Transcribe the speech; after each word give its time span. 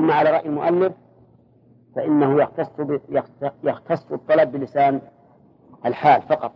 أما 0.00 0.14
على 0.14 0.30
رأي 0.30 0.46
المؤلف 0.46 0.92
فإنه 1.96 2.42
يختص 2.42 2.70
يختص 3.64 4.12
الطلب 4.12 4.52
بلسان 4.52 5.00
الحال 5.86 6.22
فقط. 6.22 6.52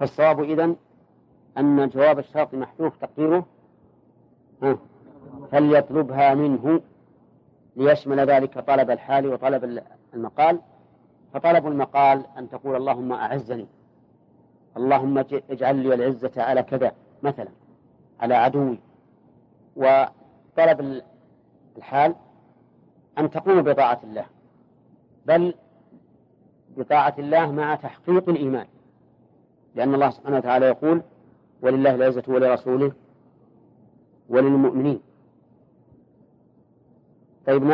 فالصواب 0.00 0.42
إذن 0.42 0.76
أن 1.58 1.88
جواب 1.88 2.18
الشرط 2.18 2.54
محذوف 2.54 2.96
تقديره. 2.96 3.46
فليطلبها 5.52 6.34
منه 6.34 6.80
ليشمل 7.76 8.20
ذلك 8.20 8.58
طلب 8.58 8.90
الحال 8.90 9.26
وطلب 9.26 9.82
المقال. 10.14 10.60
فطلب 11.32 11.66
المقال 11.66 12.24
أن 12.38 12.50
تقول 12.50 12.76
اللهم 12.76 13.12
أعزني. 13.12 13.66
اللهم 14.76 15.18
اجعل 15.50 15.76
لي 15.76 15.94
العزة 15.94 16.42
على 16.42 16.62
كذا 16.62 16.92
مثلا 17.22 17.48
على 18.20 18.34
عدوي. 18.34 18.78
وطلب 19.76 21.02
الحال 21.76 22.14
أن 23.18 23.30
تقوم 23.30 23.62
بطاعة 23.62 24.00
الله 24.04 24.26
بل 25.26 25.54
بطاعة 26.76 27.14
الله 27.18 27.52
مع 27.52 27.74
تحقيق 27.74 28.28
الإيمان 28.28 28.66
لأن 29.74 29.94
الله 29.94 30.10
سبحانه 30.10 30.36
وتعالى 30.36 30.66
يقول 30.66 31.02
ولله 31.62 31.94
العزة 31.94 32.22
ولرسوله 32.28 32.92
وللمؤمنين. 34.28 35.00
طيب 37.46 37.70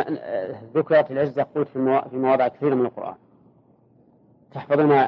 ذكرت 0.75 1.11
العزة 1.11 1.43
قلت 1.43 1.67
في 1.67 1.79
مواضع 2.17 2.47
كثيرة 2.47 2.75
من 2.75 2.85
القرآن. 2.85 3.15
تحفظون 4.51 5.07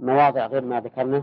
مواضع 0.00 0.46
غير 0.46 0.64
ما 0.64 0.80
ذكرنا؟ 0.80 1.22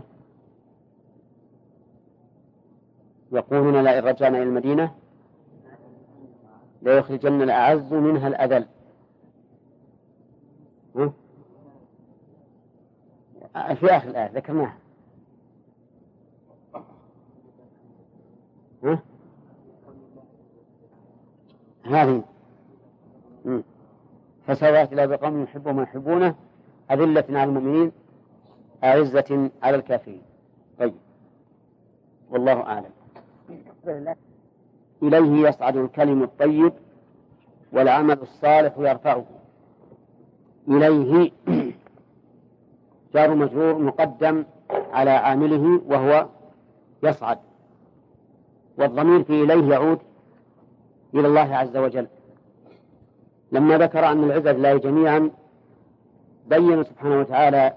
يقولون 3.32 3.84
لئن 3.84 4.04
رجعنا 4.04 4.38
إلى 4.38 4.46
المدينة 4.46 4.94
ليخرجن 6.82 7.42
الأعز 7.42 7.92
منها 7.92 8.28
الأذل. 8.28 8.66
في 13.52 13.86
آخر 13.86 14.08
الآية 14.08 14.30
ذكرناها. 14.34 14.78
هذه. 21.84 22.24
فسوات 24.46 24.92
الله 24.92 25.06
بقوم 25.06 25.42
يحبهم 25.42 25.78
ويحبونه 25.78 26.34
أذلة 26.90 27.24
على 27.28 27.44
المؤمنين 27.44 27.92
أعزة 28.84 29.50
على 29.62 29.76
الكافرين. 29.76 30.22
طيب. 30.78 30.94
والله 32.30 32.60
أعلم. 32.62 32.90
إليه 35.02 35.48
يصعد 35.48 35.76
الكلم 35.76 36.22
الطيب 36.22 36.72
والعمل 37.72 38.18
الصالح 38.22 38.72
يرفعه. 38.78 39.24
إليه 40.68 41.30
جار 43.14 43.34
مجرور 43.34 43.78
مقدم 43.78 44.44
على 44.92 45.10
عامله 45.10 45.80
وهو 45.86 46.26
يصعد. 47.02 47.38
والضمير 48.78 49.24
في 49.24 49.42
إليه 49.42 49.72
يعود 49.74 49.98
إلى 51.14 51.28
الله 51.28 51.56
عز 51.56 51.76
وجل. 51.76 52.06
لما 53.52 53.78
ذكر 53.78 54.06
أن 54.06 54.24
العزة 54.24 54.52
لله 54.52 54.76
جميعا 54.76 55.30
بين 56.46 56.84
سبحانه 56.84 57.20
وتعالى 57.20 57.72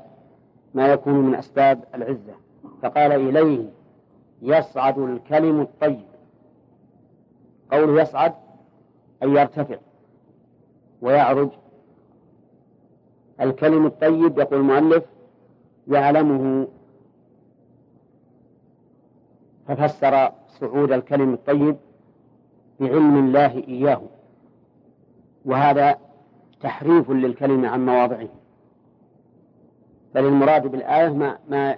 ما 0.74 0.88
يكون 0.88 1.14
من 1.14 1.36
أسباب 1.36 1.84
العزة. 1.96 2.34
فقال 2.82 3.12
إليه 3.12 3.70
يصعد 4.42 4.98
الكلم 4.98 5.62
الطيب. 5.62 6.15
قوله 7.72 8.02
يصعد 8.02 8.34
أي 9.24 9.30
يرتفع 9.30 9.78
ويعرج. 11.02 11.50
الكلم 13.42 13.86
الطيب 13.86 14.40
يقول 14.40 14.60
المؤلف 14.60 15.04
يعلمه. 15.88 16.68
ففسر 19.68 20.32
صعود 20.48 20.92
الكلم 20.92 21.34
الطيب 21.34 21.76
بعلم 22.80 23.20
الله 23.20 23.64
إياه. 23.68 24.02
وهذا 25.46 25.98
تحريف 26.62 27.12
للكلمة 27.12 27.68
عن 27.68 27.86
مواضعه. 27.86 28.30
بل 30.16 30.26
المراد 30.26 30.68
بالآية 30.68 31.10
ما, 31.10 31.38
ما, 31.50 31.78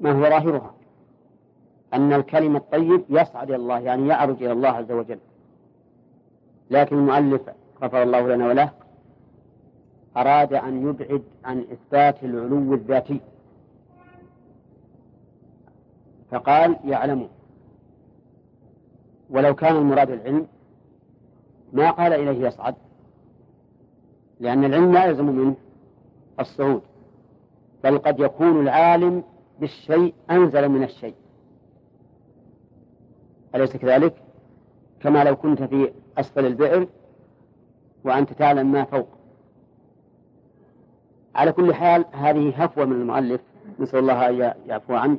ما 0.00 0.12
هو 0.12 0.20
ظاهرها. 0.20 0.74
أن 1.94 2.12
الكلم 2.12 2.56
الطيب 2.56 3.04
يصعد 3.08 3.48
إلى 3.50 3.56
الله 3.56 3.78
يعني 3.78 4.08
يعرج 4.08 4.42
إلى 4.42 4.52
الله 4.52 4.68
عز 4.68 4.92
وجل. 4.92 5.18
لكن 6.70 6.96
المؤلف 6.96 7.42
غفر 7.82 8.02
الله 8.02 8.28
لنا 8.28 8.46
وله 8.46 8.70
أراد 10.16 10.52
أن 10.52 10.88
يبعد 10.88 11.22
عن 11.44 11.66
إثبات 11.72 12.24
العلو 12.24 12.74
الذاتي. 12.74 13.20
فقال 16.30 16.76
يعلم 16.84 17.28
ولو 19.30 19.54
كان 19.54 19.76
المراد 19.76 20.10
العلم 20.10 20.46
ما 21.72 21.90
قال 21.90 22.12
إليه 22.12 22.46
يصعد 22.46 22.74
لأن 24.40 24.64
العلم 24.64 24.92
لا 24.92 25.04
يلزم 25.04 25.26
منه 25.26 25.54
الصعود 26.40 26.82
بل 27.84 27.98
قد 27.98 28.20
يكون 28.20 28.60
العالم 28.60 29.22
بالشيء 29.60 30.14
أنزل 30.30 30.68
من 30.68 30.82
الشيء. 30.82 31.14
أليس 33.54 33.76
كذلك؟ 33.76 34.14
كما 35.00 35.24
لو 35.24 35.36
كنت 35.36 35.62
في 35.62 35.92
أسفل 36.18 36.46
البئر 36.46 36.88
وأنت 38.04 38.32
تعلم 38.32 38.72
ما 38.72 38.84
فوق. 38.84 39.08
على 41.34 41.52
كل 41.52 41.74
حال 41.74 42.04
هذه 42.12 42.64
هفوة 42.64 42.84
من 42.84 42.92
المؤلف 42.92 43.40
نسأل 43.78 43.98
الله 43.98 44.28
أن 44.28 44.54
يعفو 44.66 44.94
عنه. 44.94 45.18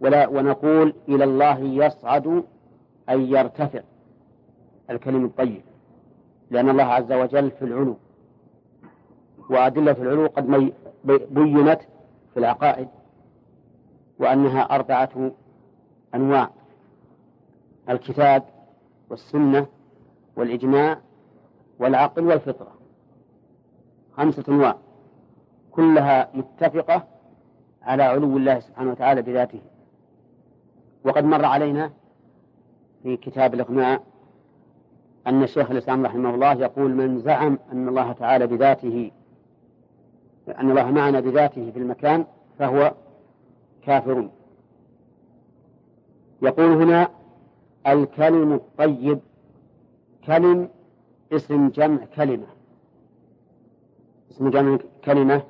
ولا 0.00 0.28
ونقول 0.28 0.94
إلى 1.08 1.24
الله 1.24 1.58
يصعد 1.58 2.44
أن 3.08 3.20
يرتفع 3.20 3.80
الكلم 4.90 5.24
الطيب 5.24 5.62
لأن 6.50 6.68
الله 6.68 6.84
عز 6.84 7.12
وجل 7.12 7.50
في 7.50 7.64
العلو. 7.64 7.96
وأدلة 9.50 9.96
العلو 9.98 10.26
قد 10.26 10.72
بينت 11.30 11.80
في 12.34 12.36
العقائد 12.40 12.88
وأنها 14.18 14.62
أربعة 14.62 15.32
أنواع. 16.14 16.50
الكتاب 17.90 18.42
والسنة 19.10 19.66
والإجماع 20.36 20.98
والعقل 21.78 22.24
والفطرة. 22.24 22.72
خمسة 24.12 24.44
أنواع 24.48 24.76
كلها 25.70 26.30
متفقة 26.34 27.06
على 27.82 28.02
علو 28.02 28.36
الله 28.36 28.60
سبحانه 28.60 28.90
وتعالى 28.90 29.22
بذاته. 29.22 29.60
وقد 31.04 31.24
مر 31.24 31.44
علينا 31.44 31.90
في 33.02 33.16
كتاب 33.16 33.54
الإقناع 33.54 34.00
أن 35.26 35.42
الشيخ 35.42 35.70
الإسلام 35.70 36.06
رحمه 36.06 36.34
الله 36.34 36.52
يقول 36.52 36.94
من 36.94 37.20
زعم 37.20 37.58
أن 37.72 37.88
الله 37.88 38.12
تعالى 38.12 38.46
بذاته 38.46 39.10
أن 40.48 40.70
الله 40.70 40.90
معنا 40.90 41.20
بذاته 41.20 41.70
في 41.70 41.78
المكان 41.78 42.26
فهو 42.58 42.94
كافر. 43.82 44.28
يقول 46.42 46.82
هنا 46.82 47.08
الكلم 47.86 48.52
الطيب. 48.52 49.18
كلم 50.26 50.68
اسم 51.32 51.68
جمع 51.68 52.04
كلمة. 52.16 52.46
اسم 54.30 54.50
جمع 54.50 54.78
كلمة 55.04 55.42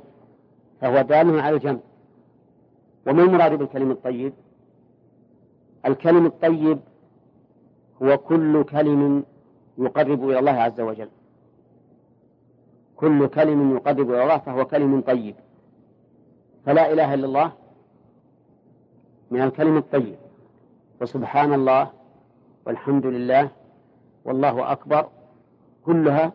فهو 0.81 1.03
دال 1.03 1.41
على 1.41 1.57
الجمع. 1.57 1.79
وما 3.07 3.23
المراد 3.23 3.55
بالكلم 3.59 3.91
الطيب؟ 3.91 4.33
الكلم 5.87 6.27
الطيب 6.27 6.79
هو 8.03 8.19
كل 8.19 8.65
كلم 8.65 9.25
يقرب 9.79 10.29
إلى 10.29 10.39
الله 10.39 10.53
عز 10.53 10.81
وجل. 10.81 11.09
كل 12.97 13.27
كلم 13.27 13.77
يقرب 13.77 14.11
إلى 14.11 14.23
الله 14.23 14.39
فهو 14.39 14.65
كلم 14.65 15.01
طيب. 15.01 15.35
فلا 16.67 16.93
إله 16.93 17.15
إلا 17.15 17.27
الله 17.27 17.53
من 19.31 19.43
الكلم 19.43 19.77
الطيب. 19.77 20.17
وسبحان 21.01 21.53
الله 21.53 21.98
والحمد 22.69 23.07
لله 23.07 23.51
والله 24.25 24.73
أكبر 24.73 25.09
كلها 25.85 26.33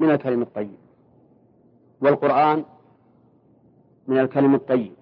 من 0.00 0.10
الكلم 0.10 0.42
الطيب. 0.42 0.78
والقرآن 2.00 2.64
من 4.08 4.18
الكلم 4.18 4.54
الطيب. 4.54 4.92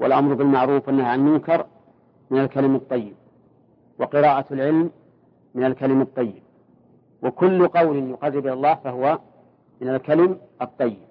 والأمر 0.00 0.34
بالمعروف 0.34 0.86
والنهي 0.88 1.06
عن 1.06 1.18
المنكر 1.18 1.66
من 2.30 2.38
الكلم 2.38 2.74
الطيب. 2.74 3.14
وقراءة 3.98 4.54
العلم 4.54 4.90
من 5.54 5.64
الكلم 5.64 6.00
الطيب. 6.00 6.42
وكل 7.22 7.68
قول 7.68 8.10
يقرب 8.10 8.46
إلى 8.46 8.52
الله 8.52 8.74
فهو 8.74 9.18
من 9.80 9.88
الكلم 9.88 10.40
الطيب. 10.62 11.08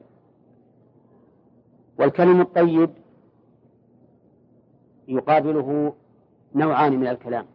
والكلم 1.99 2.41
الطيب 2.41 2.89
يقابله 5.07 5.93
نوعان 6.55 6.99
من 6.99 7.07
الكلام. 7.07 7.45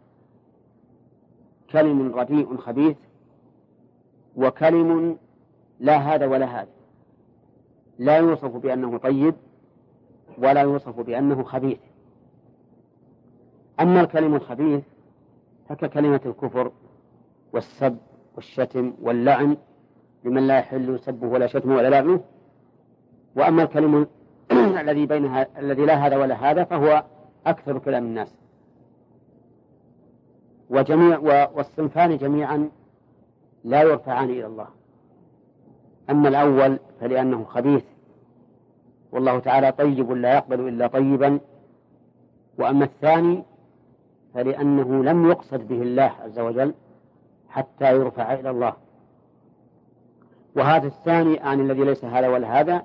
كلم 1.73 2.15
رديء 2.15 2.57
خبيث 2.57 2.97
وكلم 4.37 5.19
لا 5.81 5.97
هذا 5.97 6.27
ولا 6.27 6.47
هذا. 6.47 6.69
لا 7.99 8.17
يوصف 8.17 8.57
بأنه 8.57 8.99
طيب 8.99 9.35
ولا 10.39 10.61
يوصف 10.61 11.01
بأنه 11.01 11.43
خبيث. 11.43 11.79
أما 13.81 14.01
الكلم 14.01 14.35
الخبيث 14.35 14.83
فككلمة 15.69 16.21
الكفر 16.27 16.73
والسب 17.53 17.97
والشتم 18.37 18.93
واللعن 19.03 19.57
لمن 20.25 20.47
لا 20.47 20.59
يحل 20.59 20.99
سبه 20.99 21.27
ولا 21.27 21.47
شتمه 21.47 21.77
ولا 21.77 21.89
لعنه. 21.89 22.21
وأما 23.37 23.63
الكلم 23.63 24.07
الذي 24.83 25.07
بينها 25.07 25.47
الذي 25.59 25.87
لا 25.87 26.07
هذا 26.07 26.17
ولا 26.17 26.51
هذا 26.51 26.65
فهو 26.65 27.05
أكثر 27.47 27.79
كلام 27.79 28.05
الناس. 28.05 28.42
وجميع 30.73 31.19
والصنفان 31.55 32.17
جميعا 32.17 32.71
لا 33.65 33.83
يرفعان 33.83 34.31
إلى 34.31 34.47
الله. 34.47 34.67
أما 36.11 36.29
الأول 36.29 36.79
فلأنه 37.01 37.45
خبيث. 37.45 37.85
والله 39.13 39.39
تعالى 39.39 39.73
طيب 39.73 40.13
لا 40.13 40.35
يقبل 40.35 40.69
إلا 40.69 40.87
طيبا. 40.87 41.41
وأما 42.59 42.85
الثاني 42.85 43.43
فلأنه 44.35 45.05
لم 45.05 45.31
يقصد 45.31 45.69
به 45.69 45.83
الله 45.83 46.13
عز 46.25 46.39
وجل 46.39 46.75
حتى 47.49 47.93
يرفع 47.97 48.35
إلى 48.35 48.51
الله. 48.51 48.73
وهذا 50.57 50.87
الثاني 50.87 51.41
عن 51.41 51.61
الذي 51.61 51.85
ليس 51.85 52.05
هذا 52.05 52.29
ولا 52.29 52.61
هذا 52.61 52.83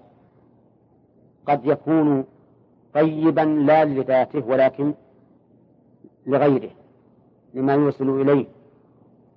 قد 1.47 1.65
يكون 1.65 2.25
طيبا 2.93 3.41
لا 3.41 3.85
لذاته 3.85 4.45
ولكن 4.47 4.93
لغيره. 6.25 6.71
لما 7.53 7.73
يوصل 7.73 8.21
إليه 8.21 8.45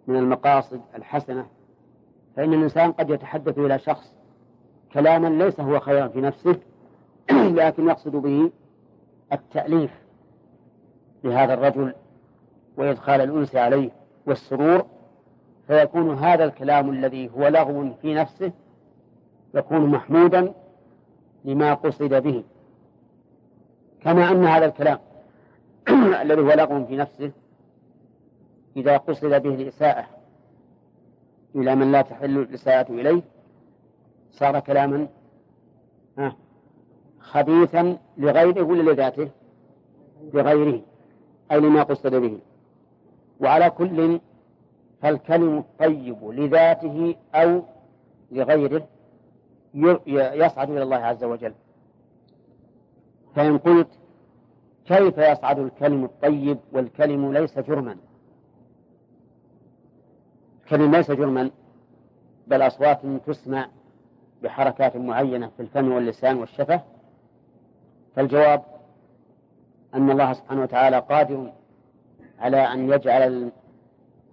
من 0.07 0.17
المقاصد 0.17 0.81
الحسنة 0.95 1.47
فإن 2.37 2.55
الإنسان 2.55 2.93
قد 2.93 3.11
يتحدث 3.11 3.59
إلى 3.59 3.79
شخص 3.79 4.13
كلاما 4.93 5.45
ليس 5.45 5.61
هو 5.61 5.81
خيرا 5.81 6.09
في 6.09 6.21
نفسه 6.21 6.57
لكن 7.31 7.89
يقصد 7.89 8.17
به 8.17 8.51
التأليف 9.33 9.91
لهذا 11.25 11.55
الرجل 11.55 11.95
وإدخال 12.77 13.21
الأنس 13.21 13.57
عليه 13.57 13.91
والسرور 14.27 14.87
فيكون 15.67 16.15
هذا 16.15 16.45
الكلام 16.45 16.91
الذي 16.91 17.31
هو 17.37 17.49
لغو 17.49 17.91
في 18.03 18.15
نفسه 18.15 18.53
يكون 19.55 19.87
محمودا 19.87 20.53
لما 21.45 21.75
قصد 21.75 22.15
به. 22.15 22.45
كما 24.03 24.31
أن 24.31 24.45
هذا 24.45 24.67
الكلام 24.67 24.99
الذي 26.23 26.41
هو 26.41 26.53
لغو 26.53 26.85
في 26.85 26.97
نفسه 26.97 27.31
إذا 28.77 28.97
قصد 28.97 29.43
به 29.43 29.55
الإساءة 29.55 30.07
إلى 31.55 31.75
من 31.75 31.93
لا 31.93 32.03
تحل 32.03 32.39
الإساءة 32.39 32.93
إليه 32.93 33.23
صار 34.31 34.61
كلاما 34.61 35.09
خبيثا 37.21 37.99
لغيره 38.19 38.63
ولا 38.63 38.93
لذاته؟ 38.93 39.29
لغيره 40.35 40.81
أي 41.53 41.61
لما 41.61 41.83
قصد 41.83 42.15
به. 42.15 42.39
وعلى 43.41 43.71
كل 43.71 44.21
فالكلم 45.03 45.59
الطيب 45.59 46.25
لذاته 46.25 47.15
أو 47.35 47.63
لغيره 48.33 48.87
يصعد 50.15 50.71
إلى 50.71 50.83
الله 50.83 50.97
عز 50.97 51.25
وجل. 51.25 51.55
فإن 53.35 53.59
قلت 53.59 53.89
كيف 54.85 55.19
يصعد 55.19 55.59
الكلم 55.59 56.05
الطيب 56.05 56.59
والكلم 56.73 57.33
ليس 57.33 57.59
جرما؟ 57.59 57.97
الكلم 60.73 60.95
ليس 60.95 61.11
جرما 61.11 61.51
بل 62.47 62.63
أصوات 62.63 63.01
تسمع 63.27 63.69
بحركات 64.43 64.97
معينة 64.97 65.51
في 65.57 65.63
الفم 65.63 65.93
واللسان 65.93 66.39
والشفة. 66.39 66.81
فالجواب 68.17 68.63
أن 69.95 70.11
الله 70.11 70.33
سبحانه 70.33 70.63
وتعالى 70.63 70.99
قادر 70.99 71.53
على 72.39 72.57
أن 72.57 72.91
يجعل 72.91 73.51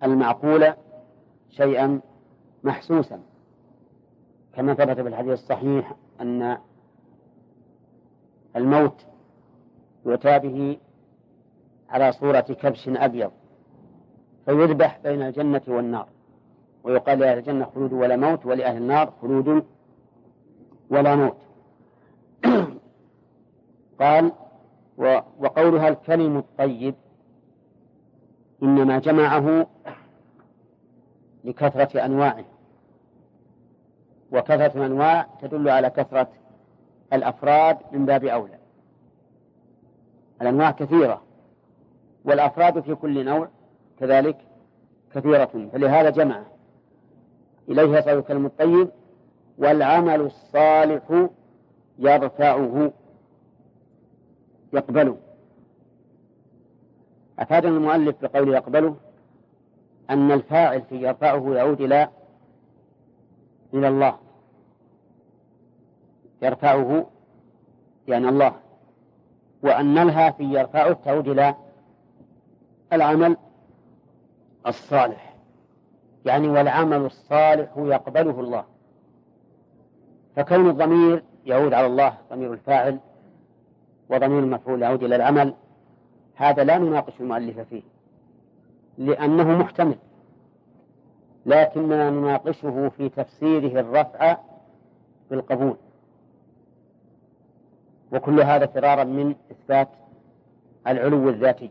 المعقول 0.03 0.73
شيئا 1.49 2.01
محسوسا. 2.63 3.19
كما 4.53 4.73
ثبت 4.73 4.95
في 5.01 5.07
الحديث 5.07 5.31
الصحيح 5.33 5.93
أن 6.21 6.57
الموت 8.55 9.05
يؤتى 10.05 10.39
به 10.39 10.77
على 11.89 12.11
صورة 12.11 12.39
كبش 12.39 12.89
أبيض 12.89 13.31
فيذبح 14.45 14.99
بين 15.03 15.21
الجنة 15.21 15.61
والنار. 15.67 16.16
ويقال 16.87 17.19
لأهل 17.19 17.37
الجنة 17.37 17.65
خلود 17.75 17.93
ولا 17.93 18.15
موت 18.15 18.45
ولأهل 18.45 18.77
النار 18.77 19.13
خلود 19.21 19.65
ولا 20.89 21.15
موت. 21.15 21.37
قال 24.01 24.31
وقولها 25.39 25.87
الكلم 25.87 26.37
الطيب 26.37 26.95
إنما 28.63 28.99
جمعه 28.99 29.67
لكثرة 31.43 32.05
أنواعه. 32.05 32.45
وكثرة 34.31 34.77
الأنواع 34.77 35.27
تدل 35.41 35.69
على 35.69 35.89
كثرة 35.89 36.27
الأفراد 37.13 37.77
من 37.91 38.05
باب 38.05 38.25
أولى. 38.25 38.59
الأنواع 40.41 40.71
كثيرة 40.71 41.21
والأفراد 42.25 42.79
في 42.79 42.95
كل 42.95 43.25
نوع 43.25 43.47
كذلك 43.99 44.37
كثيرة 45.15 45.69
فلهذا 45.73 46.09
جمع 46.09 46.43
إليه 47.69 47.97
يصعد 47.97 48.17
الكلم 48.17 48.45
الطيب 48.45 48.89
والعمل 49.57 50.21
الصالح 50.21 51.29
يرفعه 51.99 52.91
يقبله. 54.73 55.17
أفادنا 57.39 57.77
المؤلف 57.77 58.15
بقول 58.21 58.53
يقبله؟ 58.53 58.95
أن 60.09 60.31
الفاعل 60.31 60.81
في 60.81 60.95
يرفعه 60.95 61.53
يعود 61.55 61.81
إلى 61.81 62.09
إلى 63.73 63.87
الله. 63.87 64.17
يرفعه 66.41 67.09
يعني 68.07 68.29
الله. 68.29 68.53
وأن 69.63 69.97
الها 69.97 70.31
في 70.31 70.43
يرفعه 70.43 70.93
تعود 70.93 71.27
إلى 71.27 71.55
العمل 72.93 73.37
الصالح. 74.67 75.36
يعني 76.27 76.47
والعمل 76.47 77.05
الصالح 77.05 77.69
يقبله 77.77 78.39
الله. 78.39 78.65
فكون 80.35 80.69
الضمير 80.69 81.23
يعود 81.45 81.73
على 81.73 81.87
الله 81.87 82.17
ضمير 82.29 82.53
الفاعل 82.53 82.99
وضمير 84.09 84.39
المفعول 84.39 84.81
يعود 84.81 85.03
إلى 85.03 85.15
العمل 85.15 85.53
هذا 86.35 86.63
لا 86.63 86.77
نناقش 86.77 87.13
المؤلف 87.19 87.59
فيه 87.59 87.81
لأنه 88.97 89.57
محتمل. 89.57 89.97
لكننا 91.45 92.09
نناقشه 92.09 92.89
في 92.89 93.09
تفسيره 93.09 93.79
الرفع 93.79 94.37
بالقبول. 95.29 95.75
وكل 98.13 98.41
هذا 98.41 98.65
فرارا 98.65 99.03
من 99.03 99.35
إثبات 99.51 99.87
العلو 100.87 101.29
الذاتي. 101.29 101.69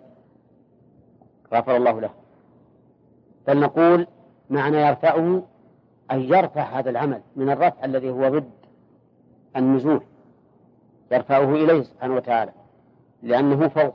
غفر 1.52 1.76
الله 1.76 2.00
له. 2.00 2.10
بل 3.46 3.60
نقول 3.60 4.06
معنى 4.50 4.76
يرفعه 4.76 5.42
أن 6.10 6.20
يرفع 6.20 6.62
هذا 6.78 6.90
العمل 6.90 7.20
من 7.36 7.50
الرفع 7.50 7.84
الذي 7.84 8.10
هو 8.10 8.28
ضد 8.28 8.50
النزول. 9.56 10.00
يرفعه 11.12 11.54
إليه 11.54 11.82
سبحانه 11.82 12.14
وتعالى 12.14 12.52
لأنه 13.22 13.68
فوق. 13.68 13.94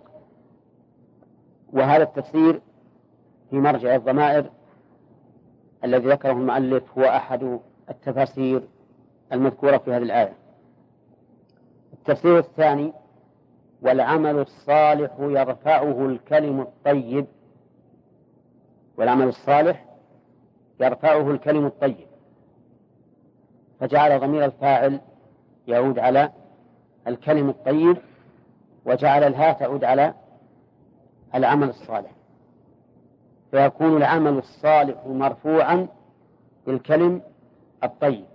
وهذا 1.74 2.04
التفسير 2.04 2.62
في 3.50 3.56
مرجع 3.56 3.96
الضمائر 3.96 4.46
الذي 5.84 6.08
ذكره 6.08 6.32
المؤلف 6.32 6.98
هو 6.98 7.04
أحد 7.04 7.60
التفاسير 7.90 8.64
المذكورة 9.34 9.78
في 9.78 9.92
هذه 9.92 10.04
الآية. 10.04 10.34
التفسير 11.94 12.38
الثاني 12.40 12.94
والعمل 13.82 14.40
الصالح 14.40 15.12
يرفعه 15.20 16.06
الكلم 16.06 16.62
الطيب. 16.62 17.26
والعمل 18.98 19.28
الصالح 19.28 19.91
يرفعه 20.86 21.32
الكلم 21.32 21.66
الطيب. 21.66 22.08
فجعل 23.80 24.20
ضمير 24.20 24.46
الفاعل 24.46 25.00
يعود 25.68 26.00
على 26.00 26.32
الكلم 27.08 27.50
الطيب 27.50 27.98
وجعل 28.86 29.24
الهاء 29.24 29.54
تعود 29.54 29.84
على 29.84 30.14
العمل 31.36 31.70
الصالح. 31.70 32.12
فيكون 33.52 33.98
العمل 33.98 34.38
الصالح 34.38 35.06
مرفوعا 35.06 35.88
بالكلم 36.68 37.22
الطيب. 37.84 38.26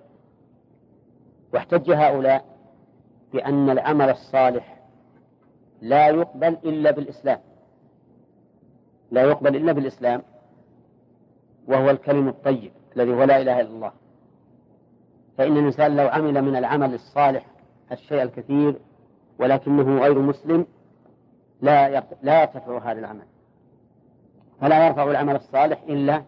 واحتج 1.55 1.91
هؤلاء 1.91 2.45
بأن 3.33 3.71
العمل 3.71 4.11
الصالح 4.11 4.77
لا 5.83 6.09
يقبل 6.09 6.57
إلا 6.65 6.91
بالإسلام. 6.91 7.41
لا 9.11 9.23
يقبل 9.23 9.57
إلا 9.57 9.73
بالإسلام. 9.73 10.23
وهو 11.69 11.91
الكلم 11.91 12.29
الطيب 12.29 12.73
الذي 12.97 13.15
هو 13.15 13.23
لا 13.23 13.41
إله 13.41 13.61
إلا 13.61 13.69
الله. 13.69 13.93
فإن 15.39 15.57
الإنسان 15.57 15.97
لو 15.97 16.09
عمل 16.09 16.43
من 16.43 16.57
العمل 16.57 16.95
الصالح 16.95 17.47
الشيء 17.93 18.23
الكثير 18.23 18.75
ولكنه 19.39 20.01
غير 20.01 20.19
مسلم 20.19 20.67
لا 21.61 22.05
لا 22.23 22.41
يرتفع 22.41 22.79
هذا 22.79 22.99
العمل. 22.99 23.27
فلا 24.61 24.87
يرفع 24.87 25.11
العمل 25.11 25.37
الصالح 25.37 25.83
إلا 25.89 26.23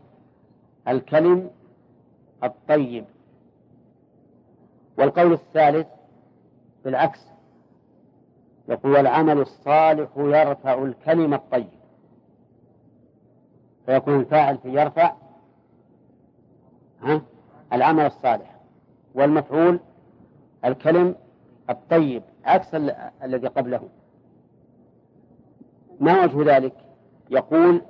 الكلم 0.88 1.50
الطيب. 2.44 3.04
والقول 4.98 5.32
الثالث 5.32 5.86
بالعكس 6.84 7.20
يقول 8.68 8.96
العمل 8.96 9.40
الصالح 9.40 10.08
يرفع 10.16 10.82
الكلم 10.82 11.34
الطيب. 11.34 11.78
فيكون 13.86 14.20
الفاعل 14.20 14.58
في 14.58 14.68
يرفع 14.68 15.12
ها؟ 17.02 17.22
العمل 17.72 18.06
الصالح. 18.06 18.54
والمفعول 19.14 19.80
الكلم 20.64 21.14
الطيب 21.70 22.22
عكس 22.44 22.74
الذي 23.22 23.46
قبله. 23.46 23.88
ما 26.00 26.24
وجه 26.24 26.56
ذلك؟ 26.56 26.74
يقول 27.30 27.82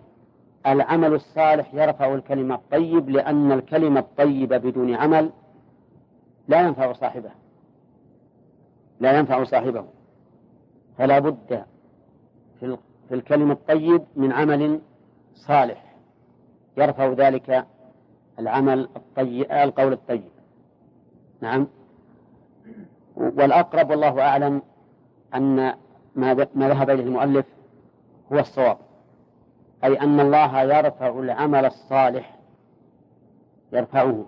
العمل 0.67 1.15
الصالح 1.15 1.75
يرفع 1.75 2.15
الكلمة 2.15 2.55
الطيب 2.55 3.11
لأن 3.11 3.53
الكلمة 3.53 4.01
الطيب 4.01 4.49
بدون 4.55 4.95
عمل 4.95 5.31
لا 6.49 6.61
ينفع 6.61 6.93
صاحبه. 6.93 7.31
لا 9.01 9.19
ينفع 9.19 9.45
صاحبه. 9.45 9.85
فلا 10.99 11.19
بد 11.19 11.65
في 13.09 13.15
الكلم 13.15 13.51
الطيب 13.51 14.03
من 14.17 14.33
عمل 14.33 14.81
صالح. 15.35 15.95
يرفع 16.77 17.13
ذلك 17.13 17.67
العمل 18.39 18.89
الطيب 18.97 19.53
القول 19.53 19.93
الطيب. 19.93 20.31
نعم؟ 21.41 21.67
والأقرب 23.17 23.91
والله 23.91 24.21
أعلم 24.23 24.63
أن 25.35 25.75
ما 26.15 26.35
ذهب 26.57 26.91
إليه 26.91 27.03
المؤلف 27.03 27.47
هو 28.33 28.39
الصواب 28.39 28.79
أي 29.85 30.01
أن 30.01 30.21
الله 30.21 30.63
يرفع 30.63 31.09
العمل 31.09 31.65
الصالح 31.65 32.37
يرفعه. 33.73 34.27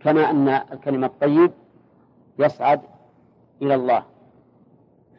كما 0.00 0.30
أن 0.30 0.48
الكلمة 0.48 1.06
الطيب 1.06 1.50
يصعد 2.38 2.80
إلى 3.62 3.74
الله. 3.74 4.02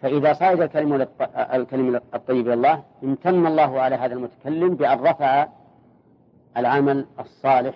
فإذا 0.02 0.34
صعد 0.34 0.62
الكلمة 0.62 2.02
الطيب 2.14 2.48
إلى 2.48 2.54
الله 2.54 2.84
امتن 3.04 3.48
الله 3.48 3.82
على 3.82 3.96
هذا 3.96 4.14
المتكلم 4.14 4.76
بأن 4.76 5.00
رفع 5.00 5.48
العمل 6.58 7.06
الصالح 7.20 7.76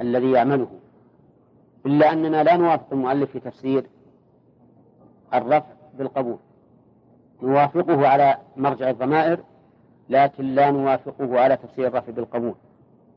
الذي 0.00 0.30
يعمله. 0.30 0.68
إلا 1.86 2.12
أننا 2.12 2.42
لا 2.42 2.56
نوافق 2.56 2.92
المؤلف 2.92 3.30
في 3.30 3.40
تفسير 3.40 3.86
الرفع 5.34 5.72
بالقبول. 5.98 6.38
نوافقه 7.42 8.08
على 8.08 8.36
مرجع 8.56 8.90
الضمائر 8.90 9.40
لكن 10.08 10.44
لا 10.44 10.70
نوافقه 10.70 11.40
على 11.40 11.56
تفسير 11.56 11.86
الرفع 11.86 12.12
بالقبول. 12.12 12.54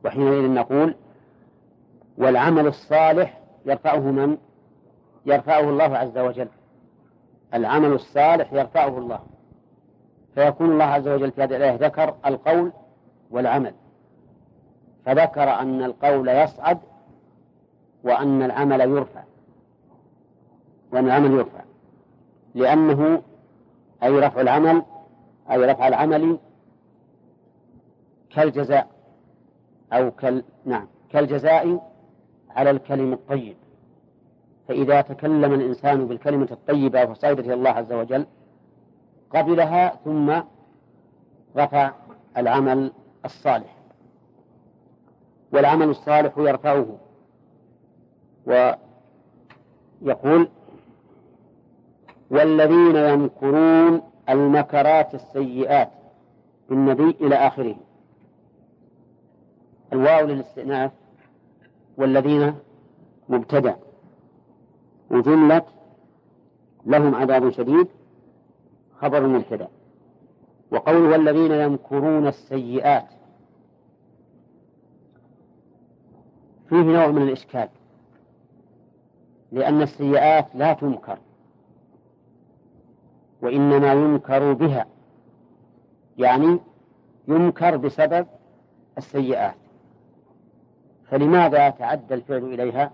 وحينئذ 0.04 0.50
نقول 0.50 0.94
والعمل 2.18 2.66
الصالح 2.66 3.40
يرفعه 3.66 4.10
من؟ 4.10 4.38
يرفعه 5.26 5.60
الله 5.60 5.98
عز 5.98 6.18
وجل. 6.18 6.48
العمل 7.54 7.92
الصالح 7.92 8.52
يرفعه 8.52 8.98
الله. 8.98 9.20
فيكون 10.34 10.72
الله 10.72 10.84
عز 10.84 11.08
وجل 11.08 11.32
في 11.32 11.42
هذه 11.42 11.56
الآية 11.56 11.76
ذكر 11.76 12.14
القول 12.26 12.72
والعمل. 13.30 13.74
فذكر 15.10 15.42
أن 15.42 15.82
القول 15.82 16.28
يصعد 16.28 16.78
وأن 18.04 18.42
العمل 18.42 18.80
يرفع. 18.80 19.22
وأن 20.92 21.06
العمل 21.06 21.30
يرفع. 21.30 21.60
لأنه 22.54 23.22
أي 24.02 24.18
رفع 24.18 24.40
العمل 24.40 24.82
أي 25.50 25.64
رفع 25.64 25.88
العمل 25.88 26.38
كالجزاء 28.30 28.88
أو 29.92 30.10
كال 30.10 30.44
نعم 30.64 30.86
كالجزاء 31.10 31.92
على 32.50 32.70
الكلم 32.70 33.12
الطيب. 33.12 33.56
فإذا 34.68 35.00
تكلم 35.00 35.54
الإنسان 35.54 36.06
بالكلمة 36.06 36.48
الطيبة 36.50 37.06
فصعدت 37.06 37.44
إلى 37.44 37.54
الله 37.54 37.70
عز 37.70 37.92
وجل 37.92 38.26
قبلها 39.30 39.96
ثم 40.04 40.40
رفع 41.56 41.92
العمل 42.36 42.92
الصالح. 43.24 43.79
والعمل 45.52 45.88
الصالح 45.88 46.38
يرفعه. 46.38 46.98
ويقول 50.02 50.48
والذين 52.30 52.96
يمكرون 52.96 54.02
المكرات 54.28 55.14
السيئات 55.14 55.90
بالنبي 56.68 57.10
إلى 57.10 57.34
آخره. 57.34 57.76
الواو 59.92 60.26
للاستئناف 60.26 60.92
والذين 61.96 62.54
مبتدأ. 63.28 63.76
وجملة 65.10 65.62
لهم 66.86 67.14
عذاب 67.14 67.50
شديد 67.50 67.86
خبر 69.00 69.26
مبتدأ. 69.26 69.68
وقول 70.70 70.96
والذين 70.96 71.52
يمكرون 71.52 72.26
السيئات 72.26 73.06
فيه 76.70 76.82
نوع 76.82 77.06
من 77.06 77.22
الإشكال 77.22 77.68
لأن 79.52 79.82
السيئات 79.82 80.46
لا 80.54 80.72
تنكر 80.72 81.18
وإنما 83.42 83.92
ينكر 83.92 84.52
بها 84.52 84.86
يعني 86.18 86.60
ينكر 87.28 87.76
بسبب 87.76 88.26
السيئات. 88.98 89.54
فلماذا 91.08 91.70
تعدى 91.70 92.14
الفعل 92.14 92.44
إليها؟ 92.44 92.92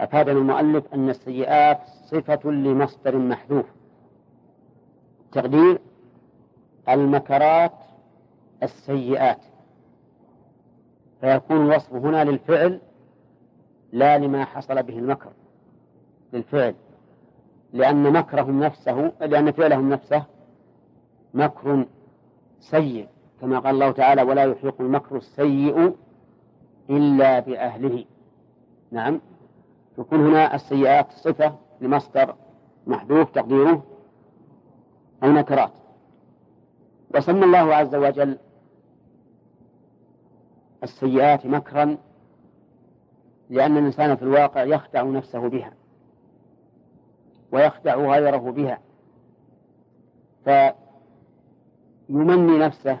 أفادنا 0.00 0.38
المؤلف 0.38 0.94
أن 0.94 1.10
السيئات 1.10 1.80
صفة 2.04 2.50
لمصدر 2.50 3.18
محذوف 3.18 3.66
تقدير 5.32 5.80
المكرات 6.88 7.72
السيئات. 8.62 9.40
فيكون 11.20 11.56
الوصف 11.56 11.92
هنا 11.92 12.24
للفعل 12.24 12.80
لا 13.92 14.18
لما 14.18 14.44
حصل 14.44 14.82
به 14.82 14.98
المكر. 14.98 15.30
للفعل. 16.32 16.74
لأن 17.72 18.12
مكرهم 18.12 18.60
نفسه 18.60 19.12
لأن 19.20 19.50
فعلهم 19.50 19.90
نفسه 19.90 20.24
مكر 21.34 21.86
سيء 22.60 23.08
كما 23.40 23.58
قال 23.58 23.74
الله 23.74 23.90
تعالى 23.90 24.22
ولا 24.22 24.44
يحيق 24.44 24.80
المكر 24.80 25.16
السيء 25.16 25.94
إلا 26.90 27.40
بأهله. 27.40 28.04
نعم. 28.90 29.20
تكون 29.96 30.26
هنا 30.26 30.54
السيئات 30.54 31.12
صفة 31.12 31.54
لمصدر 31.80 32.34
محذوف 32.86 33.30
تقديره 33.30 33.82
النكرات 35.24 35.70
وسمى 37.14 37.44
الله 37.44 37.74
عز 37.74 37.94
وجل 37.94 38.38
السيئات 40.82 41.46
مكرا 41.46 41.96
لأن 43.50 43.76
الإنسان 43.76 44.16
في 44.16 44.22
الواقع 44.22 44.62
يخدع 44.62 45.02
نفسه 45.02 45.48
بها 45.48 45.72
ويخدع 47.52 47.96
غيره 47.96 48.36
بها 48.36 48.78
فيمني 50.44 52.58
نفسه 52.58 52.98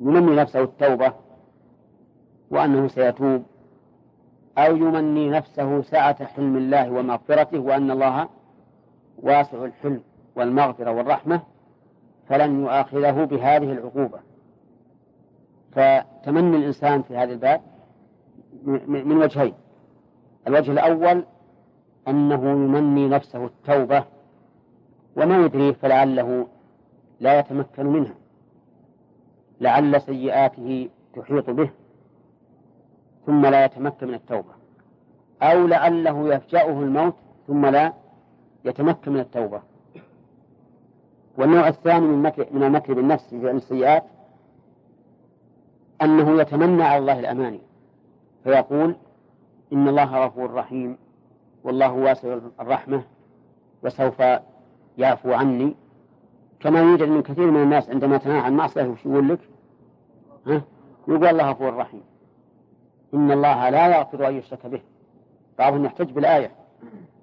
يمني 0.00 0.36
نفسه 0.36 0.62
التوبة 0.62 1.12
وأنه 2.50 2.88
سيتوب 2.88 3.42
أو 4.58 4.76
يمني 4.76 5.30
نفسه 5.30 5.82
سعة 5.82 6.24
حلم 6.24 6.56
الله 6.56 6.90
ومغفرته 6.90 7.58
وأن 7.58 7.90
الله 7.90 8.28
واسع 9.22 9.64
الحلم 9.64 10.02
والمغفرة 10.36 10.90
والرحمة 10.90 11.40
فلن 12.28 12.60
يؤاخذه 12.60 13.24
بهذه 13.24 13.72
العقوبة. 13.72 14.18
فتمني 15.76 16.56
الإنسان 16.56 17.02
في 17.02 17.16
هذا 17.16 17.32
الباب 17.32 17.60
من 18.86 19.16
وجهين. 19.16 19.54
الوجه 20.48 20.72
الأول 20.72 21.24
أنه 22.08 22.50
يمني 22.50 23.08
نفسه 23.08 23.44
التوبة 23.44 24.04
وما 25.16 25.44
يدريه 25.44 25.72
فلعله 25.72 26.46
لا 27.20 27.38
يتمكن 27.38 27.86
منها. 27.86 28.14
لعل 29.60 30.00
سيئاته 30.00 30.88
تحيط 31.14 31.50
به 31.50 31.70
ثم 33.26 33.46
لا 33.46 33.64
يتمكن 33.64 34.08
من 34.08 34.14
التوبة. 34.14 34.52
أو 35.42 35.66
لعله 35.66 36.34
يفجأه 36.34 36.70
الموت 36.70 37.14
ثم 37.46 37.66
لا 37.66 37.92
يتمكن 38.64 39.12
من 39.12 39.20
التوبة. 39.20 39.62
والنوع 41.38 41.68
الثاني 41.68 42.06
من 42.06 42.22
مكر 42.22 42.46
من 42.50 42.62
المكر 42.62 42.94
بالنفس 42.94 43.28
في 43.34 43.50
السيئات 43.50 44.04
أنه 46.02 46.40
يتمنى 46.40 46.82
على 46.82 46.98
الله 46.98 47.18
الأماني 47.20 47.60
فيقول 48.44 48.94
إن 49.72 49.88
الله 49.88 50.24
غفور 50.26 50.54
رحيم 50.54 50.96
والله 51.64 51.92
واسع 51.92 52.38
الرحمة 52.60 53.02
وسوف 53.82 54.22
يعفو 54.98 55.32
عني 55.32 55.74
كما 56.60 56.80
يوجد 56.80 57.08
من 57.08 57.22
كثير 57.22 57.50
من 57.50 57.62
الناس 57.62 57.90
عندما 57.90 58.16
تنهى 58.16 58.38
عن 58.38 58.56
معصية 58.56 58.82
وش 58.84 59.06
يقول 59.06 59.28
لك؟ 59.28 59.38
ها؟ 60.46 60.62
يقول 61.08 61.26
الله 61.26 61.50
غفور 61.50 61.74
رحيم 61.76 62.02
إن 63.14 63.32
الله 63.32 63.68
لا 63.70 63.96
يغفر 63.96 64.28
أن 64.28 64.36
يشرك 64.36 64.66
به 64.66 64.80
بعضهم 65.58 65.84
يحتج 65.84 66.10
بالآية 66.10 66.50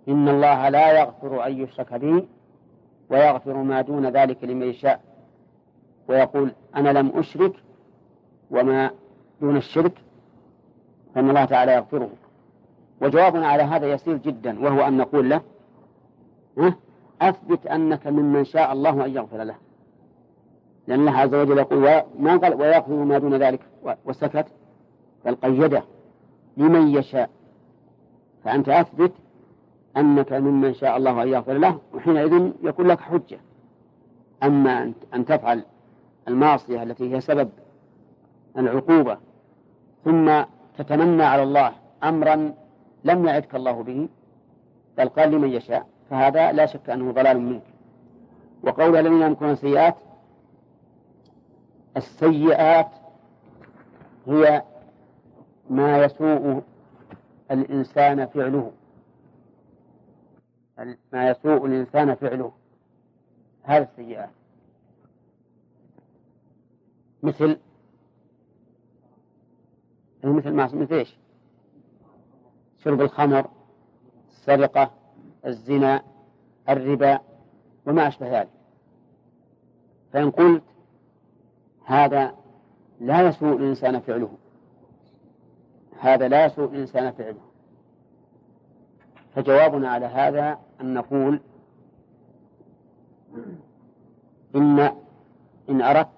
إن 0.07 0.29
الله 0.29 0.69
لا 0.69 0.99
يغفر 0.99 1.45
أن 1.47 1.57
يشرك 1.61 1.93
به 1.93 2.25
ويغفر 3.09 3.53
ما 3.57 3.81
دون 3.81 4.05
ذلك 4.05 4.43
لمن 4.43 4.67
يشاء 4.67 5.01
ويقول 6.07 6.51
أنا 6.75 6.89
لم 6.89 7.11
أشرك 7.15 7.53
وما 8.53 8.91
دون 9.41 9.57
الشرك 9.57 9.93
فإن 11.15 11.29
الله 11.29 11.45
تعالى 11.45 11.71
يغفره. 11.73 12.09
وجوابنا 13.01 13.47
على 13.47 13.63
هذا 13.63 13.91
يسير 13.91 14.17
جدا 14.17 14.63
وهو 14.63 14.87
أن 14.87 14.97
نقول 14.97 15.29
له 15.29 15.41
أثبت 17.21 17.67
أنك 17.67 18.07
ممن 18.07 18.45
شاء 18.45 18.73
الله 18.73 19.05
أن 19.05 19.11
يغفر 19.11 19.43
له. 19.43 19.55
لأن 20.87 20.99
الله 20.99 21.17
عز 21.17 21.33
وجل 21.33 21.57
يقول 21.57 22.01
ما 22.19 22.37
قال 22.37 22.53
ويغفر 22.53 22.93
ما 22.93 23.17
دون 23.17 23.35
ذلك. 23.35 23.59
وسكت 24.05 24.45
بل 25.25 25.35
قيده 25.35 25.83
لمن 26.57 26.87
يشاء. 26.87 27.29
فأنت 28.43 28.69
أثبت 28.69 29.11
أنك 29.97 30.33
ممن 30.33 30.73
شاء 30.73 30.97
الله 30.97 31.23
أن 31.23 31.27
يغفر 31.27 31.53
له 31.53 31.79
وحينئذ 31.93 32.51
يكون 32.63 32.87
لك 32.87 32.99
حجة. 32.99 33.39
أما 34.43 34.93
أن 35.13 35.25
تفعل 35.25 35.63
المعصية 36.27 36.83
التي 36.83 37.15
هي 37.15 37.21
سبب 37.21 37.49
العقوبة 38.57 39.17
ثم 40.05 40.43
تتمنى 40.77 41.23
على 41.23 41.43
الله 41.43 41.71
أمرا 42.03 42.53
لم 43.03 43.25
يعدك 43.25 43.55
الله 43.55 43.83
به 43.83 44.09
بل 44.97 45.09
قال 45.09 45.31
لمن 45.31 45.49
يشاء 45.49 45.87
فهذا 46.09 46.51
لا 46.51 46.65
شك 46.65 46.89
أنه 46.89 47.11
ضلال 47.11 47.41
منك. 47.41 47.63
وقول 48.63 48.95
الذين 48.95 49.21
يمكرون 49.21 49.51
السيئات 49.51 49.95
السيئات 51.97 52.91
هي 54.27 54.63
ما 55.69 56.03
يسوء 56.03 56.61
الإنسان 57.51 58.25
فعله. 58.25 58.71
ما 61.13 61.29
يسوء 61.29 61.65
الإنسان 61.65 62.15
فعله. 62.15 62.51
هذا 63.63 63.83
السيئات. 63.83 64.29
مثل 67.23 67.57
مثل 70.31 70.51
ما 70.51 70.65
مثل 70.65 70.95
إيش؟ 70.95 71.17
شرب 72.77 73.01
الخمر 73.01 73.49
السرقة 74.29 74.91
الزنا 75.45 76.03
الربا 76.69 77.19
وما 77.85 78.07
أشبه 78.07 78.39
ذلك. 78.39 78.49
فإن 80.13 80.31
قلت 80.31 80.63
هذا 81.85 82.35
لا 82.99 83.27
يسوء 83.27 83.57
الإنسان 83.57 83.99
فعله. 83.99 84.29
هذا 85.99 86.27
لا 86.27 86.45
يسوء 86.45 86.69
الإنسان 86.69 87.11
فعله. 87.11 87.41
فجوابنا 89.35 89.89
على 89.89 90.05
هذا 90.05 90.59
أن 90.81 90.93
نقول 90.93 91.39
إن 94.55 94.79
إن 95.69 95.81
أردت 95.81 96.09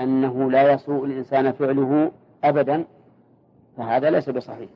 أنه 0.00 0.50
لا 0.50 0.72
يسوء 0.72 1.04
الإنسان 1.04 1.52
فعله 1.52 2.12
أبدا 2.44 2.84
فهذا 3.76 4.10
ليس 4.10 4.30
بصحيح. 4.30 4.70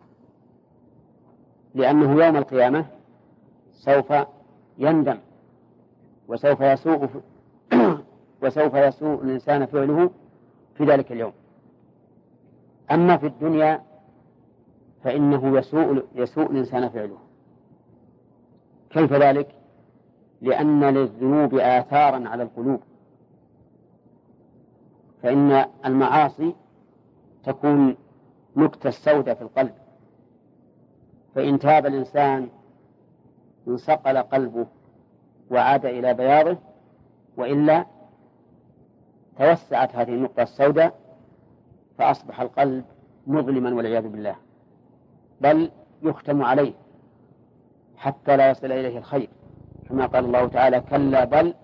لأنه 1.74 2.24
يوم 2.24 2.36
القيامة 2.36 2.86
سوف 3.72 4.12
يندم 4.78 5.18
وسوف 6.28 6.60
يسوء 6.60 7.08
وسوف 8.42 8.74
يسوء 8.74 9.22
الإنسان 9.22 9.66
فعله 9.66 10.10
في 10.74 10.84
ذلك 10.84 11.12
اليوم. 11.12 11.32
أما 12.90 13.16
في 13.16 13.26
الدنيا 13.26 13.82
فإنه 15.04 15.58
يسوء 15.58 16.04
يسوء 16.14 16.50
الإنسان 16.50 16.88
فعله. 16.88 17.18
كيف 18.90 19.12
ذلك؟ 19.12 19.54
لأن 20.40 20.84
للذنوب 20.84 21.54
آثارا 21.54 22.28
على 22.28 22.42
القلوب. 22.42 22.80
فإن 25.22 25.64
المعاصي 25.84 26.54
تكون 27.44 27.96
نكتة 28.56 28.88
السوداء 28.88 29.34
في 29.34 29.42
القلب. 29.42 29.74
فإن 31.34 31.58
تاب 31.58 31.86
الإنسان 31.86 32.48
انصقل 33.68 34.18
قلبه 34.18 34.66
وعاد 35.50 35.86
إلى 35.86 36.14
بياضه 36.14 36.58
وإلا 37.36 37.84
توسعت 39.38 39.96
هذه 39.96 40.08
النقطة 40.08 40.42
السوداء 40.42 40.94
فأصبح 41.98 42.40
القلب 42.40 42.84
مظلما 43.26 43.74
والعياذ 43.74 44.08
بالله. 44.08 44.36
بل 45.40 45.70
يختم 46.02 46.42
عليه 46.42 46.72
حتى 47.96 48.36
لا 48.36 48.50
يصل 48.50 48.66
إليه 48.66 48.98
الخير. 48.98 49.30
كما 49.88 50.06
قال 50.06 50.24
الله 50.24 50.48
تعالى 50.48 50.80
كلا 50.80 51.24
بل 51.24 51.54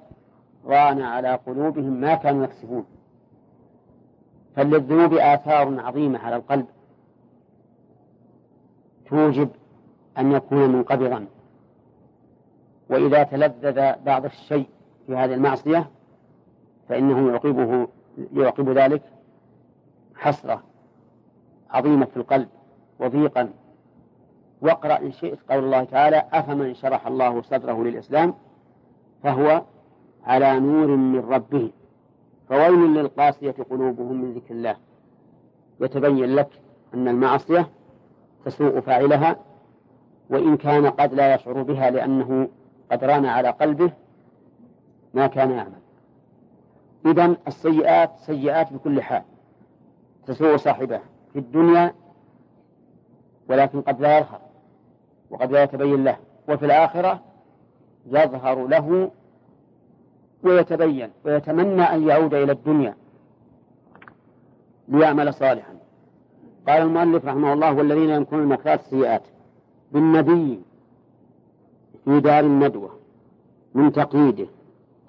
ران 0.65 1.03
على 1.03 1.35
قلوبهم 1.35 2.01
ما 2.01 2.15
كانوا 2.15 2.45
يكسبون. 2.45 2.87
فللذنوب 4.57 5.15
آثار 5.15 5.81
عظيمة 5.81 6.19
على 6.19 6.37
القلب. 6.37 6.67
توجب 9.09 9.49
أن 10.19 10.33
يكون 10.33 10.73
منقبضا. 10.73 11.27
وإذا 12.91 13.23
تلذذ 13.23 13.93
بعض 14.05 14.25
الشيء 14.25 14.67
في 15.07 15.17
هذه 15.17 15.35
المعصية 15.35 15.91
فإنه 16.89 17.31
يعقبه 17.31 17.89
يعقب 18.33 18.69
ذلك 18.69 19.03
حسرة 20.15 20.63
عظيمة 21.71 22.05
في 22.05 22.17
القلب 22.17 22.49
وضيقا. 22.99 23.53
واقرأ 24.61 24.99
إن 24.99 25.13
شئت 25.13 25.39
قول 25.51 25.65
الله 25.65 25.85
تعالى 25.85 26.25
أفمن 26.33 26.75
شرح 26.75 27.07
الله 27.07 27.43
صدره 27.43 27.85
للإسلام 27.85 28.35
فهو 29.23 29.63
على 30.25 30.61
نور 30.61 30.87
من 30.87 31.21
ربه. 31.21 31.71
فويل 32.49 32.95
للقاسية 32.95 33.55
قلوبهم 33.71 34.23
من 34.23 34.33
ذكر 34.33 34.55
الله. 34.55 34.77
يتبين 35.81 36.35
لك 36.35 36.51
أن 36.95 37.09
المعصية 37.09 37.69
تسوء 38.47 38.81
فاعلها 38.81 39.37
وإن 40.31 40.57
كان 40.57 40.87
قد 40.87 41.15
لا 41.15 41.35
يشعر 41.35 41.63
بها 41.63 41.91
لأنه 41.91 42.49
قد 42.93 43.05
ران 43.05 43.27
على 43.27 43.49
قلبه 43.49 43.93
ما 45.15 45.27
كان 45.27 45.51
يعمل. 45.51 45.81
إذا 47.07 47.37
السيئات 47.49 48.11
سيئات 48.19 48.73
بكل 48.73 49.03
حال. 49.03 49.23
تسوء 50.27 50.57
صاحبه 50.57 51.01
في 51.33 51.39
الدنيا 51.39 51.95
ولكن 53.49 53.81
قد 53.81 54.01
لا 54.01 54.19
يظهر 54.19 54.41
وقد 55.31 55.53
لا 55.53 55.63
يتبين 55.63 56.05
له. 56.05 56.17
وفي 56.49 56.67
الآخرة 56.67 57.23
يظهر 58.07 58.67
له 58.67 59.11
ويتبين 60.43 61.11
ويتمنى 61.25 61.83
أن 61.83 62.09
يعود 62.09 62.35
إلى 62.35 62.53
الدنيا 62.53 62.95
ليعمل 64.89 65.35
صالحا. 65.35 65.86
قال 66.69 66.83
المؤلف 66.83 67.25
رحمه 67.25 67.53
الله 67.53 67.73
والذين 67.73 68.11
يمكرون 68.11 68.43
المكرات 68.43 68.81
السيئات. 68.81 69.23
بالنبي 69.93 70.61
في 72.05 72.21
دار 72.21 72.45
الندوة 72.45 72.91
من 73.75 73.93
تقييده 73.93 74.47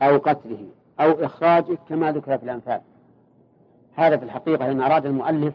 أو 0.02 0.18
قتله 0.18 0.68
أو 1.00 1.12
إخراجه 1.12 1.78
كما 1.90 2.12
ذكر 2.12 2.38
في 2.38 2.44
الأنفال. 2.44 2.82
هذا 3.96 4.18
في 4.18 4.26
الحقيقة 4.26 4.72
إن 4.72 4.82
أراد 4.82 5.06
المؤلف 5.06 5.54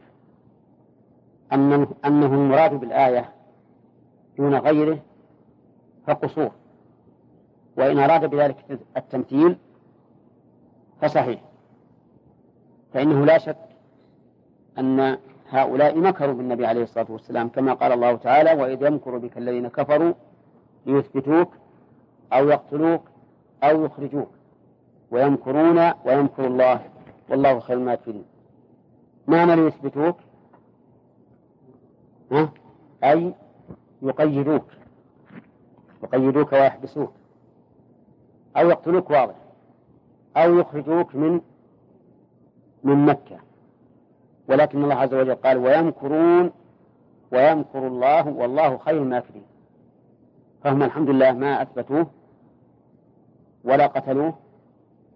أن 1.52 1.86
أنه 2.04 2.26
المراد 2.34 2.74
بالآية 2.74 3.32
دون 4.38 4.54
غيره 4.54 4.98
فقصور. 6.06 6.50
وإن 7.76 7.98
أراد 7.98 8.30
بذلك 8.30 8.80
التمثيل 8.96 9.56
فصحيح. 11.00 11.40
فإنه 12.92 13.24
لا 13.24 13.38
شك 13.38 13.56
أن 14.78 15.18
هؤلاء 15.52 15.98
مكروا 15.98 16.34
بالنبي 16.34 16.66
عليه 16.66 16.82
الصلاة 16.82 17.06
والسلام 17.10 17.48
كما 17.48 17.72
قال 17.72 17.92
الله 17.92 18.16
تعالى 18.16 18.62
وإذ 18.62 18.82
يمكر 18.82 19.18
بك 19.18 19.38
الذين 19.38 19.68
كفروا 19.68 20.14
ليثبتوك 20.86 21.48
أو 22.32 22.48
يقتلوك 22.48 23.02
أو 23.64 23.84
يخرجوك 23.84 24.30
ويمكرون 25.10 25.92
ويمكر 26.04 26.46
الله 26.46 26.80
والله 27.30 27.60
خير 27.60 27.76
الماكرين. 27.76 28.24
معنى 29.28 29.56
ليثبتوك 29.56 30.16
ها؟ 32.32 32.52
أي 33.04 33.34
يقيدوك 34.02 34.66
يقيدوك 36.02 36.52
ويحبسوك 36.52 37.12
أو 38.56 38.70
يقتلوك 38.70 39.10
واضح 39.10 39.34
أو 40.36 40.58
يخرجوك 40.58 41.14
من 41.14 41.40
من 42.84 43.06
مكة. 43.06 43.51
ولكن 44.52 44.84
الله 44.84 44.94
عز 44.94 45.14
وجل 45.14 45.34
قال 45.34 45.56
ويمكرون 45.58 46.50
ويمكر 47.32 47.86
الله 47.86 48.28
والله 48.28 48.78
خير 48.78 49.02
الماكرين 49.02 49.44
فهم 50.64 50.82
الحمد 50.82 51.10
لله 51.10 51.32
ما 51.32 51.62
أثبتوه 51.62 52.06
ولا 53.64 53.86
قتلوه 53.86 54.34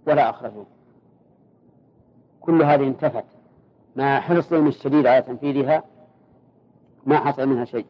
ولا 0.07 0.31
أخرجوه. 0.31 0.67
كل 2.41 2.63
هذه 2.63 2.87
انتفت. 2.87 3.25
مع 3.97 4.21
حرصهم 4.21 4.67
الشديد 4.69 5.07
على 5.07 5.23
تنفيذها 5.23 5.83
ما 7.07 7.19
حصل 7.19 7.49
منها 7.49 7.65
شيء. 7.65 7.87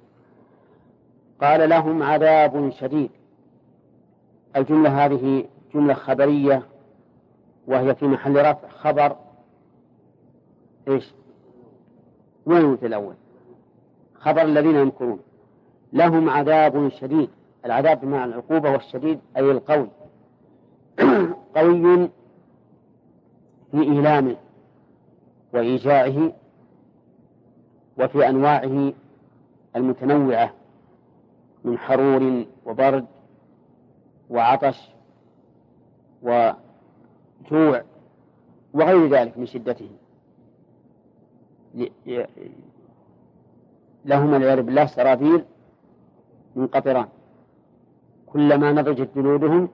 قال 1.40 1.68
لهم 1.68 2.02
عذاب 2.02 2.70
شديد. 2.70 3.10
الجملة 4.56 5.04
هذه 5.04 5.44
جملة 5.74 5.94
خبرية 5.94 6.62
وهي 7.66 7.94
في 7.94 8.06
محل 8.06 8.36
رفع 8.36 8.68
خبر. 8.68 9.16
إيش؟ 10.88 11.12
وين 12.46 12.78
الأول؟ 12.82 13.14
خبر 14.14 14.42
الذين 14.42 14.76
يمكرون. 14.76 15.20
لهم 15.92 16.30
عذاب 16.30 16.88
شديد. 16.88 17.28
العذاب 17.66 18.00
بمعنى 18.00 18.24
العقوبة 18.24 18.70
والشديد 18.70 19.20
أي 19.36 19.50
القوي 19.50 19.88
قوي 21.56 22.10
في 23.70 23.82
إيلامه 23.82 24.36
وإيجاعه 25.54 26.32
وفي 27.98 28.28
أنواعه 28.28 28.92
المتنوعة 29.76 30.52
من 31.64 31.78
حرور 31.78 32.44
وبرد 32.66 33.06
وعطش 34.30 34.90
وجوع 36.22 37.82
وغير 38.74 39.08
ذلك 39.08 39.38
من 39.38 39.46
شدته. 39.46 39.90
لهم 44.04 44.32
والعياذ 44.32 44.62
بالله 44.62 44.86
سرابيل 44.86 45.44
من 46.56 46.66
قطران 46.66 47.08
كلما 48.26 48.72
نضجت 48.72 49.08
جلودهم 49.16 49.68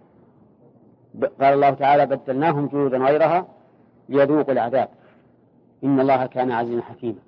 قال 1.41 1.55
الله 1.55 1.71
تعالى 1.71 2.07
بدلناهم 2.07 2.67
جلودا 2.67 2.99
غيرها 2.99 3.47
ليذوقوا 4.09 4.53
العذاب. 4.53 4.88
إن 5.85 6.01
الله 6.01 6.27
كان 6.27 6.51
عزيزا 6.51 6.83
حكيما. 6.83 7.19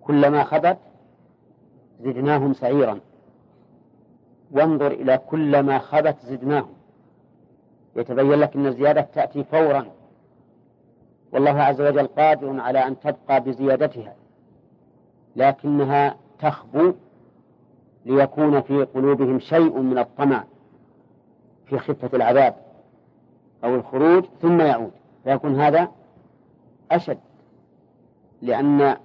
كلما 0.00 0.44
خبت 0.44 0.78
زدناهم 2.00 2.52
سعيرا. 2.52 3.00
وانظر 4.50 4.86
إلى 4.86 5.18
كلما 5.18 5.78
خبت 5.78 6.16
زدناهم. 6.20 6.74
يتبين 7.96 8.32
لك 8.32 8.56
أن 8.56 8.66
الزيادة 8.66 9.00
تأتي 9.00 9.44
فورا. 9.44 9.86
والله 11.32 11.62
عز 11.62 11.80
وجل 11.80 12.06
قادر 12.06 12.60
على 12.60 12.78
أن 12.86 13.00
تبقى 13.00 13.40
بزيادتها 13.40 14.14
لكنها 15.36 16.16
تخبو 16.38 16.92
ليكون 18.06 18.60
في 18.60 18.84
قلوبهم 18.84 19.38
شيء 19.38 19.78
من 19.78 19.98
الطمع 19.98 20.44
في 21.66 21.78
خفة 21.78 22.10
العذاب 22.14 22.54
أو 23.64 23.74
الخروج 23.74 24.24
ثم 24.42 24.60
يعود. 24.60 24.90
فيكون 25.24 25.60
هذا 25.60 25.88
أشد 26.90 27.18
لأن 28.42 28.96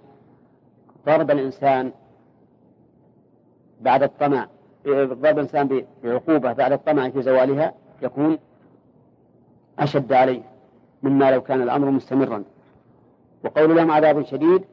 ضرب 1.06 1.32
الإنسان 1.32 1.92
بعد 3.82 4.04
الطمع 4.04 4.48
ضرب 4.88 5.40
الإنسان 5.40 5.86
بعقوبة 6.04 6.54
بعد 6.54 6.72
الطمع 6.72 7.10
في 7.10 7.22
زوالها 7.22 7.74
يكون 8.02 8.38
أشد 9.80 10.14
عليه. 10.14 10.42
مما 11.04 11.32
لو 11.32 11.42
كان 11.42 11.62
الأمر 11.62 11.90
مستمرا. 11.90 12.44
وقول 13.44 13.76
لهم 13.76 13.92
عذاب 13.92 14.26
شديد 14.26 14.64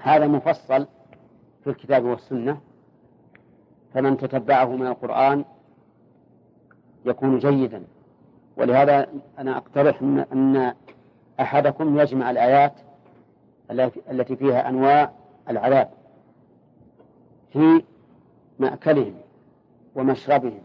هذا 0.00 0.26
مفصل 0.26 0.86
في 1.64 1.70
الكتاب 1.70 2.04
والسنة. 2.04 2.60
فمن 3.94 4.16
تتبعه 4.16 4.76
من 4.76 4.86
القرآن 4.86 5.44
يكون 7.04 7.38
جيدا. 7.38 7.82
ولهذا 8.56 9.08
أنا 9.38 9.56
أقترح 9.56 10.02
أن 10.32 10.74
أحدكم 11.40 11.98
يجمع 11.98 12.30
الآيات 12.30 12.72
التي 14.10 14.36
فيها 14.36 14.68
أنواع 14.68 15.12
العذاب 15.50 15.90
في 17.52 17.82
مأكلهم 18.58 19.14
ومشربهم 19.94 20.60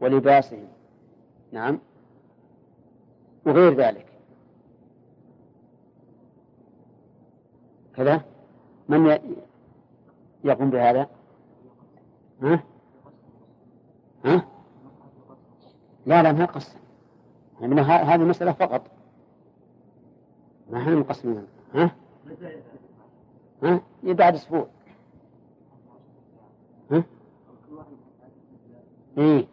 ولباسهم. 0.00 0.68
نعم. 1.52 1.78
وغير 3.46 3.74
ذلك 3.74 4.06
كذا 7.96 8.24
من 8.88 9.18
يقوم 10.44 10.70
بهذا 10.70 11.06
ها؟ 12.42 12.62
ها؟ 14.24 14.44
لا 16.06 16.22
لا 16.22 16.32
ما 16.32 16.44
قسم 16.44 16.78
يعني 17.60 17.80
هذه 17.80 18.14
المسألة 18.14 18.52
فقط 18.52 18.82
ما 20.70 20.78
إحنا 20.78 20.94
مقسمين 20.94 21.46
ها؟ 21.74 21.90
ها؟ 23.62 23.80
بعد 24.02 24.34
أسبوع 24.34 24.66
ها؟ 26.90 27.04
إيه 29.18 29.46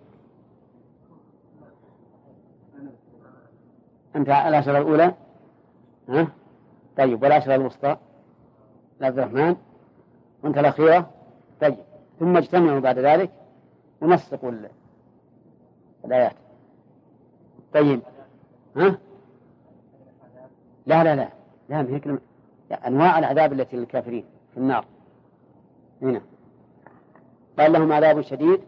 أنت 4.18 4.30
العشرة 4.30 4.78
الأولى؟ 4.78 5.14
ها؟ 6.10 6.28
طيب 6.98 7.24
والعشرة 7.24 7.56
الوسطى؟ 7.56 7.98
عبد 9.02 9.20
الرحمن 9.20 9.56
وأنت 10.44 10.58
الأخيرة؟ 10.58 11.10
طيب 11.62 11.76
ثم 12.20 12.38
اجتمعوا 12.38 12.80
بعد 12.80 13.00
ذلك 13.00 13.32
ونسقوا 14.02 14.52
الآيات. 16.06 16.36
طيب 17.74 18.02
ها؟ 18.76 18.98
لا 20.86 21.04
لا 21.04 21.16
لا 21.16 21.30
لا 21.70 21.82
من 21.82 21.94
هيك 21.94 22.22
أنواع 22.88 23.20
العذاب 23.20 23.54
التي 23.54 23.78
للكافرين 23.78 24.26
في 24.54 24.58
النار. 24.58 24.86
هنا. 26.02 26.22
قال 27.60 27.72
لهم 27.72 27.92
عذاب 27.92 28.22
شديد 28.22 28.62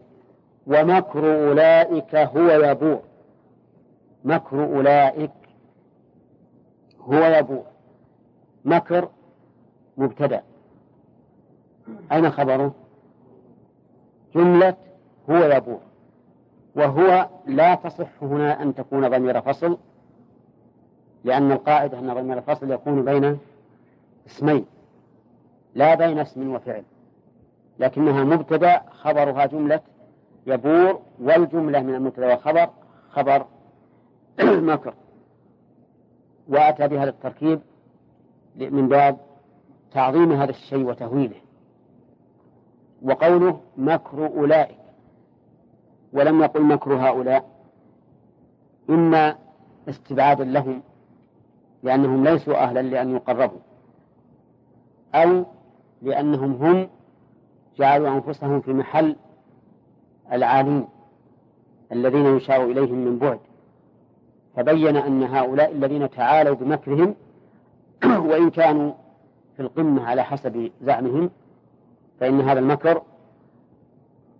ومكر 0.66 1.48
أولئك 1.48 2.14
هو 2.14 2.50
يبور. 2.50 3.02
مكر 4.24 4.64
أولئك 4.64 5.30
هو 7.02 7.24
يبور 7.38 7.64
مكر 8.64 9.08
مبتدأ. 9.96 10.42
أين 12.12 12.30
خبره؟ 12.30 12.72
جملة 14.34 14.76
هو 15.30 15.36
يبور 15.36 15.80
وهو 16.74 17.28
لا 17.46 17.74
تصح 17.74 18.22
هنا 18.22 18.62
أن 18.62 18.74
تكون 18.74 19.08
ضمير 19.08 19.40
فصل 19.40 19.78
لأن 21.24 21.52
القاعدة 21.52 21.98
أن 21.98 22.14
ضمير 22.14 22.38
الفصل 22.38 22.70
يكون 22.72 23.04
بين 23.04 23.38
اسمين 24.26 24.66
لا 25.74 25.94
بين 25.94 26.18
اسم 26.18 26.54
وفعل. 26.54 26.82
لكنها 27.78 28.24
مبتدأ 28.24 28.82
خبرها 28.90 29.46
جملة 29.46 29.80
يبور 30.46 31.00
والجملة 31.20 31.80
من 31.82 31.94
المبتدأ 31.94 32.26
والخبر 32.26 32.70
خبر 33.10 33.46
مكر. 34.70 34.94
وأتى 36.50 36.88
بها 36.88 37.04
للتركيب 37.06 37.60
من 38.56 38.88
باب 38.88 39.16
تعظيم 39.92 40.32
هذا 40.32 40.50
الشيء 40.50 40.86
وتهويله. 40.86 41.36
وقوله 43.02 43.60
مكر 43.76 44.26
أولئك 44.26 44.76
ولم 46.12 46.42
يقل 46.42 46.62
مكر 46.62 46.94
هؤلاء 46.94 47.44
إما 48.90 49.36
استبعادا 49.88 50.44
لهم 50.44 50.82
لأنهم 51.82 52.24
ليسوا 52.24 52.54
أهلا 52.64 52.82
لأن 52.82 53.10
يقربوا 53.16 53.58
أو 55.14 55.44
لأنهم 56.02 56.52
هم 56.52 56.88
جعلوا 57.78 58.08
أنفسهم 58.08 58.60
في 58.60 58.72
محل 58.72 59.16
العالين 60.32 60.88
الذين 61.92 62.36
يشار 62.36 62.64
إليهم 62.64 62.98
من 63.04 63.18
بعد. 63.18 63.40
فبين 64.56 64.96
أن 64.96 65.22
هؤلاء 65.22 65.72
الذين 65.72 66.10
تعالوا 66.10 66.54
بمكرهم 66.54 67.14
وإن 68.30 68.50
كانوا 68.50 68.92
في 69.56 69.62
القمة 69.62 70.06
على 70.06 70.24
حسب 70.24 70.70
زعمهم 70.82 71.30
فإن 72.20 72.40
هذا 72.40 72.58
المكر 72.58 73.02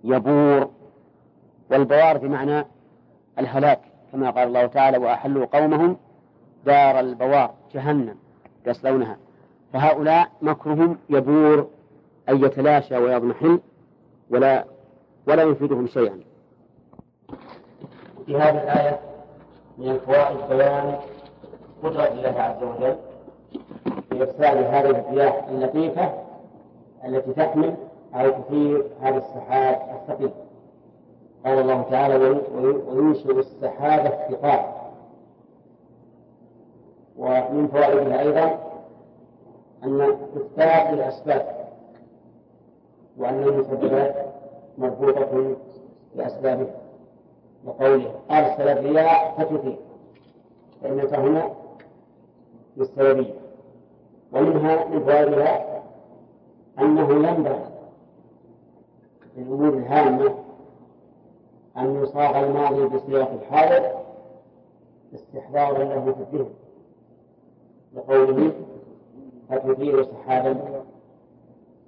يبور 0.05 0.71
والبوار 1.71 2.19
بمعنى 2.19 2.65
الهلاك 3.39 3.81
كما 4.13 4.31
قال 4.31 4.49
الله 4.49 4.67
تعالى 4.67 4.99
وأحلوا 4.99 5.47
قومهم 5.47 5.97
دار 6.67 7.01
البوار 7.01 7.55
جهنم 7.75 8.17
يصلونها 8.67 9.17
فهؤلاء 9.73 10.31
مكرهم 10.43 10.99
يبور 11.11 11.69
أي 12.29 12.41
يتلاشى 12.41 12.97
ويضمحل 12.97 13.61
ولا 14.31 14.65
ولا 15.27 15.43
يفيدهم 15.43 15.87
شيئا. 15.87 16.21
في 18.27 18.37
هذه 18.37 18.63
الآية 18.63 19.10
من 19.79 19.91
الفوائد 19.91 20.37
بيان 20.49 20.99
قدرة 21.83 22.09
الله 22.09 22.41
عز 22.41 22.63
وجل 22.63 22.97
بإرسال 24.11 24.59
هذه 24.59 24.91
الرياح 24.91 25.45
اللطيفة 25.49 26.13
التي 27.05 27.33
تحمل 27.33 27.75
أو 28.15 28.31
تثير 28.31 28.85
هذا 29.01 29.19
السحاب 29.19 29.81
الثقيل. 29.95 30.31
قال 31.45 31.59
الله 31.59 31.83
تعالى 31.91 32.41
وينشئ 32.89 33.39
السحاب 33.39 34.07
الثقال. 34.07 34.61
ومن 37.19 37.69
فوائدها 37.73 38.21
أيضا 38.21 38.59
أن 39.85 40.01
إثبات 40.37 40.93
الأسباب 40.93 41.47
وأن 43.19 43.43
المسببات 43.43 44.15
مربوطة 44.79 45.57
بأسبابها. 46.15 46.80
وقوله 47.65 48.15
أرسل 48.31 48.69
الرياح 48.69 49.35
فتثير 49.39 49.77
فإن 50.83 51.01
هنا 51.15 51.51
بالسببية 52.77 53.35
ومنها 54.33 54.85
من 54.85 55.01
فوائدها 55.01 55.83
أنه 56.79 57.11
ينبغي 57.29 57.65
في 59.35 59.41
الأمور 59.43 59.69
الهامة 59.69 60.35
أن 61.77 62.03
يصاغ 62.03 62.39
الماضي 62.45 62.85
بصيغة 62.85 63.35
الحاضر 63.43 63.91
استحضارا 65.15 65.85
له 65.85 66.13
في 66.13 66.21
الذهن 66.21 66.51
لقوله 67.95 68.53
فتثير 69.51 70.03
سحابا 70.05 70.85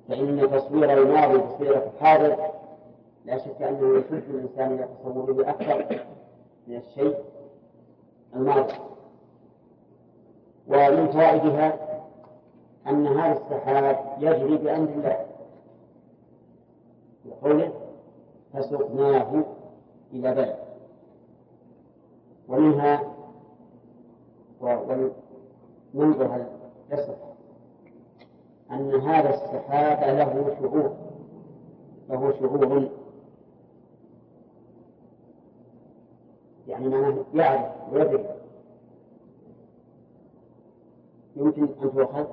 فإن 0.08 0.50
تصوير 0.52 0.92
الماضي 1.02 1.38
بصيغة 1.38 1.90
الحاضر 1.96 2.36
لا 3.24 3.38
شك 3.38 3.62
أنه 3.62 3.98
يشد 3.98 4.30
الإنسان 4.30 4.72
إلى 4.72 4.88
تصوره 5.04 5.50
أكثر 5.50 6.04
من 6.66 6.76
الشيء 6.76 7.18
الماضي 8.34 8.74
ومن 10.68 11.08
فوائدها 11.12 11.78
أن 12.86 13.06
هذا 13.06 13.32
السحاب 13.32 14.16
يجري 14.18 14.56
بأمر 14.56 14.88
الله. 14.88 15.26
لقوله 17.24 17.72
فسقناه 18.52 19.44
إلى 20.12 20.34
بلد. 20.34 20.56
ومنها 22.48 23.02
ومنظر 24.60 26.26
هل 26.26 26.46
يصح 26.92 27.14
أن 28.70 28.94
هذا 28.94 29.30
السحاب 29.34 30.16
له 30.16 30.56
شعور. 30.60 30.96
له 32.08 32.32
شعور. 32.40 33.01
يعني 36.68 36.88
معناه 36.88 37.14
يعرف 37.34 37.72
ويدري 37.92 38.24
يمكن 41.36 41.62
أن 41.62 41.92
تؤخذ 41.92 42.26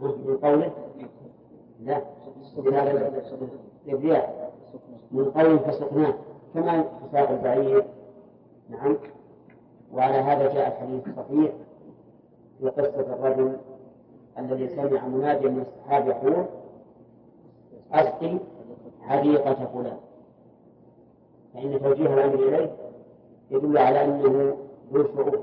من 0.00 0.38
قوله؟ 0.42 0.72
لا. 1.80 2.02
الرياح 3.88 4.50
من 5.10 5.24
قول 5.30 5.58
فسقناه. 5.58 6.14
كما 6.54 6.82
فساق 6.82 7.30
البعير. 7.30 7.84
نعم. 8.70 8.96
وعلى 9.92 10.14
هذا 10.16 10.54
جاء 10.54 10.68
الحديث 10.68 11.08
الصحيح 11.08 11.52
في 12.60 12.68
قصة 12.68 13.00
الرجل 13.00 13.56
الذي 14.38 14.68
سمع 14.68 15.06
مناديا 15.06 15.48
من 15.48 15.60
السحاب 15.60 16.08
يقول 16.08 16.44
أسقي 17.92 18.38
حديقة 19.02 19.54
فلان. 19.54 19.98
فإن 21.54 21.80
توجيه 21.82 22.14
الأمر 22.14 22.34
إليه 22.34 22.79
يدل 23.50 23.78
على 23.78 24.04
أنه 24.04 24.56
ذو 24.92 25.04
شعور 25.04 25.42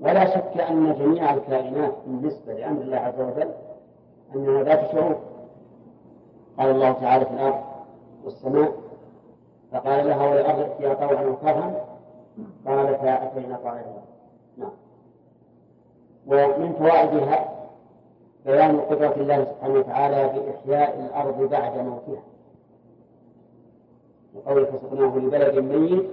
ولا 0.00 0.24
شك 0.34 0.60
أن 0.60 0.94
جميع 0.94 1.34
الكائنات 1.34 1.94
بالنسبة 2.06 2.52
لأمر 2.52 2.82
الله 2.82 2.96
عز 2.96 3.20
وجل 3.20 3.50
أنها 4.34 4.62
ذات 4.62 4.92
شعور 4.92 5.16
قال 6.58 6.70
الله 6.70 6.92
تعالى 6.92 7.24
في 7.24 7.30
الأرض 7.30 7.60
والسماء. 8.24 8.72
فقال 9.72 10.06
لها 10.06 10.30
ولأرض 10.30 10.58
ائتيا 10.58 10.94
طوعا 10.94 11.26
وكرها. 11.26 11.84
قالتا 12.66 13.24
أتينا 13.24 13.58
طائعين 13.64 14.02
نعم. 14.56 14.70
ومن 16.26 16.72
فوائدها 16.72 17.54
بيان 18.46 18.80
قدرة 18.80 19.14
الله 19.16 19.44
سبحانه 19.44 19.78
وتعالى 19.78 20.40
بإحياء 20.40 21.00
الأرض 21.00 21.50
بعد 21.50 21.78
موتها. 21.78 22.22
وقوله 24.34 24.64
فسقناه 24.64 25.16
لبلد 25.16 25.58
ميت. 25.58 26.04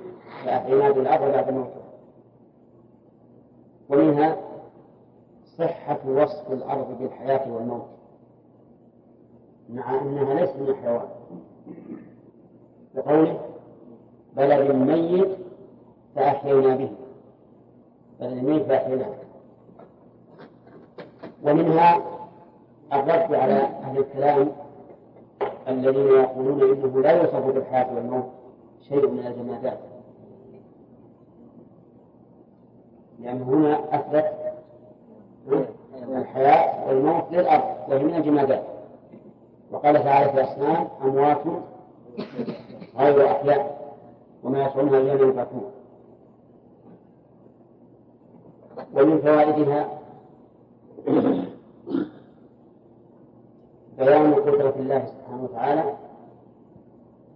فأحيينا 0.45 0.91
بالأرض 0.91 1.31
بعد 1.31 1.53
موتها 1.53 1.81
ومنها 3.89 4.37
صحة 5.57 5.99
وصف 6.07 6.51
الأرض 6.51 6.97
بالحياة 6.99 7.53
والموت 7.53 7.85
مع 9.69 10.01
أنها 10.01 10.33
ليست 10.33 10.55
من 10.55 10.67
الحيوان. 10.67 11.09
بقوله 12.95 13.39
بلد 14.35 14.71
ميت 14.71 15.37
فأحيينا 16.15 16.75
به. 16.75 16.91
بلد 18.19 18.43
ميت 18.43 18.63
فأحيينا 18.63 19.03
به. 19.03 19.21
ومنها 21.43 22.01
الرد 22.93 23.33
على 23.33 23.53
أهل 23.53 23.97
الكلام 23.97 24.51
الذين 25.67 26.07
يقولون 26.07 26.61
إنه 26.61 27.01
لا 27.01 27.11
يوصف 27.11 27.45
بالحياة 27.45 27.95
والموت 27.95 28.25
شيء 28.81 29.07
من 29.07 29.27
الجمادات. 29.27 29.79
لأنه 33.23 33.43
هنا 33.43 33.95
أثبت 33.95 34.31
الحياة 36.17 36.87
والموت 36.87 37.23
للأرض 37.31 37.63
وهي 37.89 38.03
من 38.03 38.15
الجمادات. 38.15 38.63
وقال 39.71 40.03
تعالى 40.03 40.29
في 40.31 40.35
الأصنام 40.41 40.87
أموات 41.01 41.41
غير 42.97 43.31
أحياء 43.31 43.81
وما 44.43 44.61
يشعرون 44.65 44.95
أيام 44.95 45.29
يبعثون 45.29 45.71
ومن 48.93 49.21
فوائدها 49.21 49.89
بيان 53.97 54.33
قدرة 54.33 54.73
الله 54.79 55.05
سبحانه 55.05 55.43
وتعالى 55.43 55.83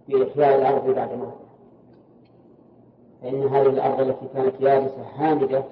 في 0.06 0.30
إحياء 0.32 0.58
الأرض 0.58 0.94
بعد 0.94 1.12
موتها 1.12 1.46
فإن 3.22 3.42
هذه 3.48 3.66
الأرض 3.66 4.00
التي 4.00 4.26
كانت 4.34 4.60
يابسة 4.60 5.02
هامدة 5.16 5.64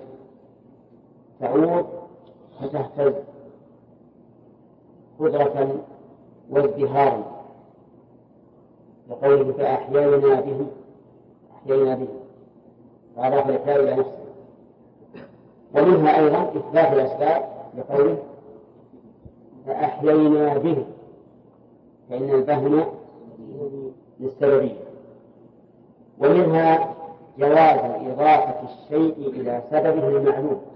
تعود 1.45 1.87
فتهتز 2.61 3.15
قدرة 5.21 5.85
وازدهارا. 6.51 7.23
لقوله 9.11 9.53
فأحيينا 9.53 10.41
به 10.41 10.67
أحيينا 11.55 11.95
به. 11.95 12.09
وأضاف 13.17 13.49
الإحياء 13.49 13.81
إلى 13.81 13.97
نفسه. 13.97 14.25
ومنها 15.75 16.19
أيضا 16.19 16.43
إثبات 16.43 16.93
الأسباب. 16.93 17.49
لقوله 17.79 18.19
فأحيينا 19.67 20.59
به. 20.59 20.85
فإن 22.11 22.31
الفهم 22.31 22.85
للسببية. 24.21 24.85
ومنها 26.19 26.95
جواز 27.39 27.79
إضافة 28.07 28.63
الشيء 28.63 29.17
إلى 29.29 29.63
سببه 29.71 30.09
المعلوم. 30.09 30.74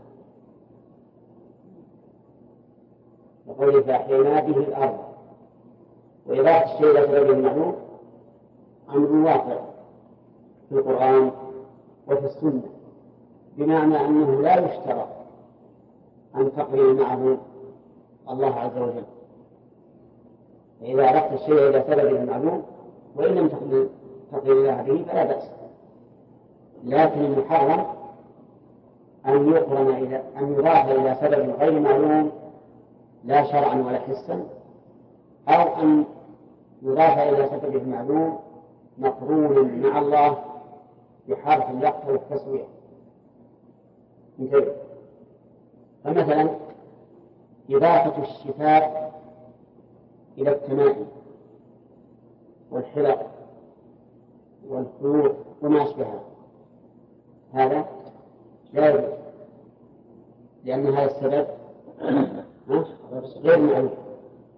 وقوله 3.59 3.81
فأحيينا 3.83 4.41
به 4.41 4.57
الأرض. 4.57 4.99
وإضافة 6.27 6.75
الشيء 6.75 6.91
إلى 6.91 7.07
سببه 7.07 7.31
المعلوم 7.31 7.75
أمر 8.91 9.13
واقع 9.13 9.59
في 10.69 10.75
القرآن 10.75 11.31
وفي 12.09 12.27
السنة 12.27 12.63
بمعنى 13.57 14.01
أنه 14.07 14.43
لا 14.43 14.57
يشترط 14.59 15.09
أن 16.37 16.53
تقرن 16.57 16.97
معه 16.97 17.39
الله 18.31 18.55
عز 18.55 18.79
وجل. 18.79 19.05
فإذا 20.81 21.09
أردت 21.09 21.41
الشيء 21.41 21.69
إلى 21.69 21.85
سببه 21.87 22.23
المعلوم 22.23 22.63
وإن 23.17 23.35
لم 23.35 23.49
تقرن 23.49 23.89
الله 24.47 24.83
به 24.83 25.05
فلا 25.09 25.25
بأس. 25.25 25.51
لكن 26.85 27.25
المحرم 27.25 27.87
أن 29.27 29.49
يقرن 29.53 29.89
إلى 29.89 30.23
أن 30.39 30.53
يضاف 30.53 30.91
إلى 30.91 31.17
سبب 31.21 31.55
غير 31.61 31.81
معلوم 31.81 32.31
لا 33.29 33.45
شرعا 33.45 33.75
ولا 33.83 33.99
حسا 33.99 34.47
أو 35.49 35.83
أن 35.83 36.05
يضاف 36.83 37.19
إلى 37.19 37.49
سبب 37.49 37.77
المعلوم 37.77 38.39
مقرون 38.99 39.81
مع 39.83 39.99
الله 39.99 40.39
بحرف 41.29 41.83
يقتل 41.83 42.15
التسوية 42.15 42.65
مثل 44.39 44.73
فمثلا 46.05 46.51
إضافة 47.71 48.23
الشفاء 48.23 49.13
إلى 50.39 50.51
التمائم 50.51 51.07
والحلق 52.71 53.27
والخيوط 54.69 55.35
وما 55.63 55.83
أشبهها 55.83 56.21
هذا 57.53 57.87
لا 58.73 58.89
يجوز 58.91 59.19
لأن 60.65 60.87
هذا 60.87 61.05
السبب 61.05 61.47
غير 63.37 63.59
معلوم 63.59 63.91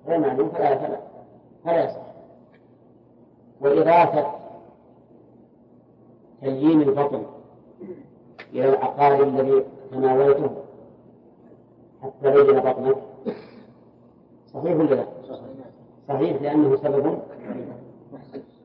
غير 0.06 0.18
معلوم 0.18 0.48
فلا 0.48 0.78
فلا. 0.78 1.00
فلا 1.64 1.84
يصح. 1.84 2.02
وإضافة 3.60 4.26
تليين 6.40 6.82
البطن 6.82 7.22
إلى 8.52 8.68
العقار 8.68 9.22
الذي 9.22 9.64
تناولته 9.90 10.50
حتى 12.02 12.30
بين 12.30 12.60
بطنك 12.60 12.96
صحيح 14.54 14.76
ولا 14.76 14.94
لا؟ 14.94 15.04
صحيح 16.08 16.42
لأنه 16.42 16.76
سبب 16.76 17.18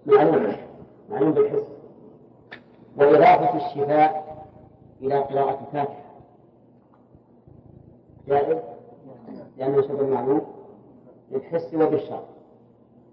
معلوم 0.05 0.53
معلوم 1.09 1.31
بالحس. 1.31 1.63
وإضافة 2.97 3.55
الشفاء 3.55 4.25
إلى 5.01 5.19
قراءة 5.19 5.59
الفاتحة. 5.67 6.05
جائز؟ 8.27 8.57
لأنه 9.57 9.81
سبب 9.81 10.09
معلوم 10.09 10.41
بالحس 11.31 11.73
وبالشرع 11.73 12.23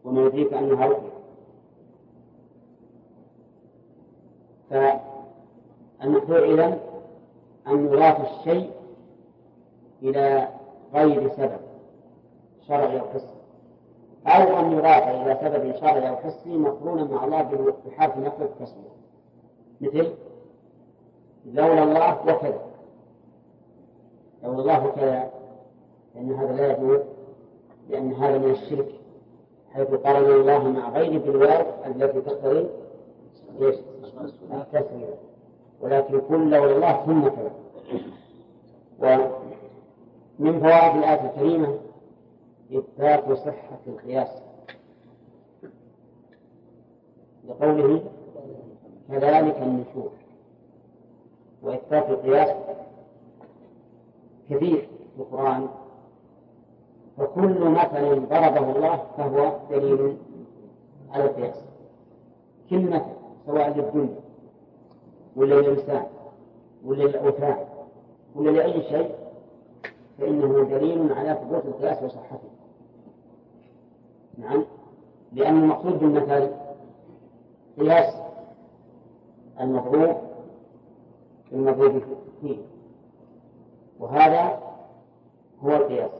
وما 0.04 0.26
يدريك 0.26 0.52
أنها 0.52 0.86
رقية 0.86 1.12
فالمحذور 4.70 6.44
إذن 6.44 6.78
أن 7.66 7.86
يضاف 7.86 8.20
الشيء 8.20 8.70
إلى 10.02 10.48
غير 10.94 11.30
سبب 11.36 11.60
شرعي 12.68 13.00
أو 13.00 13.08
حسي 13.08 13.34
أو 14.26 14.58
أن 14.58 14.72
يضاف 14.72 15.02
إلى 15.02 15.38
سبب 15.40 15.76
شرعي 15.76 16.08
أو 16.08 16.16
حسي 16.16 16.56
مقرونا 16.56 17.04
مع 17.04 17.24
الله 17.24 17.42
بحرف 17.86 18.18
نقل 18.18 18.42
التسمية. 18.42 18.92
مثل 19.80 20.14
لولا 21.46 21.82
الله 21.82 22.22
وكذا. 22.22 22.60
لولا 24.42 24.58
الله 24.60 24.86
وكذا. 24.86 25.41
لأن 26.14 26.32
هذا 26.32 26.52
لا 26.56 26.72
يجوز 26.72 27.00
لأن 27.90 28.12
هذا 28.12 28.38
من 28.38 28.50
الشرك 28.50 28.88
حيث 29.72 29.88
قرن 29.88 30.30
الله 30.30 30.68
مع 30.68 30.88
غير 30.88 31.18
بالواو 31.18 31.64
التي 31.86 32.20
تقتضي 32.20 32.66
إيش؟ 33.60 33.76
التسمية 34.52 35.14
ولكن 35.80 36.20
كل 36.20 36.50
لولا 36.50 36.76
الله 36.76 37.06
ثم 37.06 37.28
كذا 37.28 37.52
ومن 38.98 40.60
فوائد 40.60 40.96
الآية 40.96 41.30
الكريمة 41.30 41.78
إثبات 42.72 43.32
صحة 43.32 43.78
القياس 43.86 44.28
لقوله 47.48 48.02
كذلك 49.08 49.56
النشور. 49.56 50.10
وإثبات 51.62 52.10
القياس 52.10 52.56
كثير 54.50 54.88
في 55.16 55.22
القرآن. 55.22 55.68
فكل 57.16 57.70
مثل 57.70 58.26
ضربه 58.28 58.76
الله 58.76 59.02
فهو 59.16 59.52
دليل 59.70 60.16
على 61.10 61.24
القياس. 61.24 61.56
كل 62.70 62.90
مثل 62.90 63.12
سواء 63.46 63.68
للدنيا 63.78 64.20
ولا 65.36 65.54
للإنسان 65.54 66.06
ولا 66.84 67.02
للأوثان 67.04 67.56
ولا 68.34 68.50
لأي 68.50 68.82
شيء 68.82 69.14
فإنه 70.18 70.64
دليل 70.64 71.12
على 71.12 71.34
ثبوت 71.34 71.64
القياس 71.64 72.02
وصحته. 72.02 72.48
نعم؟ 74.38 74.64
لأن 75.32 75.62
المقصود 75.62 75.98
بالمثل 75.98 76.50
قياس 77.78 78.14
المضروب 79.60 80.16
المضروب 81.52 82.02
فيه. 82.40 82.58
وهذا 84.00 84.58
هو 85.64 85.70
القياس. 85.70 86.10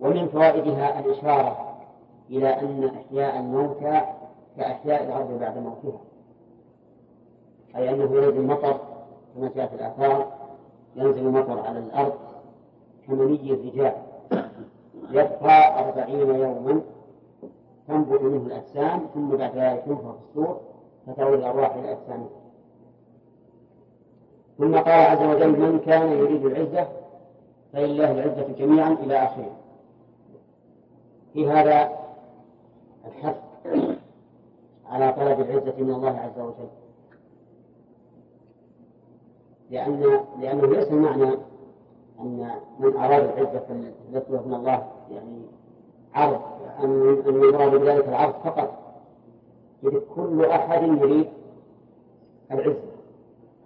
ومن 0.00 0.28
فوائدها 0.28 1.00
الإشارة 1.00 1.76
إلى 2.30 2.48
أن 2.60 2.84
إحياء 2.96 3.40
الموتى 3.40 4.00
كأحياء 4.56 5.04
الأرض 5.04 5.38
بعد 5.40 5.58
موتها. 5.58 6.00
أي 7.76 7.90
أنه 7.90 8.02
ينزل 8.04 8.36
المطر 8.38 8.80
كما 9.34 9.50
جاء 9.56 9.66
في 9.66 9.74
الآثار 9.74 10.26
ينزل 10.96 11.26
المطر 11.26 11.60
على 11.66 11.78
الأرض 11.78 12.12
كمني 13.06 13.52
الرجال. 13.52 13.92
يبقى 15.10 15.84
أربعين 15.84 16.20
يوما 16.34 16.80
تنبت 17.88 18.22
منه 18.22 18.46
الأجسام 18.46 19.06
ثم 19.14 19.28
بعد 19.36 19.56
ذلك 19.56 19.82
ينفخ 19.86 20.02
في 20.02 20.18
الصور 20.30 20.60
فتعود 21.06 21.38
الأرواح 21.38 21.74
إلى 21.74 21.92
أجسامها 21.92 22.28
ثم 24.58 24.74
قال 24.76 24.88
عز 25.06 25.22
وجل 25.22 25.58
من 25.60 25.78
كان 25.78 26.12
يريد 26.12 26.44
العزة 26.44 26.88
فلله 27.72 28.10
العزة 28.12 28.46
جميعا 28.58 28.92
إلى 28.92 29.14
آخره. 29.24 29.50
في 31.32 31.50
هذا 31.50 31.90
الحث 33.06 33.36
على 34.86 35.12
طلب 35.12 35.40
العزة 35.40 35.74
من 35.78 35.90
الله 35.90 36.18
عز 36.18 36.40
وجل. 36.40 36.68
لأن 39.70 40.20
لأنه 40.40 40.66
ليس 40.66 40.88
المعنى 40.88 41.34
أن 42.20 42.50
من 42.78 42.96
أراد 42.96 43.24
العزة 43.24 43.60
فليطلب 43.68 44.46
من 44.46 44.54
الله 44.54 44.86
يعني 45.10 45.42
عرض 46.14 46.40
أن 46.84 47.22
أن 47.26 47.42
يراد 47.42 47.74
بذلك 47.74 48.08
العرض 48.08 48.34
فقط. 48.44 48.78
إذ 49.84 49.98
كل 50.14 50.44
أحد 50.44 50.82
يريد 50.82 51.28
العزة. 52.52 52.90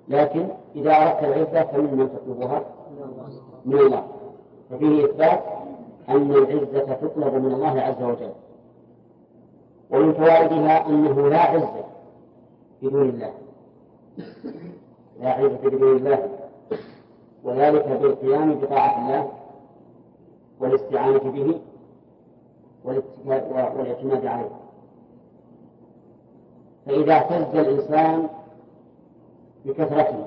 لكن 0.09 0.49
إذا 0.77 0.93
أردت 0.97 1.25
العزة 1.25 1.63
فمن 1.65 1.99
من 1.99 2.11
تطلبها؟ 2.13 2.65
من 3.65 3.79
الله. 3.79 4.09
ففيه 4.71 5.05
إثبات 5.05 5.64
أن 6.09 6.31
العزة 6.31 6.95
تطلب 6.95 7.35
من 7.35 7.55
الله 7.55 7.81
عز 7.81 8.03
وجل 8.03 8.33
ومن 9.91 10.13
فوائدها 10.13 10.87
أنه 10.87 11.29
لا 11.29 11.41
عزة 11.41 11.85
بدون 12.83 13.09
الله. 13.09 13.35
لا 15.21 15.31
عزة 15.31 15.57
بدون 15.57 15.97
الله. 15.97 16.29
وذلك 17.45 17.89
بالقيام 17.89 18.55
بطاعة 18.55 19.05
الله 19.05 19.33
والاستعانة 20.61 21.19
به 21.19 21.61
والاعتماد 22.85 24.27
عليه. 24.27 24.51
فإذا 26.87 27.13
اعتز 27.13 27.57
الإنسان 27.57 28.29
بكثرته 29.65 30.27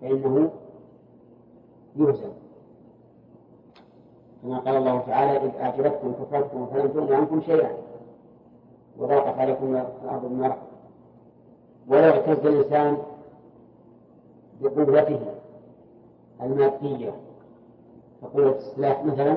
فإنه 0.00 0.50
يهزم. 1.96 2.32
كما 4.42 4.58
قال 4.58 4.76
الله 4.76 4.98
تعالى 4.98 5.46
إذ 5.46 5.56
أعجبتكم 5.60 6.12
كثرتكم 6.12 6.66
فلم 6.66 6.88
تغن 6.88 7.12
عنكم 7.12 7.40
شيئا. 7.40 7.70
وضاقت 8.98 9.38
عليكم 9.38 9.76
الأرض 10.04 10.24
بما 10.24 10.56
ولو 11.88 12.10
اعتز 12.10 12.46
الإنسان 12.46 12.98
بقوته 14.60 15.20
المادية. 16.42 17.12
كقوة 18.22 18.56
السلاح 18.58 19.04
مثلا 19.04 19.36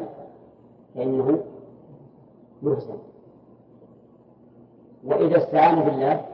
فإنه 0.95 1.43
يهزم 2.63 2.97
وإذا 5.03 5.37
استعان 5.37 5.79
بالله 5.79 6.25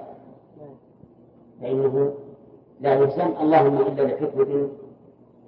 فإنه 1.62 2.13
لا 2.82 2.93
يهزم 2.93 3.34
اللهم 3.41 3.77
إلا 3.77 4.01
لحكمة 4.01 4.67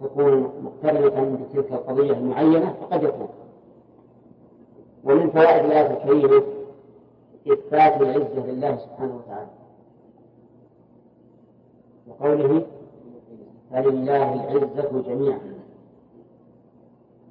تكون 0.01 0.53
مقترنة 0.63 1.37
بتلك 1.37 1.71
القضية 1.71 2.11
المعينة 2.13 2.73
فقد 2.81 3.03
يكون. 3.03 3.29
ومن 5.03 5.29
فوائد 5.29 5.65
الآية 5.65 5.97
الكريمة 5.97 6.43
إثبات 7.47 8.01
العزة 8.01 8.45
لله 8.45 8.77
سبحانه 8.77 9.15
وتعالى. 9.15 9.49
وقوله 12.07 12.65
فلله 13.71 14.33
العزة 14.33 15.01
جميعا. 15.01 15.39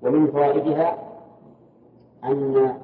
ومن 0.02 0.26
فوائدها 0.26 0.98
أن 2.24 2.78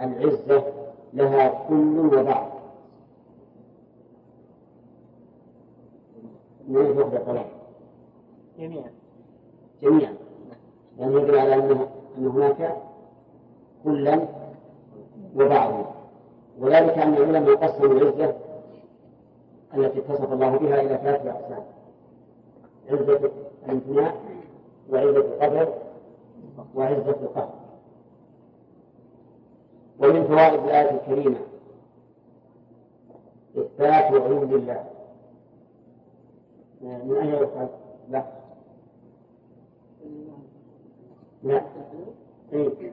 العزة 0.00 0.64
لها 1.12 1.68
كل 1.68 1.98
وبعض 1.98 2.48
من 6.68 6.86
يفرق 6.86 7.46
جميعا. 8.58 8.97
جميعا. 9.82 10.14
يعني 10.98 11.14
يدل 11.14 11.38
على 11.38 11.54
أن 11.54 11.88
أن 12.18 12.26
هناك 12.26 12.76
كلا 13.84 14.20
وبعضا. 15.36 15.94
وذلك 16.60 16.98
أن 16.98 17.14
العلماء 17.14 17.54
قسموا 17.54 17.86
العزة 17.86 18.36
التي 19.74 19.98
اتصف 19.98 20.32
الله 20.32 20.56
بها 20.56 20.80
إلى 20.80 20.98
ثلاثة 21.02 21.30
أقسام. 21.30 21.64
عزة 22.90 23.30
الامتناع 23.66 24.14
وعزة 24.90 25.16
القدر 25.16 25.74
وعزة 26.74 27.10
القهر. 27.10 27.54
ومن 30.00 30.24
فوائد 30.24 30.64
الآية 30.64 30.90
الكريمة 30.90 31.38
إثبات 33.58 34.22
علو 34.22 34.42
الله. 34.42 34.84
من 36.82 37.16
أين 37.20 37.28
يؤخذ؟ 37.28 37.68
لا. 38.10 38.37
لا. 41.42 41.62
إيه 42.52 42.92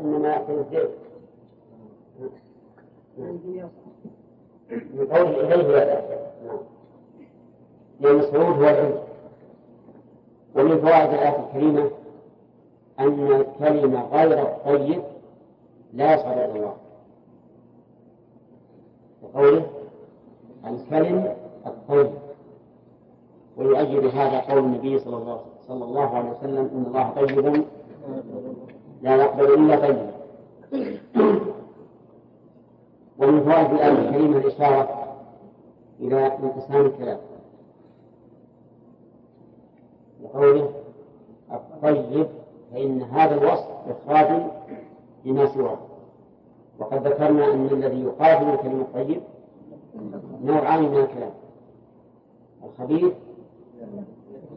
إنما 0.00 0.28
يأكل 0.28 0.52
الذئب 0.52 0.90
من 4.94 5.06
قول 5.10 5.26
إليه 5.52 5.76
يأكل 5.76 6.22
نعم 6.46 6.58
لأن 8.00 8.18
الصعود 8.20 8.56
هو 8.56 8.68
العلم 8.68 8.98
ومن 10.56 10.80
فوائد 10.80 11.10
الآية 11.12 11.46
الكريمة 11.46 11.90
أن 12.98 13.32
الكلمة 13.32 14.06
غير 14.08 14.42
الطيب 14.42 15.02
لا 15.92 16.14
يصعد 16.14 16.38
إلى 16.38 16.52
الله 16.56 16.76
وقوله 19.22 19.66
الكلم 20.66 21.34
الطيب. 21.66 22.10
ويؤيد 23.56 24.04
هذا 24.04 24.40
قول 24.40 24.58
النبي 24.58 24.98
صلى 24.98 25.16
الله 25.16 25.40
صلى 25.68 25.84
الله 25.84 26.16
عليه 26.16 26.30
وسلم 26.30 26.70
إن 26.74 26.84
الله 26.86 27.10
طيب. 27.10 27.64
لا 29.02 29.16
يقبل 29.16 29.54
إلا 29.54 29.76
طيبا 29.76 30.12
ومن 33.18 33.42
فوائد 33.44 33.70
الآية 33.72 34.08
الكريمة 34.08 34.36
الإشارة 34.36 35.06
إلى 36.00 36.26
انقسام 36.26 36.86
الكلام. 36.86 37.18
وقوله 40.22 40.70
الطيب 41.52 42.26
فإن 42.72 43.02
هذا 43.02 43.34
الوصف 43.34 43.66
إخراج 43.88 44.42
لما 45.24 45.54
سواه. 45.54 45.78
وقد 46.78 47.06
ذكرنا 47.06 47.54
أن 47.54 47.66
الذي 47.66 48.02
يقابل 48.02 48.50
الكلمة 48.50 48.80
الطيب 48.82 49.20
نوعان 50.44 50.82
من 50.82 50.96
الكلام. 50.96 51.32
الخبيث 52.64 53.12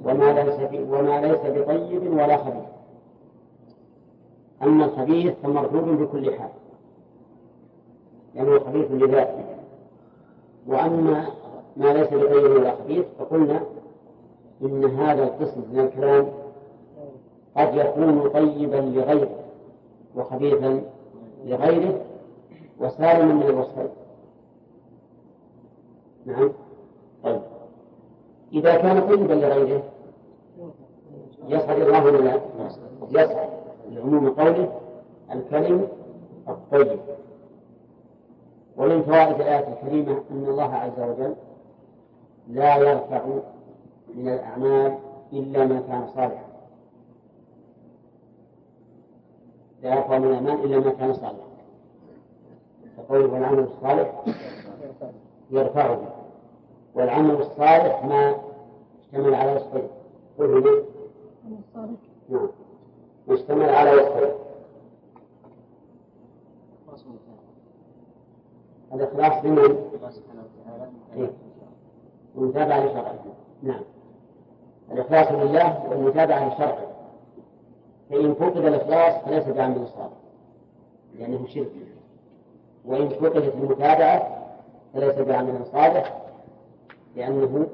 وما 0.06 0.34
ليس 0.34 0.56
وما 0.90 1.22
ليس 1.22 1.40
بطيب 1.46 2.14
ولا 2.14 2.38
خبيث. 2.38 2.66
أما 4.64 4.86
الخبيث 4.86 5.34
فمردود 5.44 6.02
بكل 6.02 6.36
حال. 6.36 6.50
لأنه 8.36 8.60
خبيث 8.60 8.92
لذاته. 8.92 9.46
وأما 10.68 11.26
ما 11.78 11.94
ليس 11.94 12.08
بطيب 12.08 12.52
ولا 12.52 12.76
خبيث 12.76 13.06
فقلنا 13.20 13.64
إن 14.62 14.86
هذا 14.86 15.24
القسم 15.24 15.64
من 15.72 15.80
الكلام 15.80 16.28
قد 17.58 17.76
يكون 17.76 18.30
طيبا 18.30 18.76
لغيره 18.76 19.30
وخبيثا 20.16 20.82
لغيره 21.46 22.02
وسالما 22.80 23.34
من 23.34 23.66
نعم؟ 26.26 26.52
طيب. 27.24 27.42
إذا 28.56 28.76
كان 28.76 29.08
طيبا 29.08 29.34
لغيره. 29.34 29.84
يسعد 31.48 31.82
الله 31.82 32.04
ولا 32.06 32.18
لا؟ 32.18 32.42
يسعد 33.10 33.50
لعموم 33.90 34.30
قوله 34.30 34.80
الكلم 35.32 35.88
الطيب. 36.50 37.00
ومن 38.78 39.04
فوائد 39.04 39.42
الآية 39.42 39.68
الكريمة 39.68 40.24
أن 40.32 40.46
الله 40.46 40.74
عز 40.76 41.00
وجل 41.00 41.36
لا 42.48 42.78
يرفع 42.78 43.26
من 44.16 44.28
الأعمال 44.28 44.98
إلا 45.34 45.66
ما 45.66 45.80
كان 45.88 46.08
صالحا. 46.08 46.46
لا 49.84 49.96
يرفع 49.96 50.18
من 50.18 50.28
الأعمال 50.28 50.66
إلا 50.66 50.80
ما 50.80 50.92
كان 50.92 51.14
صالحا. 51.14 51.46
فقوله 52.98 53.34
والعمل 53.34 53.60
الصالح 53.60 54.24
يرفعه. 55.52 56.25
والعمل 56.96 57.42
الصالح 57.42 58.06
ما 58.06 58.36
اشتمل 59.02 59.36
على 59.36 59.56
وصفين. 59.56 59.88
قل 60.40 60.64
لي. 60.64 60.84
نعم. 62.30 62.48
اشتمل 63.30 63.70
على 63.70 63.92
وصفين. 63.96 64.32
الإخلاص 68.94 69.46
لمن؟ 69.46 69.58
الله 69.58 70.10
سبحانه 70.12 70.44
وتعالى. 70.66 71.30
والمتابعة 72.36 72.86
لشرعه. 72.86 73.16
نعم. 73.64 73.82
الإخلاص 74.92 75.32
لله 75.32 75.90
والمتابعة 75.90 76.54
لشرعه. 76.54 76.88
فإن 78.10 78.34
فقد 78.34 78.58
الإخلاص 78.58 79.24
فليس 79.26 79.48
بعمل 79.48 79.88
صالح 79.88 80.18
لأنه 81.20 81.48
شرك. 81.48 81.72
وإن 82.86 83.10
فقدت 83.10 83.56
المتابعة 83.56 84.46
فليس 84.94 85.16
بعمل 85.16 85.66
صالح. 85.72 86.25
لأنه 87.16 87.68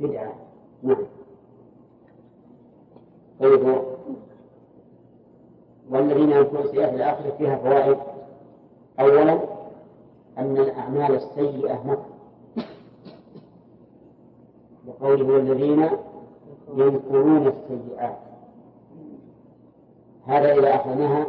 بدعة. 0.00 0.32
نعم. 0.82 1.06
طيب. 3.40 3.82
والذين 5.90 6.30
ينكرون 6.30 6.62
السيئات 6.64 6.90
في 6.90 6.96
الآخرة 6.96 7.30
فيها 7.38 7.56
فوائد. 7.56 7.98
أولا 9.00 9.38
أن 10.38 10.56
الأعمال 10.56 11.14
السيئة 11.14 11.82
مكر. 11.86 12.06
وقوله 14.86 15.34
والذين 15.34 15.88
ينكرون 16.76 17.46
السيئات. 17.46 18.16
هذا 20.26 20.52
إذا 20.52 20.74
أخذناها 20.74 21.26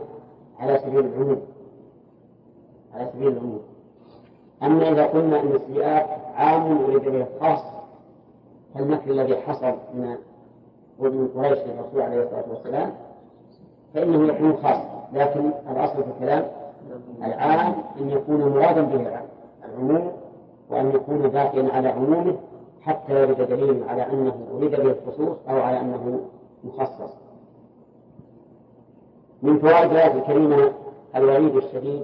على 0.59 0.79
سبيل 0.79 0.99
العموم. 0.99 1.41
على 2.93 3.09
سبيل 3.13 3.27
العموم. 3.27 3.61
أما 4.63 4.89
إذا 4.91 5.05
قلنا 5.05 5.39
أن 5.39 5.51
السيئات 5.55 6.07
عام 6.35 6.83
أريد 6.83 7.03
به 7.03 7.25
الخاص 7.35 7.63
فالمكر 8.75 9.11
الذي 9.11 9.35
حصل 9.35 9.73
من 9.93 10.15
من 10.99 11.27
قريش 11.35 11.59
للرسول 11.59 12.01
عليه 12.01 12.23
الصلاة 12.23 12.43
والسلام 12.49 12.93
فإنه 13.93 14.27
يكون 14.27 14.57
خاصا 14.63 15.07
لكن 15.13 15.51
الأصل 15.71 16.03
في 16.03 16.09
الكلام 16.09 16.47
العام 17.23 17.75
أن 18.01 18.09
يكون 18.09 18.39
مرادا 18.49 18.81
به 18.81 19.19
العموم 19.65 20.11
وأن 20.69 20.89
يكون 20.95 21.17
باقيا 21.27 21.69
على 21.73 21.89
عمومه 21.89 22.35
حتى 22.81 23.21
يرد 23.21 23.41
دليل 23.41 23.83
على 23.89 24.01
أنه 24.13 24.35
أريد 24.53 24.71
به 24.71 24.91
الخصوص 24.91 25.37
أو 25.49 25.61
على 25.61 25.79
أنه 25.79 26.19
مخصص. 26.63 27.13
من 29.41 29.59
فوائد 29.59 29.91
الآية 29.91 30.13
الكريمة 30.13 30.71
الوعيد 31.15 31.55
الشديد 31.55 32.03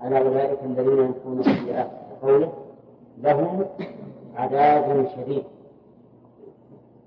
على 0.00 0.18
أولئك 0.18 0.58
الذين 0.64 0.98
ينكرون 0.98 1.40
السيئات 1.40 1.90
وقوله 2.22 2.52
لهم 3.22 3.64
عذاب 4.36 5.08
شديد. 5.16 5.44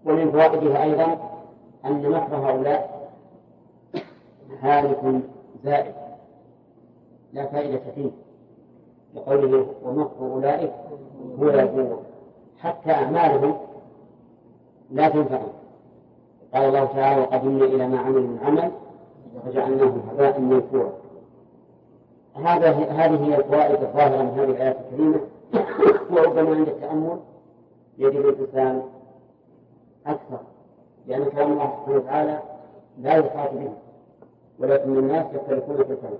ومن 0.05 0.31
فوائدها 0.31 0.83
أيضا 0.83 1.17
أن 1.85 2.09
مكر 2.09 2.35
هؤلاء 2.35 3.11
هالك 4.61 5.21
زائد. 5.63 5.93
لا 7.33 7.45
فائدة 7.45 7.81
فيه. 7.95 8.11
لقوله 9.15 9.65
ومكر 9.83 10.19
أولئك 10.21 10.71
هو 11.39 11.49
يبور 11.49 11.99
حتى 12.59 12.91
أعمالهم 12.91 13.57
لا 14.91 15.09
تنفع. 15.09 15.41
قال 16.53 16.63
الله 16.63 16.85
تعالى 16.85 17.21
وقدمنا 17.21 17.65
إلى 17.65 17.87
ما 17.87 17.99
عملوا 17.99 18.21
من 18.21 18.39
عمل 18.45 18.71
فجعلناه 19.45 19.93
هباء 20.11 20.39
منثورا. 20.39 21.00
هذا 22.35 22.69
هذه 22.71 23.25
هي 23.25 23.35
الفوائد 23.35 23.83
الظاهرة 23.83 24.21
من 24.21 24.39
هذه 24.39 24.43
الآية 24.43 24.77
الكريمة. 24.79 25.19
وربما 26.11 26.55
عند 26.55 26.67
التأمل 26.67 27.19
يجد 27.97 28.15
الإنسان 28.15 28.83
أكثر 30.07 30.39
لأن 31.07 31.25
كلام 31.25 31.51
الله 31.51 31.73
سبحانه 31.85 31.97
وتعالى 31.97 32.39
لا 33.01 33.15
يحاط 33.15 33.53
به 33.53 33.73
ولكن 34.59 34.97
الناس 34.97 35.25
يختلفون 35.33 35.75
في 35.75 35.93
الكلام. 35.93 36.17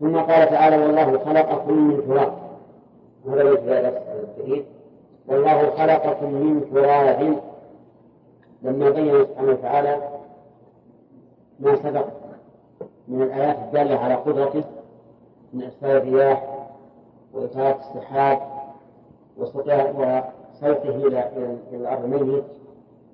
ثم 0.00 0.16
قال 0.16 0.50
تعالى 0.50 0.76
والله 0.76 1.18
خلقكم 1.18 1.72
من 1.72 2.06
تراب. 2.08 2.32
هذا 3.26 3.42
ليس 3.42 3.58
الجديد. 4.38 4.64
والله 5.28 5.70
خلقكم 5.70 6.32
من 6.34 6.70
تراب. 6.74 7.40
لما 8.62 8.90
بين 8.90 9.24
سبحانه 9.24 9.52
وتعالى 9.52 9.98
ما 11.60 11.76
سبق 11.76 12.06
من 13.10 13.22
الآيات 13.22 13.56
الدالة 13.58 13.98
على 13.98 14.14
قدرته 14.14 14.64
من 15.52 15.62
إرسال 15.62 15.90
الرياح 15.90 16.44
وإثارة 17.34 17.80
السحاب 17.80 18.40
وصوته 19.38 19.80
إلى 20.96 21.30
الأرض 21.72 22.04
ميت 22.04 22.44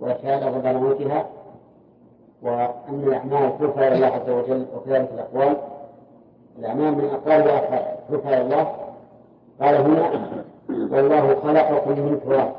وإحياء 0.00 0.58
بعد 0.58 0.76
موتها 0.76 1.26
وأن 2.42 3.04
الأعمال 3.06 3.58
ترفع 3.58 3.88
إلى 3.88 3.94
الله 3.94 4.06
عز 4.06 4.30
وجل 4.30 4.66
وكذلك 4.76 5.10
الأقوال. 5.14 5.56
الأعمال 6.58 6.92
من 6.92 7.04
أقوال 7.04 7.40
وأفعال 7.40 7.96
ترفع 8.08 8.28
إلى 8.28 8.40
الله. 8.42 8.72
قال 9.60 9.74
هنا 9.74 10.10
والله 10.68 11.40
خلقكم 11.42 11.90
من 11.90 12.20
تراب 12.24 12.52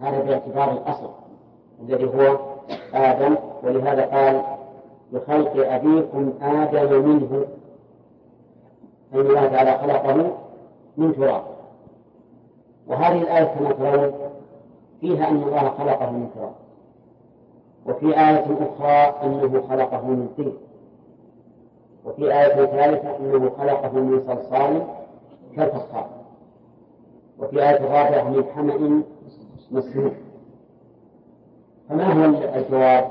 هذا 0.00 0.20
باعتبار 0.20 0.72
الأصل 0.72 1.10
الذي 1.82 2.04
هو 2.04 2.36
آدم 2.94 3.36
ولهذا 3.62 4.06
قال 4.06 4.42
بخلق 5.12 5.72
أبيكم 5.74 6.32
آدم 6.42 7.08
منه. 7.08 7.46
فإن 9.12 9.20
الله 9.20 9.46
تعالى 9.46 9.78
خلقه 9.78 10.32
من 10.96 11.14
تراب. 11.16 11.42
وهذه 12.86 13.22
الآية 13.22 13.44
كما 13.44 13.72
ترون 13.72 14.12
فيها 15.00 15.28
أن 15.28 15.42
الله 15.42 15.70
خلقه 15.78 16.10
من 16.10 16.30
تراب. 16.34 16.52
وفي 17.86 18.06
آية 18.06 18.44
أخرى 18.44 19.26
أنه 19.26 19.62
خلقه 19.68 20.06
من 20.06 20.28
طين. 20.36 20.52
وفي 22.04 22.22
آية 22.40 22.66
ثالثة 22.66 23.16
أنه 23.16 23.50
خلقه 23.58 23.92
من 23.92 24.22
صلصال 24.26 24.82
كالفخار. 25.56 26.06
وفي 27.38 27.62
آية 27.62 27.84
رابعة 27.84 28.30
من 28.30 28.44
حمأ 28.54 29.02
مسنون 29.70 30.14
فما 31.88 32.12
هو 32.12 32.24
الجواب 32.54 33.10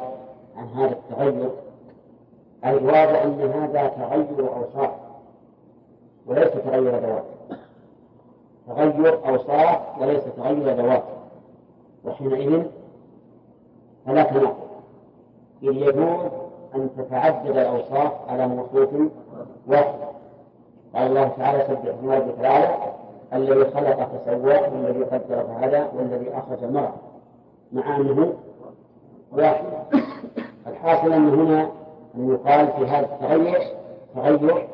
عن 0.56 0.68
هذا 0.68 0.91
التغير؟ 0.91 1.49
الجواب 2.66 3.09
أن 3.16 3.51
هذا 3.53 3.88
تغير 3.88 4.55
أوصاف 4.55 4.91
وليس 6.28 6.51
تغير 6.51 6.99
ذوات. 6.99 7.24
تغير 8.68 9.30
أوصاف 9.30 10.01
وليس 10.01 10.24
تغير 10.38 10.76
ذوات. 10.76 11.03
وحينئذ 12.05 12.64
فلا 14.05 14.24
تناقض 14.24 14.55
إذ 15.64 15.78
يجوز 15.78 16.32
أن 16.76 16.89
تتعدد 16.97 17.57
الأوصاف 17.57 18.12
على 18.30 18.47
مخلوق 18.47 18.89
واحد. 19.68 19.95
قال 20.95 21.07
الله 21.07 21.28
تعالى 21.28 21.64
سبح 21.68 21.93
اسم 21.93 22.09
ربك 22.09 22.39
الأعلى. 22.39 22.76
الذي 23.34 23.72
خلق 23.72 24.09
فسوى 24.09 24.53
والذي 24.53 25.03
قدر 25.03 25.43
فهدى 25.43 25.86
والذي 25.97 26.38
أخرج 26.38 26.64
المرعى 26.64 26.91
مع 27.72 27.97
أنه 27.97 28.34
واحد. 29.32 29.66
الحاصل 30.68 31.14
أن 31.14 31.30
هنا 31.30 31.80
أن 32.16 32.30
يقال 32.34 32.68
في 32.68 32.86
هذا 32.86 33.05
التغير 33.05 33.62
تغير 34.16 34.68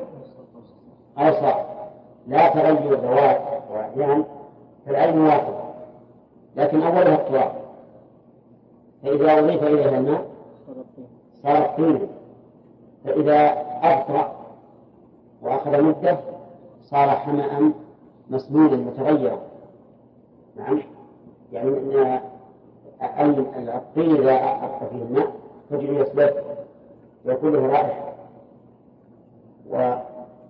أوصاف 1.18 1.66
لا 2.26 2.48
تغير 2.48 2.94
ذوات 3.00 3.40
وأحيان 3.70 4.24
فالعلم 4.86 5.26
واحد 5.26 5.52
لكن 6.56 6.82
أولها 6.82 7.14
التراب 7.14 7.52
فإذا 9.02 9.38
أضيف 9.38 9.62
إليها 9.62 9.98
الماء 9.98 10.26
صارت 11.42 11.76
طينا 11.76 12.06
فإذا 13.04 13.50
أبطأ 13.82 14.32
وأخذ 15.42 15.82
مدة 15.82 16.18
صار 16.84 17.08
حمأ 17.08 17.72
مسنونا 18.30 18.76
متغيرا. 18.76 19.38
نعم؟ 20.56 20.82
يعني 21.52 21.68
أن 23.02 23.68
الطين 23.74 24.16
إذا 24.16 24.34
أبقى 24.34 24.88
فيه 24.90 25.02
الماء 25.02 25.32
تجري 25.70 25.96
يسبب 25.96 26.30
ويكون 27.24 27.52
له 27.52 27.66
رائحة 27.66 28.12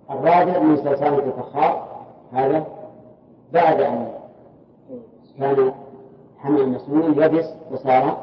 والرابع 0.09 0.59
من 0.59 0.77
صلصال 0.77 1.19
الفخار 1.19 1.87
هذا 2.33 2.65
بعد 3.53 3.81
أن 3.81 4.11
كان 5.39 5.73
حمل 6.37 6.69
مسنون 6.69 7.23
يبس 7.23 7.45
وصار 7.71 8.17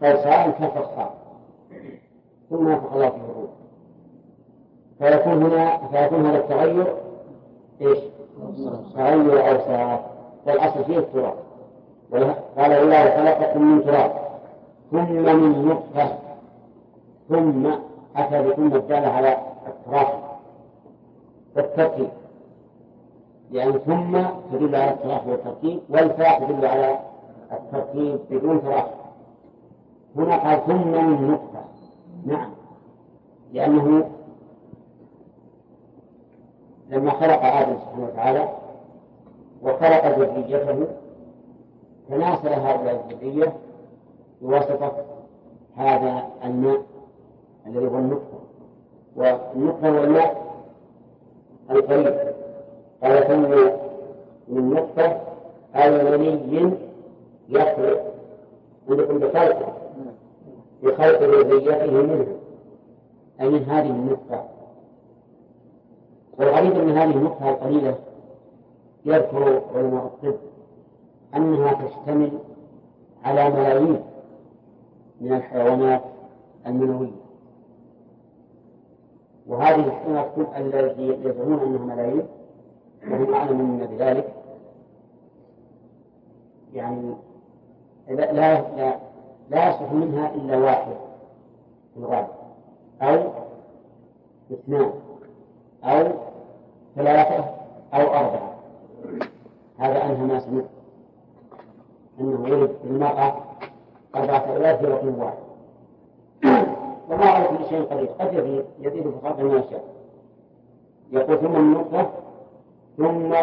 صلصال 0.00 0.52
كالفخار 0.58 1.12
ثم 2.50 2.68
نفخ 2.68 2.92
الله 2.92 3.10
فيه 3.10 3.16
الروح 3.16 3.50
فيكون 4.98 5.42
هنا 5.42 5.76
فيكون 5.76 6.26
هذا 6.26 6.38
التغير 6.38 6.96
إيش؟ 7.80 7.98
تغير 8.94 9.50
اوصاف 9.50 10.00
والأصل 10.46 10.84
فيه 10.84 10.98
التراب. 10.98 11.34
قال 12.56 12.72
الله 12.72 13.10
خلقكم 13.16 13.62
من 13.62 13.84
تراب. 13.84 14.12
ثم 14.90 15.12
من 15.12 15.68
نطفة. 15.68 16.18
ثم 17.32 17.66
اتى 18.16 18.42
بثم 18.48 18.76
الداله 18.76 19.08
على 19.08 19.36
التراب 19.66 20.08
والترتيب 21.56 22.08
لأن 23.50 23.72
ثم 23.72 24.22
تدل 24.52 24.74
على 24.76 24.90
التراخي 24.90 25.30
والترتيب 25.30 25.80
والفاء 25.90 26.44
تدل 26.44 26.66
على 26.66 26.98
الترتيب 27.52 28.20
بدون 28.30 28.62
تراخي 28.62 28.90
هنا 30.16 30.36
قال 30.36 30.66
ثم 30.66 30.88
من 31.06 31.30
نطفة 31.30 31.64
نعم. 32.26 32.50
لأنه 33.52 34.10
لما 36.88 37.10
خلق 37.10 37.44
آدم 37.44 37.76
سبحانه 37.78 38.04
وتعالى 38.06 38.48
وخلق 39.62 40.18
ذريته 40.18 40.86
تناسل 42.08 42.48
هؤلاء 42.48 43.06
الذرية 43.10 43.52
بواسطة 44.42 44.92
هذا 45.76 46.22
الماء. 46.44 46.91
الذي 47.66 47.86
هو 47.86 47.98
النطفة 47.98 48.38
والنطفة 49.16 49.88
هو 49.88 50.04
الماء 50.04 50.42
القريب 51.70 52.32
قال 53.02 53.26
ثم 53.28 53.42
من 54.48 54.70
نطفة 54.70 55.20
أو 55.74 56.18
مني 56.18 56.72
يخلق. 57.48 58.12
عندكم 58.88 59.18
بخلقه 59.18 59.72
بخلق 60.82 61.22
ذريته 61.22 61.90
منه. 61.90 62.26
أي 63.40 63.48
من 63.48 63.62
هذه 63.64 63.86
النطفة 63.90 64.44
والغريب 66.38 66.78
أن 66.78 66.90
هذه 66.90 67.10
النطفة 67.10 67.50
القليلة 67.50 67.94
يذكر 69.04 69.62
علماء 69.74 70.04
الطب 70.06 70.34
أنها 71.36 71.72
تشتمل 71.72 72.30
على 73.24 73.50
ملايين 73.50 74.00
من 75.20 75.32
الحيوانات 75.32 76.02
المنوية. 76.66 77.21
وهذه 79.46 79.86
الحيوانات 79.86 80.38
التي 80.56 81.28
يزعمون 81.28 81.60
أنها 81.60 81.94
ملايين 81.94 82.26
وهم 83.10 83.34
أعلم 83.34 83.60
منا 83.60 83.86
بذلك. 83.86 84.34
يعني 86.74 87.14
لا 88.08 88.32
لا 88.32 88.96
لا 89.50 89.68
يصلح 89.68 89.92
منها 89.92 90.34
إلا 90.34 90.56
واحد 90.56 90.92
في 91.94 92.00
الغالب 92.00 92.28
أو 93.02 93.30
اثنان 94.52 94.92
أو 95.84 96.12
ثلاثة 96.96 97.44
أو 97.94 98.00
أربعة. 98.00 98.54
هذا 99.78 100.04
أنهى 100.04 100.26
ما 100.26 100.40
سمعت. 100.40 100.64
أنه 102.20 102.48
يرد 102.48 102.76
المرأة 102.84 103.34
أربعة 104.16 104.38
أولاد 104.38 104.78
في 104.78 104.86
وقت 104.86 105.04
واحد. 105.04 105.51
وما 107.12 107.24
على 107.24 107.48
كل 107.48 107.64
شيء 107.68 107.82
قدير 107.82 108.06
قد 108.06 108.34
يزيد 108.34 108.64
يزيد 108.80 109.12
خلق 109.22 109.40
ما 109.40 109.58
يشاء 109.58 109.84
يقول 111.12 111.38
ثم 111.38 111.56
النطفة 111.56 112.10
ثم 112.96 113.34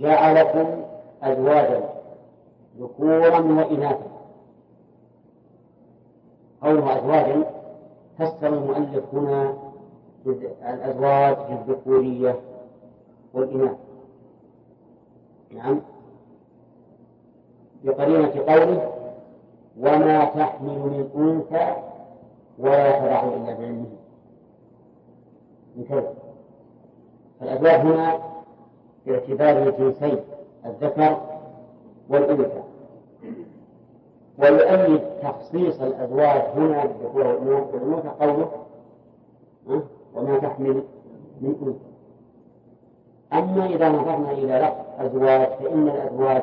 جعلكم 0.00 0.66
أزواجا 1.22 1.80
ذكورا 2.80 3.38
وإناثا. 3.38 4.06
قوله 6.62 6.98
أزواجا 6.98 7.42
فسر 8.18 8.46
المؤلف 8.48 9.04
هنا 9.14 9.54
الأزواج 10.74 11.36
الذكورية 11.50 12.40
والإناث. 13.34 13.76
نعم. 15.50 15.80
بقرينة 17.84 18.32
قوله 18.48 18.92
وما 19.80 20.24
تحمل 20.24 20.78
من 20.78 21.10
أنثى 21.16 21.95
ولا 22.58 22.98
تضع 22.98 23.22
إلا 23.22 23.54
بعلمه. 23.54 23.86
من 25.76 25.84
كذا 25.88 26.14
فالأزواج 27.40 27.80
هنا 27.80 28.18
باعتبار 29.06 29.62
الجنسين 29.62 30.18
الذكر 30.66 31.20
والأنثى. 32.08 32.62
ويؤيد 34.38 35.00
تخصيص 35.22 35.80
الأزواج 35.80 36.42
هنا 36.56 36.84
بالذكور 36.86 37.26
والأنوثة 37.26 38.10
قوله 38.20 38.50
وما 40.14 40.38
تحمل 40.38 40.82
من 41.40 41.54
أنثى. 41.62 41.78
أما 43.32 43.66
إذا 43.66 43.88
نظرنا 43.88 44.30
إلى 44.30 44.58
لفظ 44.58 45.06
أزواج 45.06 45.48
فإن 45.48 45.88
الأزواج 45.88 46.42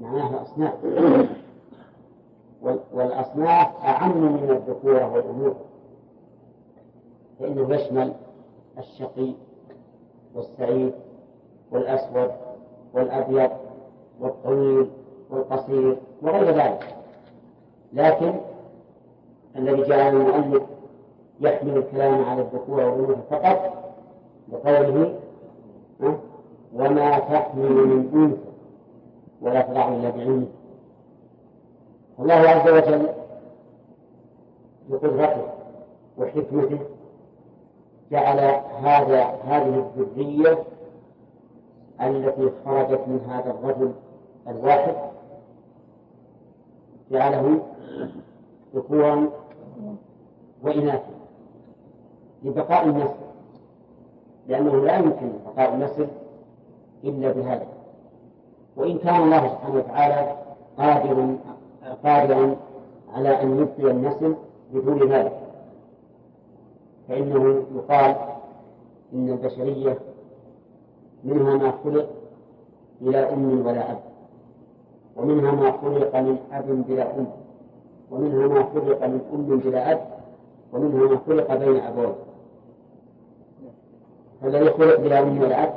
معناها 0.00 0.42
أصناف. 0.42 0.74
والأصناف 2.92 3.68
أعم 3.84 4.18
من 4.18 4.50
الذكورة 4.50 5.12
والأنوثة 5.14 5.60
فإنه 7.40 7.74
يشمل 7.74 8.12
الشقي 8.78 9.32
والسعيد 10.34 10.92
والأسود 11.72 12.30
والأبيض 12.94 13.50
والطويل 14.20 14.90
والقصير 15.30 15.96
وغير 16.22 16.50
ذلك. 16.50 16.94
لكن 17.92 18.34
الذي 19.56 19.82
جعل 19.82 20.16
المؤلف 20.16 20.62
يحمل 21.40 21.76
الكلام 21.76 22.24
على 22.24 22.42
الذكور 22.42 22.80
والأنوثة 22.80 23.20
فقط 23.30 23.72
بقوله 24.48 25.14
وما 26.74 27.18
تحمل 27.18 27.72
من 27.72 28.10
أنثى 28.14 28.38
ولا 29.42 29.60
تضع 29.62 29.88
إلا 29.88 30.10
بعلمه 30.10 30.46
الله 32.18 32.34
عز 32.34 32.68
وجل 32.68 33.08
بقدرته 34.88 35.46
وحكمته 36.18 36.78
جعل 38.10 38.38
هذا 38.82 39.24
هذه 39.24 39.86
الذرية 39.96 40.58
التي 42.00 42.50
خرجت 42.64 43.00
من 43.08 43.20
هذا 43.28 43.50
الرجل 43.50 43.92
الواحد 44.48 44.94
جعله 47.10 47.60
ذكورا 48.74 49.28
وإناثا 50.62 51.14
لبقاء 52.42 52.84
النسل 52.84 53.14
لأنه 54.48 54.84
لا 54.84 54.96
يمكن 54.96 55.32
بقاء 55.46 55.74
النسل 55.74 56.08
إلا 57.04 57.32
بهذا. 57.32 57.66
وإن 58.76 58.98
كان 58.98 59.22
الله 59.22 59.48
سبحانه 59.48 59.76
وتعالى 59.76 60.36
قادر 60.78 61.36
قادرا 62.04 62.56
على 63.14 63.42
أن 63.42 63.58
يبقي 63.58 63.90
النسل 63.90 64.34
بدون 64.74 65.12
ذلك. 65.12 65.40
فإنه 67.08 67.64
يقال 67.74 68.16
إن 69.12 69.28
البشرية 69.28 69.98
منها 71.24 71.56
ما 71.56 71.72
خلق 71.84 72.08
بلا 73.00 73.32
أم 73.32 73.66
ولا 73.66 73.92
أب 73.92 73.98
ومنها 75.16 75.52
ما 75.52 75.72
خلق 75.72 76.16
من 76.16 76.38
أب 76.52 76.86
بلا 76.88 77.18
أم 77.18 77.26
ومنها 78.10 78.48
ما 78.48 78.62
خلق 78.62 79.06
من 79.06 79.20
أم 79.34 79.58
بلا 79.58 79.92
أب 79.92 80.00
ومنها 80.72 81.08
ما 81.08 81.20
خلق 81.26 81.54
بين 81.54 81.80
أبوين. 81.80 82.14
الذي 84.44 84.70
خلق 84.70 85.00
بلا 85.00 85.18
أم 85.18 85.42
ولا 85.42 85.64
أب؟ 85.64 85.74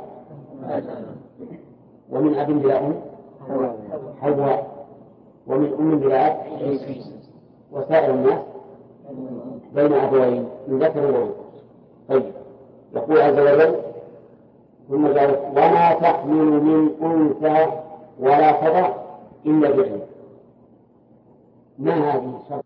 ومن 2.10 2.34
أب 2.34 2.50
بلا 2.62 2.86
أم؟ 2.86 2.94
حواء. 4.20 4.67
ومن 5.48 5.72
أم 5.78 5.98
بلا 5.98 6.26
أب 6.26 6.78
وسائر 7.72 8.14
الناس 8.14 8.38
بين 9.74 9.92
أبوين 9.92 10.48
من 10.68 10.78
ذكر 10.78 11.00
وأنثى 11.00 11.34
طيب. 12.08 12.32
يقول 12.94 13.20
عز 13.20 13.38
وجل 13.38 13.76
ثم 14.88 15.06
قال 15.06 15.36
وما 15.50 15.92
تحمل 15.94 16.44
من 16.62 16.90
أنثى 17.02 17.72
ولا 18.20 18.52
تضع 18.52 18.94
إلا 19.46 19.70
بعلم 19.70 20.00
ما 21.78 21.92
هذه 21.94 22.40
الشرط؟ 22.42 22.64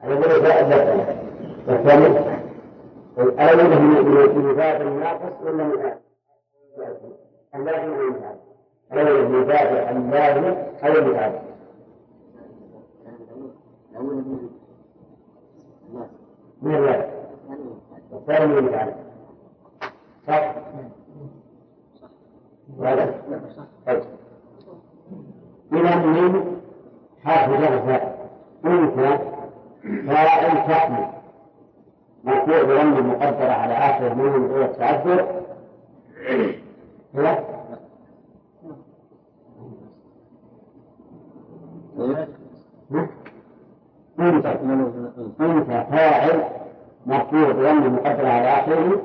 على 0.00 0.14
وجه 0.14 0.36
لا 0.36 0.60
والثاني 1.68 2.06
الأولى 3.18 4.32
من 4.34 4.54
باب 4.54 4.80
الناقص 4.82 5.32
ولا 5.42 5.52
من 5.64 5.72
اللازم 6.74 7.12
أو 7.54 7.60
المتعب 8.00 8.36
الأولى 8.98 9.28
من 9.28 9.44
باب 9.44 9.96
اللازم 9.96 10.54
أو 10.84 10.92
المتعب 10.92 11.32
من 16.62 16.74
والثاني 18.12 18.46
من 18.46 18.68
صح؟ 20.26 20.54
طيب. 23.86 24.02
إذا 25.72 25.96
من 25.96 26.58
حرف 27.24 27.50
جر 27.50 27.78
أنثى 28.64 29.18
فاعل 30.06 30.68
تحمل 30.68 31.06
مرفوع 32.24 32.62
مقدرة 33.00 33.52
على 33.52 33.74
آخر 33.74 34.14
من 34.14 34.46
غير 34.52 34.64
التعذر. 34.64 35.42
أنثى 44.20 44.48
أنثى 45.40 45.86
فاعل 45.90 46.44
مرفوع 47.06 47.52
بضم 47.52 47.94
مقدرة 47.94 48.28
على 48.28 48.48
آخره 48.48 49.02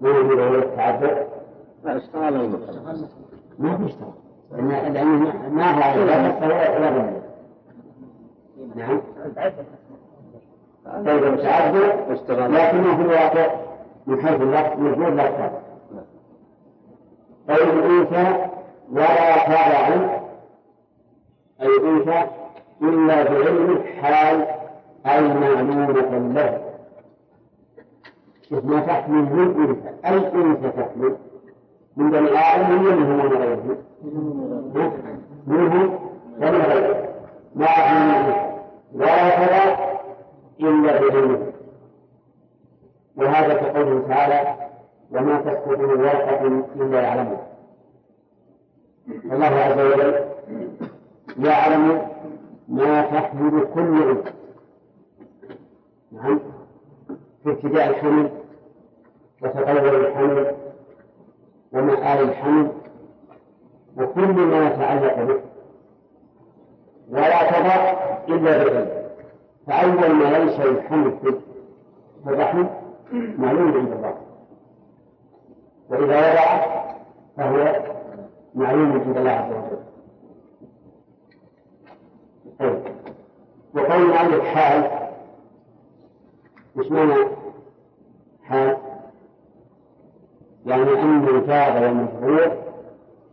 من 0.00 0.10
غير 0.10 0.58
التعذر 0.58 1.26
لا 1.84 1.96
اشتغل 1.96 2.48
ما 3.58 3.76
في 3.76 3.84
اشتغل 3.86 4.12
لأن 4.52 5.18
ما 5.52 5.70
هو 5.74 5.82
على 5.82 6.04
لا 6.04 6.76
ولا 6.76 7.12
نعم 8.74 9.00
طيب 11.04 11.24
التعذر 11.24 12.12
لكنه 12.48 12.96
في 12.96 13.02
الواقع 13.02 13.46
من 14.06 14.22
حيث 14.22 14.40
اللفظ 14.40 14.80
مجبور 14.80 15.10
لا 15.10 15.24
يختار 15.28 15.52
طيب 17.48 17.68
الأنثى 17.68 18.48
ولا 18.92 19.46
تابع 19.46 20.17
أي 21.62 21.66
أنثى 21.66 22.26
إلا 22.82 23.24
بعلم 23.24 23.84
حال 24.00 24.46
أي 25.06 25.28
معلومة 25.28 25.92
له 26.32 26.60
ما 28.50 28.80
تحمل 28.80 29.22
من 29.22 29.68
أنثى 29.68 29.90
أي 30.06 30.42
أنثى 30.42 30.68
تحمل؟ 30.68 31.16
من 31.96 32.10
بني 32.10 32.38
آدم 32.38 32.82
من 32.82 32.96
من 32.96 33.20
غيره 33.20 33.76
منهم 35.46 35.98
ومن 36.38 36.62
غيره 36.62 37.08
ما 37.54 37.66
تحمل 37.66 38.34
ولا 38.94 39.46
ترى 39.46 39.88
إلا 40.60 41.00
بعلمه. 41.00 41.52
وهذا 43.16 43.54
كقوله 43.54 44.08
تعالى 44.08 44.56
وما 45.12 45.40
تسقط 45.40 45.78
من 45.78 46.00
ورقة 46.00 46.46
إلا 46.76 47.00
يعلمها. 47.00 47.46
الله 49.08 49.46
عز 49.46 49.78
وجل 49.78 50.27
يعلم 51.38 52.08
ما 52.68 53.02
تحمل 53.02 53.66
كل 53.74 54.10
أنثى 54.10 54.32
نعم. 56.12 56.40
في 57.44 57.50
ابتداء 57.50 57.88
الحمل 57.90 58.30
وتطور 59.42 59.96
الحمل 59.96 60.54
ومآل 61.72 62.22
الحمل 62.28 62.72
وكل 63.96 64.32
ما 64.32 64.66
يتعلق 64.66 65.22
به. 65.22 65.40
ولا 67.10 67.50
تضع 67.50 67.92
إلا 68.28 68.58
بعلم 68.58 68.88
فأول 69.66 70.14
ما 70.14 70.38
ينشأ 70.38 70.64
الحمل 70.64 71.12
في 71.22 71.34
الرحم 72.26 72.66
معلوم 73.38 73.72
عند 73.72 73.92
الله. 73.92 74.14
وإذا 75.90 76.32
وضع 76.32 76.66
فهو 77.36 77.82
معلوم 78.54 78.92
عند 78.92 79.16
الله 79.16 79.30
عز 79.30 79.52
وجل 79.52 79.78
طيب 82.58 82.82
وقول 83.78 84.12
عندك 84.12 84.42
حال. 84.42 84.90
وش 86.76 86.90
معنى 86.90 87.14
حال؟ 88.42 88.76
يعني 90.66 90.82
أن 90.82 91.28
الجار 91.28 91.82
والمفعول 91.82 92.50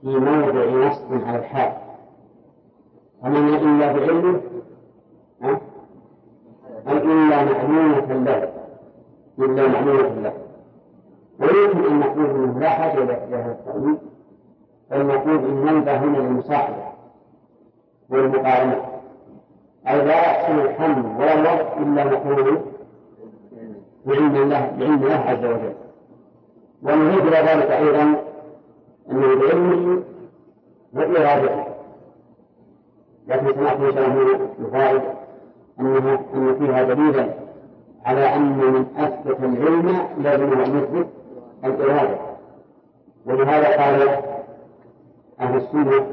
في 0.02 0.08
موضع 0.08 0.88
نصب 0.88 1.28
على 1.28 1.38
الحال. 1.38 1.74
ومن 3.24 3.54
إلا 3.54 3.94
بعلمه؟ 3.94 4.42
أي 6.88 6.98
إلا 6.98 7.44
معلومة 7.44 8.14
له؟ 8.14 8.54
إلا 9.40 9.68
معلومة 9.68 10.22
له. 10.22 10.34
ويمكن 11.40 11.86
أن 11.86 12.00
نقول 12.00 12.26
أنه 12.26 12.60
لا 12.60 12.70
حاجة 12.70 13.04
إلى 13.04 13.36
هذا 13.36 13.52
التأويل 13.52 13.98
بل 14.92 15.06
نقول 15.06 15.38
إن 15.38 15.66
ننبه 15.66 15.98
هنا 15.98 16.18
للمصاحبة 16.18 16.86
والمقارنة. 18.10 18.95
أي 19.88 20.06
لا 20.06 20.16
يحصل 20.16 20.60
الحمل 20.60 21.06
ولا 21.18 21.34
الوضع 21.34 21.78
إلا 21.78 22.04
نقول 22.04 22.60
بعلم 24.06 24.36
الله 24.36 24.72
بعلم 24.80 25.04
الله 25.04 25.16
عز 25.16 25.46
وجل. 25.46 25.74
ونضيف 26.84 27.24
إلى 27.28 27.38
ذلك 27.38 27.72
أيضا 27.72 28.22
أنه 29.12 29.36
بعلمه 29.36 30.04
وإرادته. 30.94 31.66
لكن 33.28 33.54
سنأخذ 33.54 33.84
إن 33.84 33.94
شاء 33.94 34.08
الله 34.08 34.50
الفائدة 34.60 35.14
أنها 35.80 36.20
أن 36.34 36.56
فيها 36.60 36.84
دليلا 36.84 37.34
على 38.06 38.36
أن 38.36 38.58
من 38.58 38.86
أثبت 38.98 39.40
العلم 39.40 40.00
لازم 40.22 40.60
أن 40.62 40.78
يثبت 40.78 41.08
الإرادة. 41.66 42.18
ولهذا 43.26 43.84
قال 43.84 44.10
أهل 45.40 45.58
السنة 45.58 46.06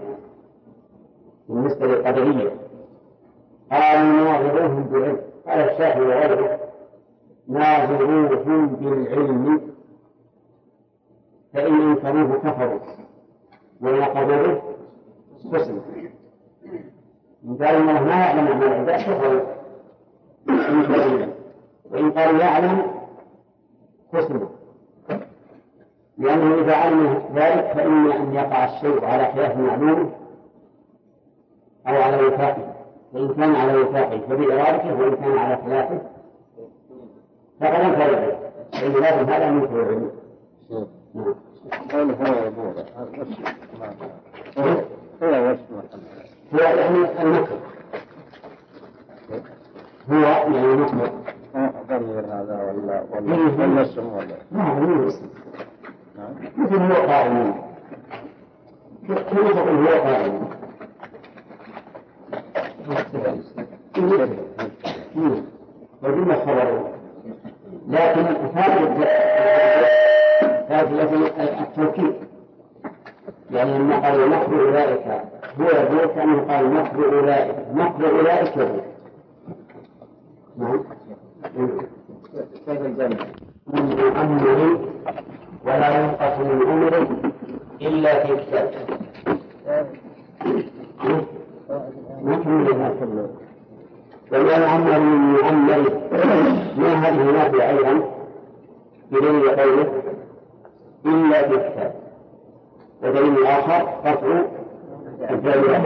بالنسبة 1.49 1.87
للقدرية 1.87 2.62
قالوا 3.73 4.13
ناظروهم 4.13 4.83
بالعلم 4.83 5.21
قال 5.47 5.61
الشافعي 5.61 6.01
وغيره 6.01 6.61
ناظروهم 7.49 8.67
بالعلم. 8.67 9.73
فإن 11.55 11.81
أنكروه 11.81 12.39
كفروا. 12.39 12.81
وناقضوه 13.81 14.63
قسموا 15.53 15.81
قال 17.61 17.77
الله 17.77 18.05
ما 18.05 18.11
يعلم 18.11 18.47
أعمال 18.47 18.73
العباد 18.73 19.01
كفروا. 19.01 19.41
وإن 21.91 22.11
قالوا 22.11 22.41
يعلم 22.41 22.83
حسنه 24.15 24.49
لأنه 26.19 26.55
إذا 26.55 26.77
علم 26.77 27.23
ذلك 27.35 27.73
فإما 27.75 28.17
أن 28.17 28.35
يقع 28.35 28.65
الشيء 28.65 29.05
على 29.05 29.33
خلاف 29.33 29.57
معلومه 29.57 30.11
أو 31.87 31.95
على 31.95 32.27
وفاقه. 32.27 32.82
فإن 33.13 33.35
كان 33.35 33.55
على 33.55 33.77
وفاقه 33.77 34.21
فبإرادته 34.29 35.01
وإن 35.01 35.17
كان 35.17 35.39
على 35.39 35.57
خلافه 35.57 36.01
فقد 37.61 37.81
أنكر 37.81 38.09
العلم 38.11 38.37
فإن 38.73 39.05
هذا 39.05 39.51
من 39.51 39.65
العلم. 39.65 40.11
نعم 40.71 41.35
قوله 41.93 42.15
هو 42.15 42.47
يبوغ 42.47 42.83
هو 45.23 45.51
وصف 45.51 45.61
هو 46.55 46.59
يعني 46.59 47.23
النكر 47.23 47.59
هو 50.11 50.19
يعني 50.19 50.77
مطلق 50.77 51.13
ضمير 51.89 52.25
هذا 52.27 52.73
ولا 52.73 53.05
ولا 53.11 53.35
ولا 53.59 53.83
اسم 53.83 54.07
ولا 54.07 54.37
نعم 54.51 54.85
هو 54.85 55.09
اسم 55.09 55.27
مثل 56.57 56.77
هو 56.77 57.07
قائم. 57.07 57.55
كيف 59.07 59.53
تقول 59.53 59.87
هو 59.87 60.03
قائم؟ 60.03 60.52
وجمع 66.03 66.35
خبره 66.35 66.89
لكن 67.89 68.25
فائدة 68.55 69.07
فائدة 70.69 71.27
التوكيد 71.61 72.15
يعني 73.51 73.79
لما 73.79 73.99
قال 73.99 74.31
مكر 74.31 74.69
أولئك 74.69 75.07
هو 75.61 75.65
يقول 75.67 76.07
كأنه 76.07 76.41
قال 76.43 76.75
مكر 76.75 77.19
أولئك 77.19 77.57
مكر 77.75 78.11
أولئك 78.11 78.57
يقول 78.57 78.81
نعم؟ 80.59 80.85
من 83.67 84.17
أمره 84.17 84.81
ولا 85.65 86.01
ينقص 86.01 86.39
من 86.39 86.63
عمره 86.71 87.07
إلا 87.83 88.27
في 88.27 88.37
كتاب 88.37 88.71
ما 92.23 92.37
كمل 93.01 93.29
وما 94.33 94.53
يعمر 94.53 94.99
من 94.99 95.33
معمر 95.33 95.93
ما 96.77 96.93
هذه 96.95 97.31
نافية 97.33 97.69
أيضا 97.71 98.03
بدليل 99.13 99.51
قوله 99.51 99.93
إلا 101.07 101.43
بكتاب 101.43 101.95
ودليل 103.03 103.47
آخر 103.47 103.83
قطع 104.05 104.43
الفعل 105.31 105.83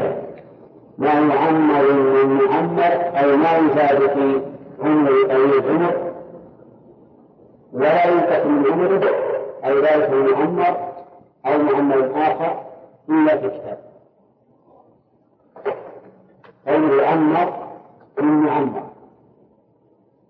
ما 0.99 1.09
يعمر 1.09 1.93
من 1.93 2.39
معمر 2.45 2.82
أي 3.18 3.37
ما 3.37 3.68
في 3.68 4.41
عمر 4.82 5.11
أي 5.30 5.37
العمر 5.37 6.12
ولا 7.72 8.07
ينقص 8.07 8.47
من 8.47 8.72
عمره 8.72 9.01
أي 9.64 9.80
ذلك 9.80 10.11
المعمر 10.12 10.76
أو 11.47 11.59
معمر 11.59 12.11
آخر 12.16 12.61
إلا 13.09 13.37
في 13.37 13.49
كتاب 13.49 13.78
قوله 16.67 17.03
يعمر 17.03 17.67
من 18.19 18.25
معمر 18.33 18.83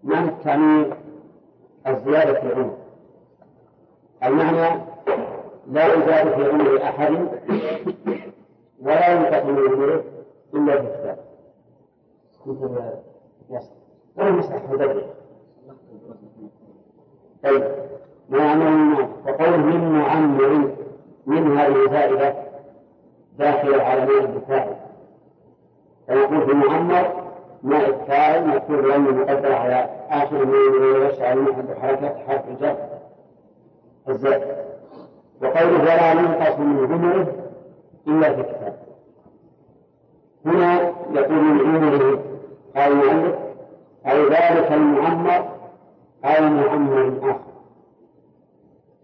ما 0.02 0.26
تعني 0.44 0.86
الزيادة 1.86 2.40
في 2.40 2.46
العمر؟ 2.46 2.76
المعنى 4.24 4.82
لا 5.66 5.86
يزاد 5.86 6.34
في 6.34 6.48
عمر 6.50 6.82
أحد 6.82 7.12
ولا 8.80 9.12
ينقص 9.12 9.44
من 9.44 9.72
عمره 9.72 10.04
إلا 10.54 10.80
في 10.82 10.86
كتاب 10.86 11.18
مثل 12.46 12.80
يصل 13.50 13.70
ولا 14.16 14.28
يصلح 14.38 14.62
مدبر 14.70 15.02
طيب 17.42 17.64
معنى 18.28 18.92
وقول 19.26 19.58
من 19.58 19.98
معمر 19.98 20.74
من 21.26 21.58
هذه 21.58 21.90
زائدة 21.90 22.34
داخلة 23.38 23.82
على 23.82 24.06
ماء 24.06 24.24
الدفاع 24.24 24.85
فيقول 26.06 26.46
في 26.46 26.52
معمر 26.52 27.26
ماء 27.62 27.88
الفاعل 27.88 28.46
مكتوب 28.48 28.80
لأنه 28.86 29.10
مقدر 29.10 29.52
على 29.52 29.88
آخر 30.10 30.44
من 30.44 30.52
ويشعر 30.82 31.34
من 31.34 31.74
حركة 31.82 32.14
حرف 32.28 32.48
الجر 32.48 32.76
الزائد 34.08 34.56
وقوله 35.42 35.80
ولا 35.80 36.12
ينقص 36.12 36.58
من 36.58 36.92
عمره 36.92 37.32
إلا 38.08 38.32
في 38.36 38.42
كتاب 38.42 38.76
هنا 40.46 40.80
يقول 41.12 41.36
من 41.44 41.60
عمره 41.60 42.22
قال 42.76 42.92
المؤلف 42.92 43.34
أي 44.06 44.24
ذلك 44.24 44.72
المعمر 44.72 45.48
أو 46.24 46.42
معمر 46.44 47.12
آخر. 47.22 47.40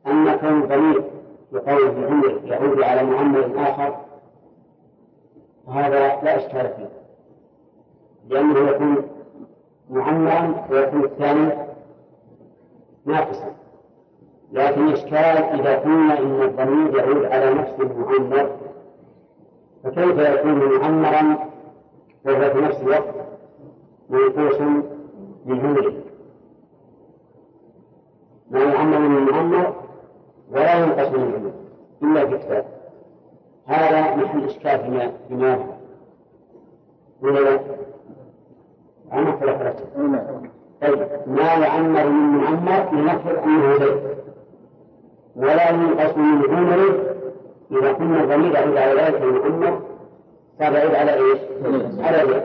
أما 0.06 0.36
كون 0.36 0.62
ضمير 0.62 1.02
بقول 1.52 1.90
بعمره 1.90 2.40
يعود 2.44 2.82
على 2.82 3.02
معمر 3.02 3.50
آخر 3.56 3.94
هذا 5.68 5.98
لا 5.98 6.36
إشكال 6.36 6.68
فيه. 6.76 6.88
لأنه 8.28 8.70
يكون 8.70 8.96
معمرا 9.90 10.66
ويكون 10.70 11.04
الثاني 11.04 11.52
ناقصا. 13.06 13.52
لكن 14.52 14.88
إشكال 14.88 15.60
إذا 15.60 15.78
قلنا 15.78 16.18
إن 16.18 16.42
الضمير 16.42 16.96
يعود 16.96 17.24
على 17.24 17.54
نفس 17.54 17.72
المعمر 17.80 18.50
فكيف 19.84 20.18
يكون 20.18 20.78
معمرا 20.78 21.38
وهو 22.26 22.50
في 22.50 22.60
نفس 22.60 22.80
الوقت 22.80 23.14
منقوص 24.10 24.60
من 25.46 25.60
عمره 25.60 25.92
ما 28.50 28.60
يعمر 28.62 28.98
من 28.98 29.22
معمر 29.30 29.74
ولا 30.50 30.74
ينقص 30.74 31.08
من 31.08 31.22
العمر 31.22 31.52
إلا 32.02 32.26
في 32.26 32.38
كتاب 32.38 32.64
هذا 33.66 34.16
محل 34.16 34.44
إشكال 34.44 34.80
فيما 34.80 35.12
فيما 35.28 35.58
ولا 37.22 37.40
لا؟ 37.40 37.60
عمر 39.12 39.38
ولا 39.42 39.72
طيب 40.82 41.08
ما 41.26 41.42
يعمر 41.42 42.06
من 42.06 42.38
معمر 42.38 42.92
لنفرض 42.92 43.42
أنه 43.44 43.78
زيد. 43.78 44.00
ولا 45.36 45.70
ينقص 45.70 46.16
من 46.16 46.56
عمره 46.56 46.94
إذا 47.70 47.92
كنا 47.92 48.24
الضمير 48.24 48.56
على 48.56 49.00
ذلك 49.00 49.22
المعمر 49.22 49.80
صار 50.58 50.72
يعود 50.72 50.94
على 50.94 51.14
إيش؟ 51.14 51.38
على 51.98 52.28
زيد 52.28 52.42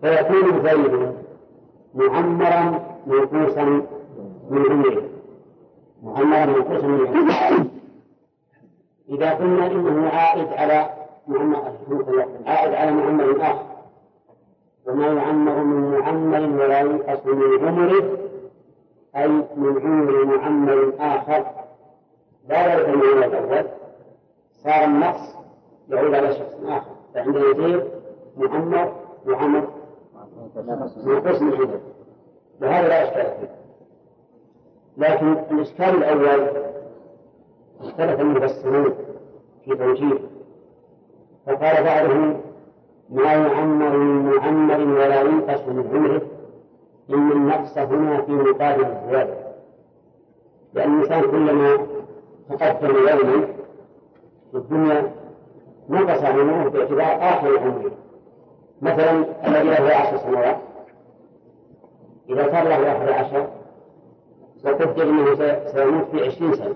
فيكون 0.00 0.62
زيد 0.62 1.12
معمرا 1.94 2.80
منقوصا 3.06 3.64
من 4.50 4.62
عمره. 4.70 5.02
معمرا 6.02 6.46
منقوصا 6.46 6.86
من 6.86 7.06
عمره. 7.06 7.66
إذا 9.08 9.34
قلنا 9.34 9.66
إنه 9.66 10.08
عائد 10.08 10.48
على 10.52 10.90
معمر 11.28 11.72
عائد 12.46 12.74
على 12.74 12.90
معمر 12.90 13.36
آخر. 13.40 13.66
وما 14.86 15.06
يعمر 15.06 15.54
من 15.54 15.98
معمر 15.98 16.62
ولا 16.62 16.80
ينقص 16.80 17.26
من 17.26 17.68
عمره 17.68 18.18
أي 19.16 19.28
من 19.28 19.80
عمر 19.84 20.24
معمر 20.24 20.92
آخر. 21.00 21.46
لا 22.48 22.74
يرد 22.74 22.88
من 22.88 23.22
الأول. 23.22 23.66
صار 24.64 24.84
النقص 24.84 25.36
يعود 25.88 26.14
على 26.14 26.34
شخص 26.34 26.54
آخر. 26.68 26.90
فعند 27.14 27.36
يزيد 27.36 27.84
معمر 28.36 28.92
وعمر 29.26 29.68
منقص 30.56 31.42
من 31.42 31.54
عمره. 31.54 31.80
وهذا 32.62 32.88
لا 32.88 33.02
إشكال 33.02 33.26
فيه. 33.40 33.56
لكن 34.96 35.32
الإشكال 35.32 36.04
الأول 36.04 36.50
اختلف 37.80 38.20
المفسرون 38.20 38.94
في 39.64 39.76
توجيه 39.76 40.18
فقال 41.46 41.84
بعضهم 41.84 42.40
ما 43.10 43.32
يعمر 43.32 43.96
من 43.96 44.24
معمر 44.26 44.80
ولا 44.80 45.20
ينقص 45.20 45.60
من 45.68 45.90
عمره 45.94 46.22
إن 47.10 47.32
النقص 47.32 47.78
هنا 47.78 48.22
في 48.22 48.32
مقابل 48.32 48.84
الزيادة. 48.84 49.34
لأن 50.74 50.94
الإنسان 50.94 51.30
كلما 51.30 51.86
تقدم 52.50 52.96
يوما 52.96 53.46
في 54.50 54.56
الدنيا 54.56 55.12
نقص 55.88 56.22
عمره 56.22 56.68
باعتبار 56.68 57.18
آخر 57.20 57.58
عمره. 57.58 57.90
مثلا 58.82 59.24
الذي 59.46 59.68
له 59.68 59.94
عشر 59.94 60.16
سنوات. 60.16 60.56
إذا 62.28 62.42
صار 62.52 62.64
له 62.64 62.92
أحد 62.92 63.08
عشر 63.08 63.46
وقدر 64.64 65.02
أنه 65.02 65.34
سيموت 65.72 66.04
في 66.12 66.26
عشرين 66.26 66.54
سنة. 66.54 66.74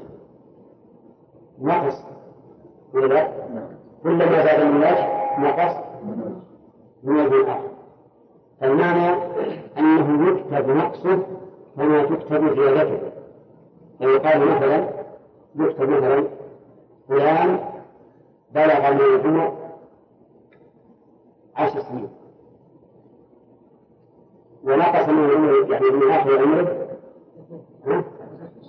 نقص. 1.61 2.05
ولا 2.95 3.29
كلما 4.03 4.43
زاد 4.43 4.61
المياه 4.61 5.41
نقص 5.41 5.77
من 7.03 7.21
الآخر 7.21 7.71
فالمعنى 8.61 9.17
أنه 9.79 10.29
يكتب 10.29 10.71
نقصه 10.71 11.19
كما 11.77 12.05
تكتب 12.05 12.55
زيادته. 12.55 12.99
فيقال 13.99 14.41
مثلا 14.41 14.89
يكتب 15.55 15.89
مثلا 15.89 16.25
فلان 17.09 17.59
بلغ 18.55 18.91
من 18.91 19.01
العمر 19.01 19.53
عشر 21.57 21.81
سنين. 21.81 22.09
ونقص 24.65 25.09
من 25.09 25.25
العمر 25.25 25.73
يعني 25.73 25.91
من 25.91 26.11
آخر 26.11 26.43
عمره 26.43 26.87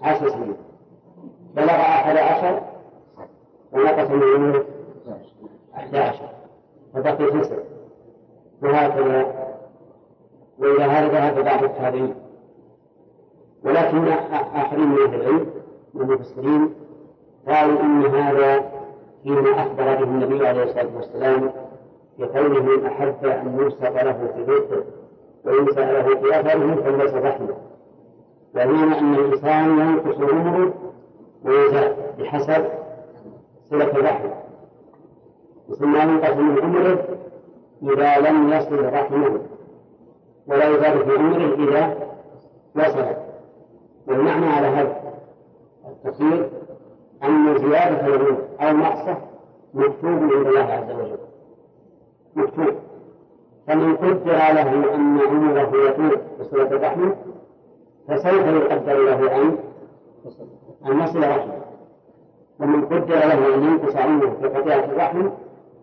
عشر 0.01 0.29
سنين. 0.29 0.55
بلغ 1.55 1.71
أحد 1.71 2.17
عشر 2.17 2.70
ونقص 3.73 4.09
من 4.09 4.23
عمره 4.35 4.65
أحد 5.75 5.95
عشر 5.95 6.29
فبقي 6.93 7.41
تسع 7.41 7.55
وهكذا 8.63 9.25
وإلى 10.59 10.83
هذا 10.83 11.07
ذهب 11.07 11.43
بعض 11.45 11.63
التابعين. 11.63 12.15
ولكن 13.63 14.07
آخرين 14.55 14.87
من 14.87 14.97
أهل 15.01 15.21
العلم 15.21 15.45
من 15.93 16.01
المفسرين 16.01 16.73
قالوا 17.47 17.81
إن 17.81 18.05
هذا 18.05 18.71
فيما 19.23 19.61
أخبر 19.61 19.83
به 19.83 20.03
النبي 20.03 20.47
عليه 20.47 20.63
الصلاة 20.63 20.89
والسلام 20.95 21.51
بقوله 22.19 22.87
أحب 22.87 23.25
أن 23.25 23.57
يوسف 23.59 24.03
له 24.03 24.31
في 24.35 24.43
بيته 24.45 24.83
وينسى 25.45 25.79
له 25.79 26.03
في 26.03 26.39
أثره 26.39 26.75
فليس 26.75 27.13
رحمه 27.13 27.55
وبين 28.55 28.93
أن 28.93 29.13
الإنسان 29.15 29.79
ينقص 29.79 30.31
عمره 30.31 30.73
ويزال 31.45 31.95
بحسب 32.19 32.65
صلة 33.71 33.91
الرحم. 33.91 34.29
ينقص 35.81 36.37
من 36.37 36.59
عمره 36.61 36.99
إذا 37.83 38.29
لم 38.29 38.49
يصل 38.49 38.93
رحمه 38.93 39.39
ولا 40.47 40.67
يزال 40.67 41.05
في 41.05 41.17
عمره 41.17 41.53
إذا 41.53 41.97
وصل 42.75 43.05
والمعنى 44.07 44.45
على 44.45 44.67
هذا 44.67 45.13
التفسير 45.87 46.49
أن 47.23 47.57
زيادة 47.57 48.07
العمر 48.07 48.37
أو 48.61 48.77
نقصة 48.77 49.17
مكتوب 49.73 50.33
عند 50.33 50.47
الله 50.47 50.59
عز 50.59 50.91
وجل. 50.91 51.17
مكتوب. 52.35 52.75
فمن 53.67 53.95
قدر 53.95 54.31
له 54.31 54.95
أن 54.95 55.19
عمره 55.19 55.87
يطول 55.87 56.17
بصلة 56.39 56.67
الرحم 56.67 57.11
فسوف 58.07 58.45
يقدر 58.45 59.03
له 59.03 59.35
أن 59.35 59.57
أن 60.85 60.99
يصل 60.99 61.19
رحمه. 61.19 61.70
ومن 62.61 62.85
قدر 62.85 63.15
له 63.15 63.55
أن 63.55 63.63
ينقص 63.63 63.95
عمره 63.95 64.37
في 64.41 64.47
قطيعة 64.47 64.85
الرحم 64.85 65.29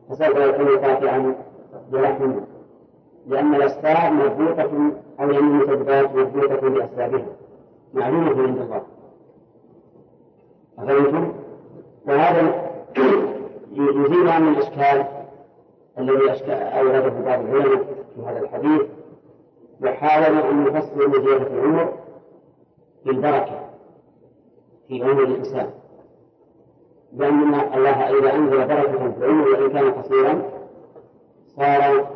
فسوف 0.09 0.37
يكون 0.37 0.79
قاطعا 0.79 1.35
برحمه 1.93 2.41
لأن 3.27 3.55
الأسباب 3.55 4.13
مربوطة 4.13 4.93
أو 5.21 5.31
يعني 5.31 5.39
المسببات 5.39 6.15
مربوطة 6.15 6.69
بأسبابها. 6.69 7.27
معلومة 7.95 8.43
عند 8.43 8.59
الله. 8.59 8.83
أفهمتم؟ 10.79 11.33
وهذا 12.07 12.71
يزيل 13.73 14.29
عن 14.29 14.49
الإشكال 14.49 15.05
الذي 15.99 16.53
أورده 16.53 17.21
بعض 17.21 17.41
العلماء 17.41 17.85
في 18.15 18.21
هذا 18.27 18.39
الحديث. 18.39 18.83
وحاولوا 19.83 20.51
أن 20.51 20.67
يفسروا 20.67 21.21
زيادة 21.21 21.47
العمر 21.47 21.93
بالبركة 23.07 23.61
في 24.89 25.03
عمر 25.03 25.23
الإنسان. 25.23 25.71
لأن 27.13 27.55
الله 27.55 28.19
إذا 28.19 28.35
أنزل 28.35 28.67
بركة 28.67 29.11
في 29.11 29.25
العمر 29.25 29.49
وإن 29.49 29.71
كان 29.71 29.91
قصيرا 29.93 30.43
صار 31.57 32.07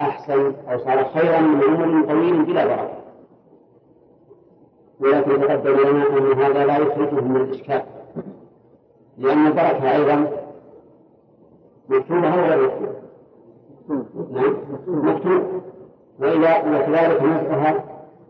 أحسن 0.00 0.52
أو 0.68 0.78
صار 0.78 1.04
خيرا 1.04 1.40
من 1.40 1.62
عمر 1.62 2.06
طويل 2.06 2.44
بلا 2.44 2.66
بركة. 2.66 3.04
ولكن 5.00 5.40
تقدم 5.40 5.76
لنا 5.76 6.18
أن 6.18 6.32
هذا 6.42 6.66
لا 6.66 6.78
يخرجه 6.78 7.20
من 7.20 7.36
الإشكال. 7.36 7.82
لأن 9.18 9.46
البركة 9.46 9.96
أيضا 9.96 10.30
مكتوبة 11.88 12.34
ولا 12.34 12.56
مكتوبة؟ 12.56 12.94
نعم. 14.32 14.56
مكتوب. 14.86 15.62
وإذا 16.20 16.58
وكذلك 16.58 17.22
نصفها 17.22 17.84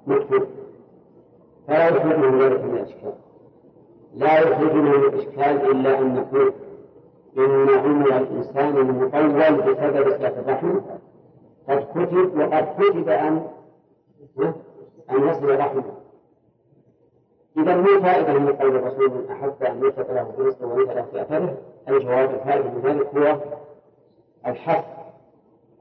مكتوب. 0.07 0.47
فلا 1.69 1.89
يخرج 1.89 2.19
من 2.19 2.39
ذلك 2.41 2.65
من 2.65 2.77
الإشكال. 2.77 3.13
لا 4.15 4.39
يخرج 4.39 4.73
من 4.73 4.95
الإشكال 4.95 5.71
إلا 5.71 5.99
أن 5.99 6.15
نقول 6.15 6.53
إن 7.39 7.69
عمر 7.69 8.17
الإنسان 8.17 8.77
المطول 8.77 9.53
بسبب 9.55 10.17
صلة 10.19 10.41
الرحم 10.41 10.81
قد 11.69 11.87
كتب 11.95 12.39
وقد 12.39 12.69
كتب 12.79 13.09
أن 13.09 13.47
أن 15.11 15.29
يصل 15.29 15.59
رحمه. 15.59 15.85
إذا 17.57 17.77
ما 17.77 18.01
فائدة 18.01 18.33
من 18.33 18.53
قول 18.53 18.77
الرسول 18.77 19.11
من 19.11 19.31
أحب 19.31 19.63
أن 19.63 19.83
يوثق 19.83 20.13
له 20.13 20.33
في 20.37 20.43
رزقه 20.43 20.67
ويوثق 20.67 20.95
له. 20.95 21.03
في 21.03 21.23
أثره 21.23 21.57
الجواب 21.89 22.31
الفائدة 22.31 22.71
من 22.71 22.81
ذلك 22.85 23.07
هو 23.17 23.37
الحث 24.47 24.85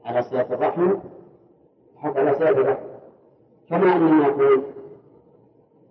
على 0.04 0.22
صلة 0.22 0.46
الرحم 0.54 0.94
الحث 1.94 2.16
على 2.16 2.34
صلة 2.34 2.50
الرحم. 2.50 2.84
كما 3.70 3.96
أننا 3.96 4.28
نقول 4.28 4.62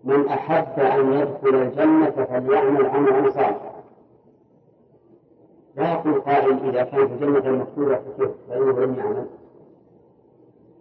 من 0.04 0.28
أحب 0.28 0.80
أن 0.80 1.14
يدخل 1.14 1.56
الجنة 1.56 2.10
فليعمل 2.10 2.86
عملا 2.86 3.32
صالحا. 3.32 3.74
لا 5.76 5.94
يقول 5.94 6.22
قائل 6.22 6.70
إذا 6.70 6.84
كانت 6.84 7.12
الجنة 7.12 7.52
مكتوبة 7.52 7.96
كيف؟ 8.18 8.30
فإنه 8.50 8.80
لم 8.80 8.96
يعمل. 8.98 9.26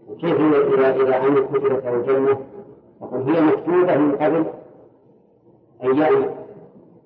وكيف 0.08 0.40
إذا 0.40 0.94
إذا 0.96 1.14
عمل 1.16 1.44
كتبت 1.46 1.84
له 1.84 1.94
الجنة؟ 1.94 2.38
يقول 3.02 3.22
هي 3.22 3.40
مكتوبة 3.40 3.96
من 3.96 4.16
قبل 4.16 4.44
أيام 5.82 6.24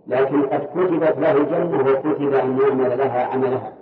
لكن 0.07 0.43
قد 0.43 0.61
كتبت 0.61 1.19
له 1.19 1.33
الجنة 1.33 1.81
وكتب 1.81 2.35
أن 2.35 2.59
يعمل 2.61 2.99
لها 2.99 3.25
عملها. 3.25 3.73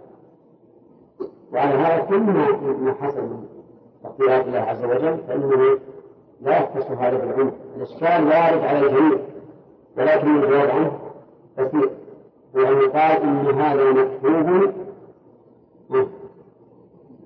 وعلى 1.52 1.74
هذا 1.74 2.04
كل 2.04 2.20
ما 2.20 2.94
حصل 3.00 3.22
من 3.22 3.44
اختيار 4.04 4.40
الله 4.40 4.58
عز 4.58 4.84
وجل 4.84 5.18
فإنه 5.28 5.78
لا 6.44 6.58
يختص 6.62 6.90
هذا 6.90 7.18
بالعمر 7.18 7.52
الإشكال 7.76 8.24
وارد 8.26 8.64
على 8.64 8.78
الجميع 8.78 9.18
ولكن 9.96 10.36
الجواب 10.36 10.70
عنه. 10.70 10.98
بسيط 11.58 11.90
وأن 12.54 12.80
يقال 12.80 13.22
إن 13.22 13.60
هذا 13.60 13.90
مكتوب 13.90 14.72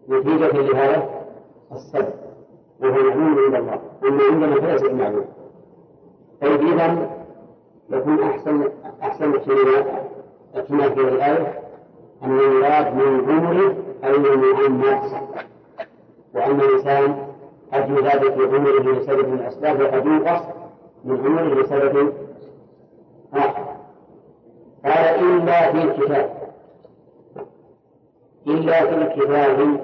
نتيجة 0.08 0.52
لهذا 0.52 1.08
السبب 1.72 2.12
وهو 2.80 2.92
معلوم 2.92 3.38
عند 3.44 3.54
الله. 3.54 3.80
أما 4.04 4.22
عندنا 4.24 4.60
فليس 4.60 4.82
بمعلوم. 4.82 5.24
طيب 6.42 6.60
إذا 6.60 7.08
يكون 7.90 8.22
أحسن 8.22 8.68
أحسن 9.02 9.34
احتمال 10.56 10.92
في 10.94 11.00
الآية 11.00 11.60
أن 12.22 12.38
المراد 12.38 12.94
من 12.94 13.30
عمره 13.30 13.74
أي 14.04 14.18
من 14.18 14.44
عمر 14.54 15.00
وأن 16.34 16.60
الإنسان 16.60 17.27
قد 17.72 17.90
يزاد 17.90 18.20
في 18.32 18.56
عمره 18.56 18.92
لسبب 18.92 19.28
من 19.28 19.38
الأسباب 19.40 19.80
وقد 19.80 20.06
ينقص 20.06 20.42
من 21.04 21.26
عمره 21.26 21.62
لسبب 21.62 22.12
آخر. 23.34 23.64
قال 24.84 24.94
إلا 25.24 25.72
في 25.72 25.82
الكتاب. 25.82 26.30
إلا 28.46 28.86
في 28.86 28.94
الكتاب. 28.94 29.80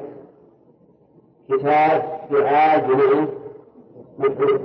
كتاب 1.48 2.02
فعال 2.30 2.80
بمعنى 2.80 3.26
مفعول 4.18 4.60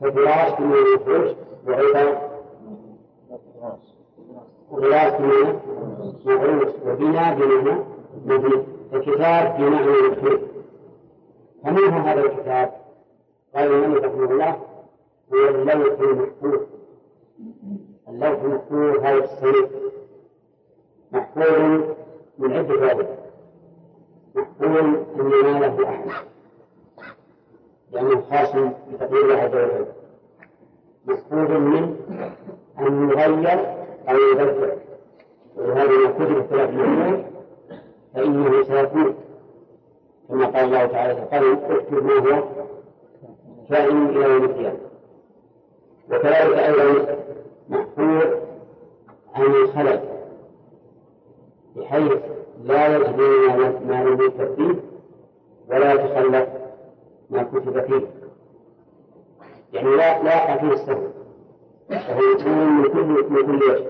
ففراش 0.00 0.52
بمعنى 0.58 0.94
مفعول 0.94 1.34
وغلاس 1.66 2.16
وغلاس 4.70 5.12
بمعنى 5.20 5.52
مفعول 6.26 6.72
وبناء 6.86 7.34
بمعنى 7.34 7.74
مبني 8.26 8.62
الكتاب 8.92 9.56
بمعنى 9.58 9.86
مفعول 10.10 10.40
فمن 11.64 11.78
هو 11.92 11.98
هذا 11.98 12.20
الكتاب؟ 12.20 12.70
قال 13.54 13.72
المؤلف 13.72 14.04
رحمه 14.04 14.30
الله 14.30 14.50
هو 15.32 15.48
اللوح 15.48 16.00
المحفوظ. 16.00 16.60
اللوح 18.08 18.40
المحفوظ 18.42 19.04
هذا 19.04 19.24
السيف 19.24 19.68
محفوظ 21.12 21.80
من 22.38 22.52
عدة 22.52 22.74
وجه 22.74 23.08
محفوظ 24.34 24.76
أن 25.20 25.30
يناله 25.32 25.88
أحد 25.88 26.10
لأنه 27.92 28.20
خاص 28.20 28.52
بتقدير 28.92 29.20
الله 29.20 29.34
عز 29.36 29.54
وجل. 29.54 29.86
محفوظ 31.06 31.50
من 31.50 31.96
أن 32.78 33.08
يغير 33.10 33.74
أو 34.08 34.16
يبدل 34.32 34.72
ولهذا 35.56 35.88
ما 35.90 36.10
كتب 36.12 36.36
الثلاث 36.38 36.70
فإنه 38.14 38.62
سيكون 38.62 39.14
كما 40.28 40.46
قال 40.46 40.64
الله 40.64 40.86
تعالى 40.86 41.14
في 41.14 41.22
القلم 41.22 41.58
اكتب 41.70 42.04
ما 42.04 42.12
هو 42.36 42.42
كائن 43.70 44.06
إلى 44.06 44.24
يوم 44.24 44.44
القيامة. 44.44 44.78
وكذلك 46.10 46.58
أيضا 46.58 47.16
محفوظ 47.68 48.22
عن 49.34 49.44
الخلل 49.44 50.00
بحيث 51.76 52.12
لا 52.64 52.96
يجري 52.96 53.48
ما 53.86 54.02
يكتب 54.02 54.54
فيه 54.54 54.80
ولا 55.70 55.92
يتخلف 55.92 56.48
ما 57.30 57.42
كتب 57.42 57.80
فيه. 57.86 58.06
يعني 59.72 59.88
لا 59.96 60.22
لا 60.22 60.34
يقع 60.34 60.56
فيه 60.56 60.72
السهو 60.72 61.08
وهو 61.90 62.22
يكون 62.38 62.68
من 62.68 62.84
كل 62.84 63.24
من 63.30 63.46
كل 63.46 63.64
وجه 63.70 63.86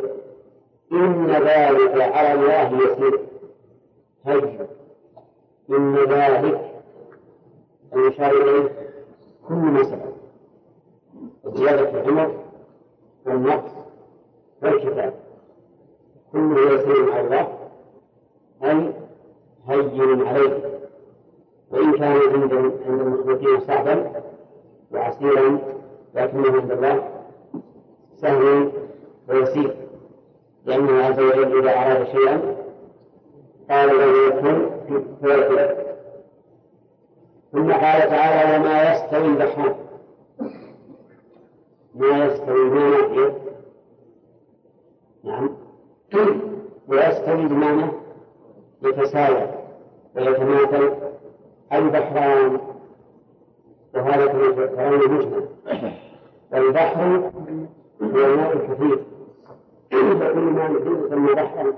إن 0.92 1.26
ذلك 1.30 2.00
على 2.14 2.32
الله 2.32 2.82
يسير. 2.82 3.20
هجر 4.26 4.66
إن 5.70 5.96
ذلك 5.96 6.70
المشار 7.94 8.30
إليه 8.30 8.68
كل 9.48 9.54
ما 9.54 9.82
سبق. 9.82 10.14
زيادة 11.44 11.90
العمر 11.90 12.34
والنقص 13.26 13.70
والكتاب 14.62 15.14
كله 16.32 16.72
يسير 16.72 17.12
على 17.12 17.20
الله 17.20 17.58
أي 18.64 18.92
هين 19.68 20.26
عليه. 20.26 20.80
وإن 21.70 21.92
كان 21.92 22.12
عند 22.12 22.52
عند 22.86 23.00
المخلوقين 23.00 23.60
صعبا 23.60 24.22
وعسيرا 24.92 25.58
لكنه 26.14 26.52
عند 26.60 26.70
الله 26.70 27.08
سهل 28.16 28.72
ويسير. 29.28 29.76
لأنه 30.64 31.04
عز 31.04 31.20
وجل 31.20 31.58
إذا 31.58 31.70
أراد 31.70 32.06
شيئا 32.06 32.63
قال 33.70 33.88
له 33.98 34.30
كن 34.30 34.70
فيكون 35.22 35.84
ثم 37.52 37.72
قال 37.72 38.08
تعالى 38.10 38.56
وما 38.56 38.92
يستوي 38.92 39.26
البحران 39.26 39.74
ما 41.94 42.24
يستوي 42.24 42.70
بمعنى 42.70 43.30
نعم 45.24 45.50
ويستوي 46.88 47.46
بمعنى 47.48 47.92
يتساوى 48.82 49.48
ويتماثل 50.16 50.92
البحران 51.72 52.58
وهذا 53.94 54.26
كما 54.26 54.66
ترون 54.66 55.10
مجمل 55.10 55.48
والبحر 56.52 57.30
هو 58.02 58.18
الماء 58.26 58.52
الكثير 58.56 58.98
فكل 59.90 60.38
ما 60.38 60.68
نفيد 60.68 61.04
يسمى 61.06 61.34
بحرا 61.34 61.72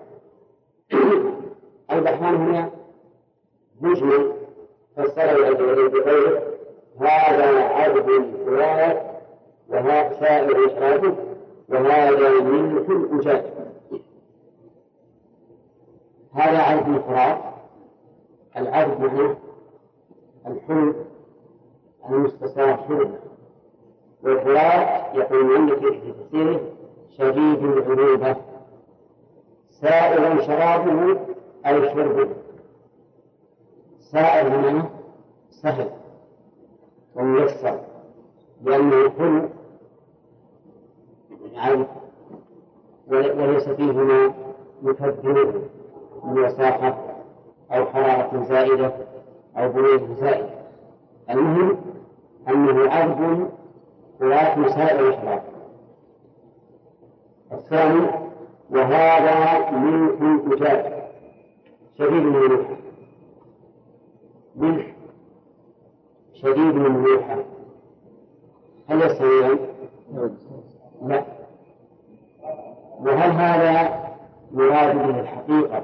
البحران 1.90 2.34
هنا 2.34 2.70
مجمل 3.80 4.32
فسره 4.96 5.46
عز 5.46 5.60
وجل 5.60 5.88
بقوله 5.88 6.42
هذا 7.00 7.60
عبد 7.60 8.34
فرات 8.46 9.02
وهذا 9.68 10.20
سائر 10.20 10.66
إشراكه 10.66 11.14
وهذا 11.68 12.40
ملك 12.40 12.86
أجاج. 13.12 13.42
هذا 16.34 16.58
عبد 16.58 17.00
فرات 17.00 17.38
العبد 18.56 19.00
معناه 19.00 19.36
الحلم 20.46 20.94
المستساغ 22.10 22.76
حلم. 22.76 23.14
والفرات 24.22 25.14
يقول 25.14 25.56
عندك 25.56 25.78
في 25.78 26.12
تفسيره؟ 26.12 26.60
شديد 27.10 27.64
العروبة 27.64 28.36
سائر 29.70 30.42
شرابه 30.42 31.18
أو 31.66 31.82
شربه 31.82 32.28
سائر 34.00 34.48
بمعنى 34.48 34.82
سهل. 35.50 35.90
وميسر. 37.14 37.80
لأنه 38.64 39.08
كل 39.08 39.48
عين 41.56 41.86
وليس 43.08 43.68
فيه 43.68 43.92
ما 43.92 44.34
يكبره 44.82 45.62
من 46.24 46.38
وساخة 46.38 46.96
أو 47.72 47.84
حرارة 47.84 48.44
زائدة 48.48 48.92
أو 49.56 49.72
برود 49.72 50.16
زائد 50.20 50.46
المهم 51.30 51.76
أنه 52.48 52.90
عبد 52.90 53.50
ولكن 54.20 54.68
سائر 54.68 55.08
الشراب. 55.08 55.42
الثاني 57.52 58.06
وهذا 58.70 59.70
ملك 59.70 60.52
أجاج 60.52 60.95
شديد 61.98 62.12
من 62.22 62.36
الملح 62.36 62.68
ملح 64.56 64.86
شديد 66.34 66.74
من 66.74 66.86
الملح 66.86 67.38
هل 68.88 69.02
يستويان؟ 69.02 69.58
لا. 71.06 71.24
وهل 73.00 73.30
هذا 73.30 74.00
مراد 74.52 74.96
به 74.96 75.20
الحقيقة 75.20 75.82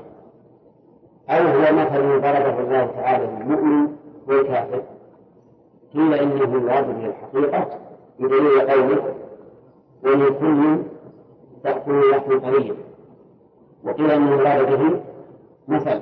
أو 1.30 1.42
هو 1.46 1.60
مثل 1.76 2.20
ضربه 2.20 2.60
الله 2.60 2.86
تعالى 2.86 3.26
للمؤمن 3.26 3.96
والكافر؟ 4.28 4.82
قيل 5.94 6.14
إنه 6.14 6.46
مراد 6.60 6.86
به 6.98 7.06
الحقيقة 7.06 7.78
بدليل 8.20 8.60
قوله 8.70 9.14
ومن 10.04 10.26
كل 10.40 10.82
تأكل 11.64 12.10
لحم 12.10 12.38
طريا 12.38 12.74
وقيل 13.84 14.10
إنه 14.10 14.36
مراد 14.36 14.66
به 14.78 15.00
مثل 15.68 16.00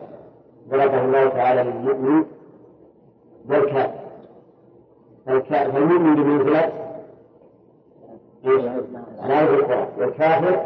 ضربه 0.69 1.05
الله 1.05 1.29
تعالى 1.29 1.63
للمؤمن 1.63 2.25
والكافر 3.49 4.01
فالمؤمن 5.27 6.15
بمنزلة 6.15 6.73
لا 8.45 9.43
القرآن 9.43 9.87
والكافر 9.99 10.61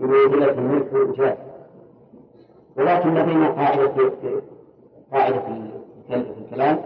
بمنزلة 0.00 0.50
الملك 0.50 0.92
والإجابة 0.92 1.36
ولكن 2.76 3.14
لدينا 3.14 3.48
قاعدة 3.48 3.92
قاعدة 5.12 5.40
في 6.08 6.14
الكلام 6.14 6.78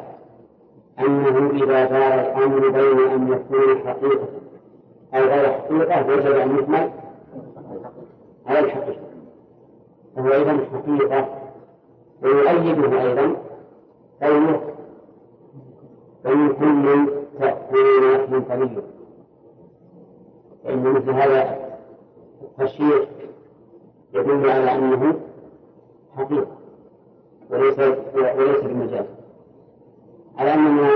أنه 0.99 1.51
إذا 1.51 1.85
دار 1.85 2.21
الأمر 2.21 2.69
بين 2.69 3.11
أن 3.11 3.33
يكون 3.33 3.89
حقيقة 3.89 4.29
أو 5.15 5.21
غير 5.21 5.53
حقيقة 5.53 6.07
وجب 6.07 6.37
أن 6.37 6.59
يكمل 6.59 6.91
على 8.47 8.59
الحقيقة. 8.59 9.14
فهو 10.17 10.33
أيضا 10.33 10.59
حقيقة 10.73 11.29
ويؤيده 12.23 13.03
أيضا 13.03 13.37
قوله 14.23 14.61
ومن 16.25 16.53
كل 16.53 17.07
تأكلون 17.41 18.13
لحم 18.13 18.41
طري 18.41 18.83
فإن 20.65 20.83
مثل 20.83 21.11
هذا 21.11 21.59
التشريع 22.43 23.05
يدل 24.15 24.51
على 24.51 24.75
أنه 24.75 25.21
حقيقة 26.17 26.47
وليس 27.51 27.79
وليس 28.15 28.65
بمجاز. 28.65 29.05
على 30.39 30.55
أننا 30.55 30.91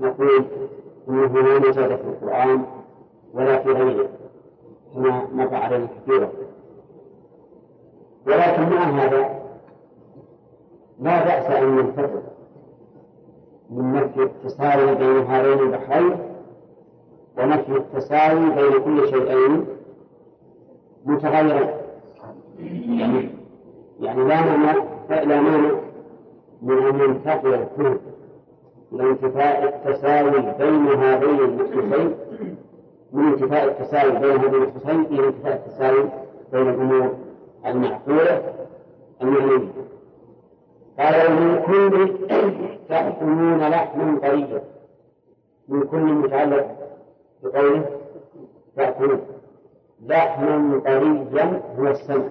نقول 0.00 0.44
إنه 1.08 1.26
لا 1.42 1.58
مجاز 1.58 1.92
في 1.92 2.08
القرآن 2.08 2.64
ولا 3.34 3.62
في 3.62 3.72
غيره 3.72 4.08
كما 4.94 5.28
مر 5.32 5.54
علينا 5.54 5.86
كثيرا. 5.86 6.28
ولكن 8.26 8.62
مع 8.62 8.82
هذا 8.84 9.28
لا 11.00 11.24
بأس 11.24 11.50
أن 11.50 11.76
ننتظر 11.76 12.22
من 13.70 13.92
نفي 13.92 14.22
التساوي 14.22 14.94
بين 14.94 15.24
هذين 15.26 15.58
البحرين 15.58 16.16
ونفي 17.38 17.76
التساوي 17.76 18.50
بين 18.50 18.82
كل 18.84 19.08
شيئين 19.08 19.66
متغيرين. 21.06 21.70
يعني 22.98 23.28
يعني 24.00 24.24
لا 24.24 24.42
مانع 24.42 24.74
لا 25.10 25.40
مانع 25.40 25.70
من 26.62 26.78
أن 26.78 27.00
ينتقل 27.00 27.54
الكل 27.54 27.98
إلى 28.92 29.10
انتفاء 29.10 29.64
التساوي 29.64 30.30
بين 30.30 30.98
هذين 31.02 31.38
النصوصين 31.44 32.14
من 33.12 33.26
انتفاء 33.26 33.64
التساوي 33.64 34.10
بين 34.18 34.30
هذين 34.36 34.62
النصوصين 34.62 35.00
إلى 35.00 35.26
انتفاء 35.28 35.54
التساوي 35.66 36.08
بين 36.52 36.68
الأمور 36.68 37.25
المعقولة 37.76 38.54
المعنوية 39.22 39.68
قال 40.98 41.32
ومن 41.32 41.62
كل 41.62 42.18
تأكلون 42.88 43.58
لحما 43.68 44.18
طريا 44.20 44.62
من 45.68 45.82
كل 45.82 45.98
متعلق 45.98 46.76
بقوله 47.42 47.84
تأكلون. 48.76 49.20
لحما 50.06 50.80
طريا 50.84 51.62
هو 51.78 51.88
السمع. 51.88 52.28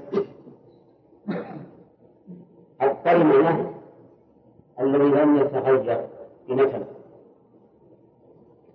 الطري 2.82 3.24
معناه 3.24 3.66
الذي 4.80 5.04
لم 5.04 5.38
يتغير 5.38 6.02
بنفل 6.50 6.84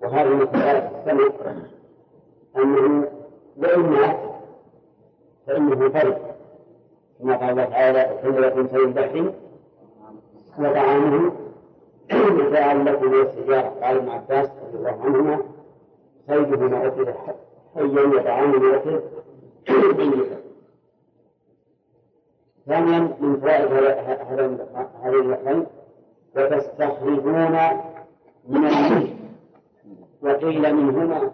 وهذه 0.02 0.28
من 0.28 0.42
السمع. 0.42 1.30
أنه 2.56 3.08
وإن 3.56 3.80
مات 3.80 4.20
فإنه 5.46 5.88
طري 5.88 6.29
كما 7.20 7.36
قال 7.36 7.50
الله 7.50 7.64
تعالى 7.64 8.00
أحل 8.00 8.42
لكم 8.42 8.68
صيد 8.68 8.80
البحر 8.80 9.32
وطعامه. 10.58 11.32
متاعا 12.12 12.74
لكم 12.74 13.12
والسجارة 13.12 13.68
قال 13.82 13.96
ابن 13.96 14.08
عباس 14.08 14.48
رضي 14.48 14.78
الله 14.78 15.00
عنهما 15.04 15.38
صيده 16.26 16.56
ما 16.56 16.86
أكل 16.86 17.06
حيا 17.74 18.06
وطعامه 18.06 18.76
أكل 18.76 19.00
ثانيا 22.66 22.98
من 23.20 23.40
فوائد 23.40 23.72
هذين 25.02 25.20
البحرين 25.20 25.66
وتستخرجون 26.36 27.58
من 28.48 28.66
الملك. 28.66 29.16
وقيل 30.22 30.74
منهما 30.74 31.30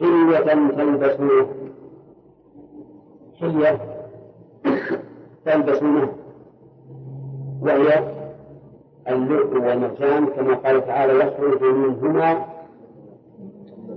حلية 0.00 0.38
تلبسونه 0.76 1.67
حلية 3.40 3.78
تلبسونه 5.44 6.12
وهي 7.62 8.04
اللؤلؤ 9.08 9.66
والمرجان 9.66 10.26
كما 10.26 10.54
قال 10.54 10.86
تعالى 10.86 11.12
يخرج 11.12 11.62
منهما 11.62 12.46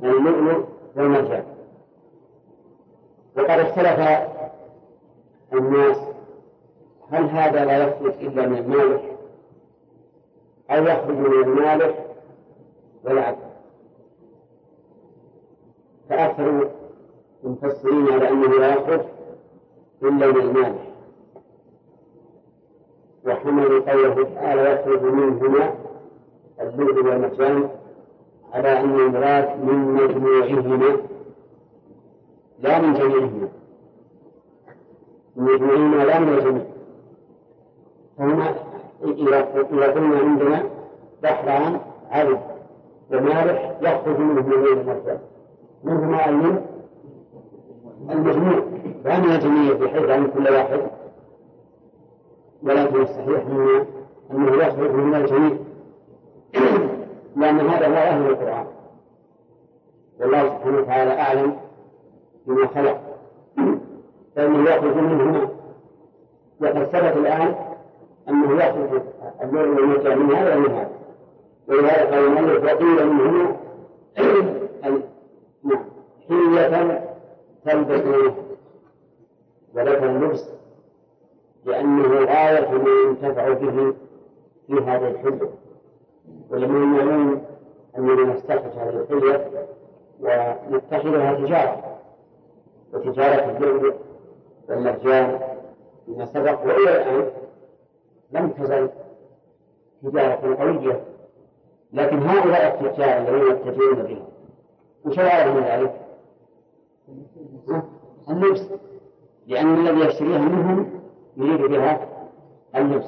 اللؤلؤ 0.04 0.66
والمرجان. 0.96 1.44
وقد 3.38 3.60
اختلف 3.60 4.28
الناس 5.54 5.98
هل 7.12 7.24
هذا 7.26 7.66
لا 7.66 7.78
يخرج 7.88 8.14
إلا 8.22 8.48
من 8.48 8.58
المالح 8.58 9.02
أو 10.70 10.84
يخرج 10.84 11.16
من 11.18 11.44
المالح 11.44 12.06
والعبد 13.04 13.52
فأكثر 16.10 16.70
المفسرين 17.44 18.08
على 18.14 18.30
أنه 18.30 18.60
لا 18.60 18.74
يخرج. 18.76 19.02
من 20.02 20.24
المالح 20.24 20.92
وحملوا 23.26 23.92
قوله 23.92 24.24
تعالى 24.36 24.72
يخرج 24.74 25.02
منهما 25.04 25.74
اللؤلؤ 26.62 27.06
والمرجان 27.08 27.70
على 28.54 28.80
أن 28.80 29.00
المراد 29.00 29.66
من 29.66 29.94
مجموعهما. 29.94 30.98
لا 32.60 32.82
من 32.82 32.94
جميعهما. 32.94 33.48
من 35.36 35.44
مجموعهما 35.44 36.04
لا 36.04 36.20
من 36.20 36.34
الجميع 36.34 36.64
فهنا 38.18 38.56
إذا 39.04 39.42
قلنا 39.42 40.18
عندنا 40.18 40.64
بحران 41.24 41.80
عرب 42.12 42.40
ومالح 43.12 43.78
يخرج 43.82 44.20
منه 44.20 44.42
من 44.42 44.54
المرجان 44.54 45.20
منهما 45.84 46.30
المن 46.30 46.62
المجموع 48.10 48.60
من 49.06 49.32
الجميع 49.32 49.74
بحيث 49.74 50.10
أن 50.10 50.28
كل 50.28 50.54
واحد 50.54 50.82
ولكن 52.64 53.02
الصحيح 53.02 53.46
أنه 53.48 53.86
أنه 54.32 54.64
يخرج 54.64 54.92
من 54.92 55.16
الجميع 55.16 55.58
لأن 57.36 57.60
هذا 57.60 57.88
هو 57.88 57.94
أهل 57.94 58.30
القرآن. 58.30 58.66
والله 60.20 60.50
سبحانه 60.50 60.78
وتعالى 60.78 61.12
أعلم 61.12 61.56
بما 62.48 62.68
خلق. 62.68 63.02
فإنه 64.36 64.70
يخرج 64.70 64.96
منهما. 64.98 65.50
وقد 66.62 66.84
ثبت 66.84 67.18
الآن 67.18 67.56
أنه 68.30 68.64
يخرج 68.64 69.02
والمتع 69.54 70.16
من 70.16 70.36
هذا 70.36 70.56
ومن 70.56 70.72
هذا. 70.72 70.90
ولهذا 71.68 72.06
قال 72.06 72.26
المؤلف 72.26 72.64
وقيل 72.64 73.08
منهما 73.08 73.56
نعم 75.64 75.84
حلية 76.30 77.01
تلبسونه 77.66 78.36
وذكر 79.74 80.06
اللبس 80.06 80.50
لأنه 81.66 82.26
غاية 82.26 82.70
ما 82.72 82.90
ينتفع 83.08 83.50
به 83.54 83.94
في 84.68 84.74
هذه 84.74 85.08
الحلة 85.08 85.50
ولمن 86.50 86.84
المعلوم 86.84 87.46
أننا 87.98 88.34
نستخرج 88.34 88.72
هذه 88.78 88.90
الحلية 88.90 89.68
ونتخذها 90.20 91.34
تجارة 91.34 91.98
وتجارة 92.94 93.58
اللؤلؤ 93.58 93.96
والمرجان 94.70 95.40
فيما 96.06 96.26
سبق 96.26 96.66
وإلى 96.66 97.02
الآن 97.02 97.32
لم 98.32 98.50
تزل 98.50 98.90
تجارة 100.04 100.56
قوية 100.56 101.02
لكن 101.94 102.18
هؤلاء 102.20 102.82
التجار 102.86 103.18
الذين 103.18 103.52
يتجرون 103.52 104.04
بها 104.04 104.26
وش 105.06 105.20
من 105.20 105.64
ذلك؟ 105.64 106.01
اللبس 108.30 108.62
لأن 109.48 109.74
الذي 109.88 110.00
يشتريها 110.08 110.40
منهم 110.40 111.02
يريد 111.38 111.62
بها 111.72 112.00
اللبس 112.76 113.06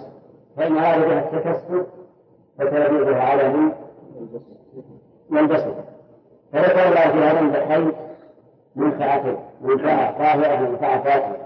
فإن 0.57 0.77
أراد 0.77 1.01
بها 1.07 1.19
التكسب 1.19 1.85
فتلبسها 2.57 3.21
على 3.21 3.53
من؟ 3.53 3.71
يلبسه 5.31 5.75
فذكر 6.53 6.87
الله 6.87 7.11
في 7.11 7.17
هذا 7.17 7.39
البحرين 7.39 7.91
منفعة 8.75 9.39
منفعة 9.61 10.17
طاهرة 10.17 10.69
منفعة 10.69 11.03
فاتحة. 11.03 11.37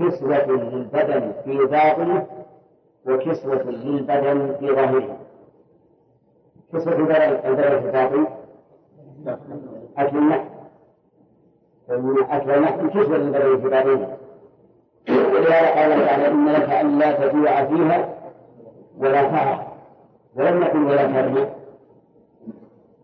كسوة 0.00 0.46
للبدن 0.46 1.32
في 1.44 1.56
باطنه 1.66 2.26
وكسوة 3.06 3.62
للبدن 3.62 4.56
في 4.60 4.66
ظاهره 4.74 5.16
كسوة 6.72 6.92
البدن 6.92 7.40
في 7.40 7.48
الباطن 7.48 8.26
أكل 9.98 10.18
اللحم 10.18 10.59
أكل 11.90 12.50
اللحم 12.50 12.88
كسوة 12.88 13.16
للبدن 13.16 13.60
في 13.60 13.68
باطنه 13.68 14.16
ولهذا 15.08 15.68
قال 15.70 16.06
تعالى 16.06 16.28
إن 16.28 16.48
لك 16.48 16.70
ألا 16.70 17.12
تجوع 17.12 17.64
فيها 17.64 18.08
ولا 18.98 19.22
تعرى 19.22 19.66
ولم 20.36 20.62
يكن 20.62 20.82
ولا 20.86 21.06
ترمى 21.06 21.46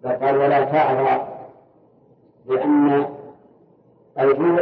فقال 0.05 0.37
ولا 0.37 0.65
تعرى 0.65 1.29
لأن 2.47 3.07
الجوع 4.19 4.61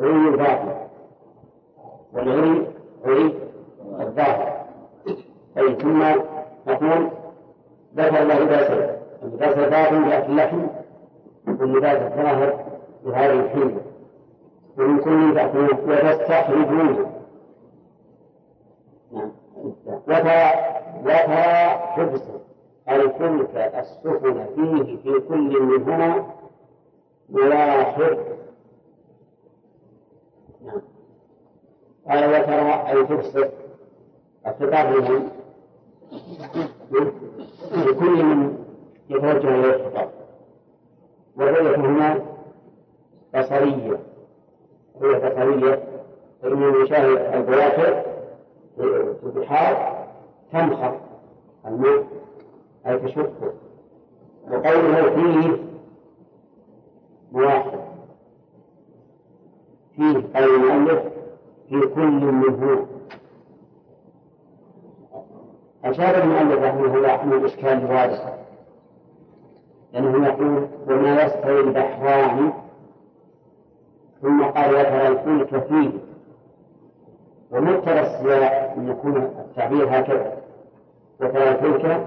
عري 0.00 0.28
الباطن 0.28 0.74
والعري 2.12 2.66
عري 3.04 3.34
الظاهر. 4.00 4.60
أي 5.58 5.74
ثم 5.74 6.02
نقول 6.66 7.08
ذكر 7.96 8.22
الله 8.22 8.38
لباسه 8.38 8.96
اللباس 9.22 9.58
الباطن 9.58 10.04
بأكل 10.04 10.32
اللحم 10.32 10.66
واللباس 11.46 12.02
الظاهر 12.02 12.69
بهذه 13.04 13.40
الحيلة 13.40 13.80
ومن 14.78 14.98
كل 14.98 15.34
تأكلون 15.34 15.68
وتستخرجون 15.90 17.12
نعم. 19.12 19.32
وترى 21.04 21.50
حبسا 21.94 22.40
الفلك 22.88 23.56
السفن 23.56 24.46
فيه 24.54 24.96
في 24.96 25.20
كل 25.28 25.62
منهما 25.62 26.26
ملاحظ. 27.30 28.16
نعم. 30.64 30.82
قال 32.10 32.30
وترى 32.30 32.90
أي 32.90 33.04
تبصر 33.06 33.48
الخطاب 34.46 34.92
لمن؟ 34.92 35.28
لكل 37.72 38.24
من 38.24 38.64
يتوجه 39.10 39.48
إليه 39.54 39.74
الخطاب. 39.76 40.10
والرؤية 41.36 41.76
هنا 41.76 42.29
بصرية 43.34 43.98
رؤية 45.00 45.18
بصرية 45.28 45.82
فإنه 46.42 46.82
يشاهد 46.84 47.34
البواخر 47.34 48.02
في 48.76 49.26
البحار 49.26 50.06
تنخر. 50.52 51.00
الماء 51.66 52.04
أي 52.86 52.98
تشقه. 52.98 53.52
وقوله 54.50 55.14
فيه 55.14 55.56
مواحد 57.32 57.80
فيه 59.96 60.12
قال 60.34 60.44
المؤلف 60.54 61.02
في 61.68 61.80
كل 61.80 62.10
منهما 62.10 62.86
أشار 65.84 66.22
المؤلف 66.22 66.62
رحمه 66.62 66.94
الله 66.96 67.22
أن 67.22 67.32
الإشكال 67.32 67.84
واضح 67.84 68.34
لأنه 69.92 70.26
يقول 70.26 70.68
وما 70.88 71.22
يستوي 71.22 71.60
البحران 71.60 72.52
ثم 74.22 74.42
قال 74.44 74.70
وترى 74.74 75.08
الفلك 75.08 75.64
فيه 75.64 75.90
ومقتضى 77.50 78.00
السياق 78.00 78.72
أن 78.76 78.88
يكون 78.88 79.16
التعبير 79.16 79.98
هكذا. 80.00 80.36
وترى 81.20 81.48
الفلك 81.48 82.06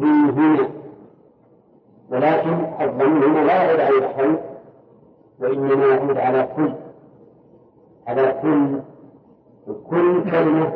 فيهما 0.00 0.68
ولكن 2.10 2.66
الضمير 2.80 3.26
هنا 3.28 3.40
لا 3.46 3.62
يعود 3.62 3.80
على 3.80 3.98
الحي 3.98 4.36
وإنما 5.40 5.86
يعود 5.86 6.16
على 6.18 6.48
كل 6.56 6.72
على 8.06 8.34
كل 8.42 8.80
كل 9.90 10.30
كلمة 10.30 10.72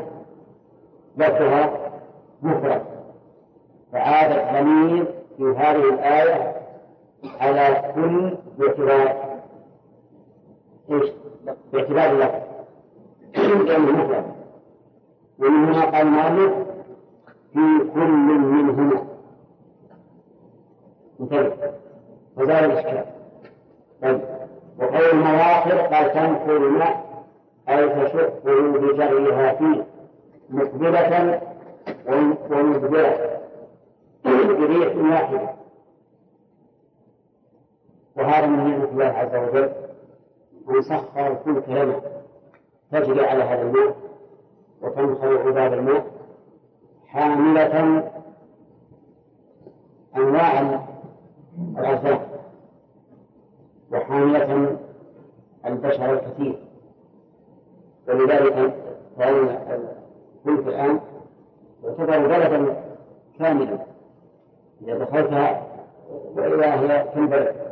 لفظها 1.17 1.71
مفرد. 2.43 2.83
فعاد 3.93 4.33
الضمير 4.33 5.05
في 5.37 5.43
هذه 5.45 5.89
الآية 5.95 6.55
على 7.41 7.93
كل 7.95 8.35
باعتبار 8.59 9.36
إيش؟ 10.91 11.11
باعتبار 11.73 12.11
اللفظ 12.11 12.47
لأنه 13.37 13.93
مفرد 13.93 14.25
ومن 15.39 15.65
هنا 15.75 15.85
قال 15.85 16.07
المؤلف 16.07 16.53
في 17.53 17.91
كل 17.95 18.11
منهما. 18.11 19.07
انتبه 21.21 21.53
وزال 22.37 22.51
الإشكال. 22.51 23.05
طيب 24.03 24.21
وقول 24.79 25.05
المواخر 25.13 25.79
قال 25.79 26.13
تنقل 26.13 26.57
الماء 26.57 27.25
أي 27.69 27.89
تشقه 27.89 28.61
بجريها 28.73 29.55
فيه 29.55 29.87
مقبلة 30.51 31.41
ومدبرة 32.51 33.41
بريح 34.25 34.97
واحدة. 35.13 35.49
وهذا 38.17 38.47
من 38.47 38.57
نعمة 38.57 38.85
الله 38.85 39.05
عز 39.05 39.49
وجل. 39.49 39.86
أن 40.71 40.83
سخر 40.83 41.27
الفلك 41.33 41.69
لنا 41.69 42.01
تجري 42.93 43.27
على 43.27 43.43
هذا 43.45 43.63
الماء 43.63 43.97
وتنخر 44.83 45.39
عباد 45.49 45.73
الماء 45.73 46.07
حاملة 47.07 48.03
أنواع 50.17 50.61
الأرزاق 51.79 52.29
وحاملة 53.93 54.77
البشر 55.67 56.13
الكثير. 56.13 56.59
ولذلك 58.09 58.75
فإن 59.19 59.49
الفلك 60.47 60.69
الآن 60.69 61.01
يعتبر 61.85 62.27
بلدا 62.27 62.85
كاملا 63.39 63.79
إذا 64.83 64.99
دخلتها 64.99 65.67
وإذا 66.37 66.75
هي 66.75 67.13
البلد 67.17 67.66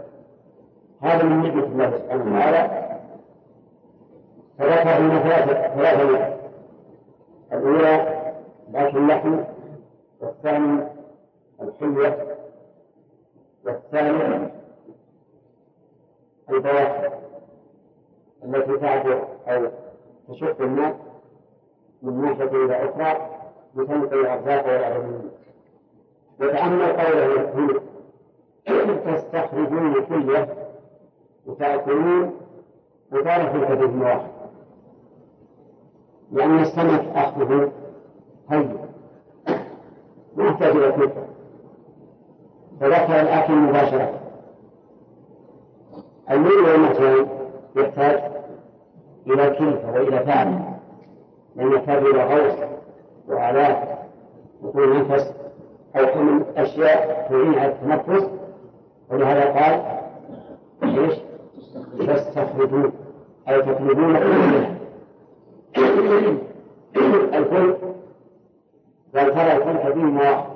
هذا 1.05 1.23
من 1.23 1.43
نعمة 1.43 1.65
الله 1.65 1.91
سبحانه 1.99 2.25
وتعالى. 2.37 2.85
فذكر 4.59 4.99
لنا 4.99 5.19
ثلاثة 5.23 5.75
ثلاثة 5.75 6.05
نعم 6.13 6.33
الأولى 7.53 8.23
باكل 8.69 8.97
اللحم 8.99 9.39
والثاني 10.21 10.83
الحلية 11.63 12.27
والثالث 13.65 14.51
البواحث 16.51 17.13
التي 18.45 18.77
تعبر 18.79 19.25
أو 19.49 19.67
تشق 20.29 20.61
الناس 20.61 20.95
من 22.03 22.21
ناحية 22.23 22.65
إلى 22.65 22.85
أخرى 22.85 23.31
بتنقل 23.75 24.21
الأرزاق 24.21 24.67
والأرض 24.67 25.31
وتأمل 26.41 26.83
قوله 26.83 27.51
فيه 28.67 28.95
تستخرجون 29.13 30.05
حلية 30.07 30.64
وتأكلون 31.47 32.35
وتعرفوا 33.13 33.65
كبد 33.65 34.03
واحد. 34.03 34.31
لأن 36.33 36.59
السمك 36.59 37.17
أخذه 37.17 37.73
هي 38.51 38.65
ما 40.37 40.45
يحتاج 40.45 40.77
إلى 40.77 40.93
كفر 40.93 41.25
فذكر 42.81 43.21
الأكل 43.21 43.53
مباشرة. 43.53 44.21
المؤمن 46.31 46.91
مثلا 46.91 47.27
يحتاج 47.77 48.33
إلى 49.27 49.51
كلفة 49.51 49.93
وإلى 49.93 50.19
تعب 50.19 50.75
لأن 51.57 51.73
يحتاج 51.73 52.05
إلى 52.07 52.25
غوص 52.25 52.59
وآلات 53.29 53.99
وطول 54.63 54.99
نفس 54.99 55.33
أو 55.97 56.07
حمل 56.07 56.45
أشياء 56.57 57.27
تعين 57.29 57.59
على 57.59 57.73
التنفس. 57.73 58.31
ولهذا 59.11 59.45
قال 59.45 59.83
إيش؟ 60.99 61.15
تستخرجون 61.99 62.93
أي 63.49 63.63
تطلبون 63.63 64.13
بل 69.15 69.35
ترى 69.35 69.53
الفلك 69.57 69.93
فيه 69.93 70.01
مواقف 70.03 70.55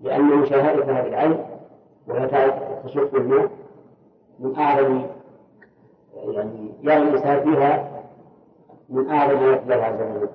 لأن 0.00 0.22
مشاهدة 0.24 0.84
هذه 0.84 1.06
العين 1.06 1.38
وهي 2.08 2.26
تشق 2.84 3.14
الماء 3.14 3.50
من 4.38 4.56
أعظم 4.56 5.02
يعني 6.24 6.70
يعني 6.82 7.02
الإنسان 7.02 7.40
فيها 7.40 7.90
من 8.88 9.10
أعظم 9.10 9.40
ما 9.40 9.46
يقدر 9.46 9.80
عز 9.80 9.94
وجل. 10.00 10.28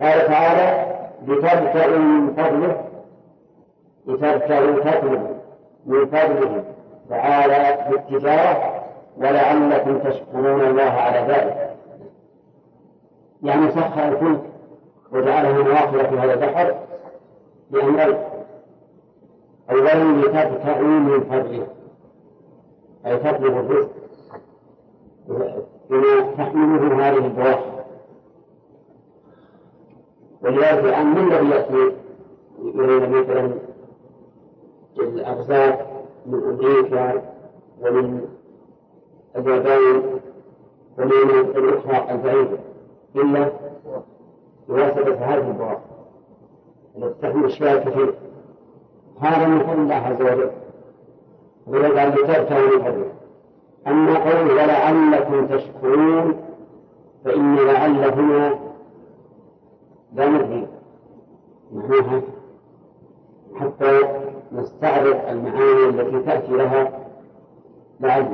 قال 0.00 0.26
تعالى 0.26 0.94
لتبتغوا 1.26 1.98
من 1.98 2.34
فضله 2.34 2.84
لتبتغوا 4.06 4.80
فضله 4.84 5.40
من 5.86 6.06
فضله. 6.06 6.64
تعالى 7.08 7.90
بالتجارة 7.90 8.84
ولعلكم 9.16 9.98
تشكرون 9.98 10.60
الله 10.60 10.82
على 10.82 11.18
ذلك. 11.32 11.76
يعني 13.42 13.70
سخر 13.70 14.08
الفلك 14.08 14.40
وجعله 15.12 15.62
مواقف 15.62 16.08
في 16.08 16.18
هذا 16.18 16.34
البحر 16.34 16.74
لأمرين. 17.70 18.16
أولا 19.70 19.94
لتبتغوا 20.20 20.98
من 20.98 21.20
فضله 21.20 21.66
أي 23.06 23.16
تطلب 23.16 23.56
الرزق. 23.58 23.90
بما 25.90 26.20
تحمله 26.38 27.08
هذه 27.08 27.26
البواخر 27.26 27.74
ولذلك 30.42 30.84
الآن 30.84 31.06
من 31.06 31.32
الذي 31.32 31.50
يأتي 31.50 31.96
إلينا 32.58 33.08
مثلا؟ 33.08 33.52
الأرزاق 34.98 35.93
من 36.26 36.42
أمريكا 36.42 37.22
ومن 37.80 38.20
اليابان 39.36 40.02
ومن 40.98 41.12
الأخرى 41.56 42.14
البعيدة. 42.14 42.58
إلا 43.16 43.50
بواسطة 44.68 45.14
هذه 45.14 45.48
البواخر 45.48 45.80
التي 46.96 47.14
تحمل 47.22 47.44
أشياء 47.44 47.90
كثيرة. 47.90 48.14
هذا 49.20 49.48
من 49.48 49.60
فضل 49.60 49.80
الله 49.80 49.94
عز 49.94 50.22
وجل. 50.22 50.50
ولذلك 51.66 52.18
لتبتغوا 52.18 52.76
من 52.76 52.82
فضله 52.84 53.12
أما 53.86 54.18
قول 54.18 54.50
ولعلكم 54.50 55.46
تشكرون 55.46 56.36
فإن 57.24 57.56
لعل 57.56 58.04
هنا 58.04 58.58
لا 60.14 60.28
ندري 60.28 60.66
حتى 63.54 64.23
نستعرض 64.54 65.16
المعاني 65.30 65.88
التي 65.88 66.22
تأتي 66.26 66.52
لها 66.52 66.90
لعل 68.00 68.26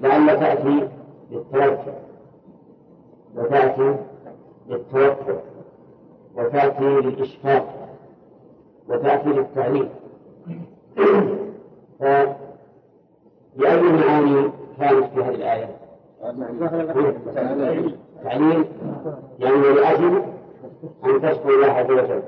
لعل 0.00 0.40
تأتي 0.40 0.88
للتوكل 1.30 1.92
وتأتي 3.36 3.96
للتوكل 4.68 5.34
وتأتي 6.36 6.84
للإشفاق 6.84 7.88
وتأتي 8.88 9.28
للتعليم 9.28 9.88
فبأي 12.00 13.82
معاني 13.82 14.50
كانت 14.78 15.04
في 15.14 15.20
هذه 15.22 15.34
الآية؟ 15.34 15.76
تعليم. 18.24 18.64
يعني 19.38 19.56
لأجل 19.56 20.22
أن 21.04 21.20
تشكر 21.22 21.50
الله 21.54 21.72
عز 21.72 21.90
وجل. 21.90 22.22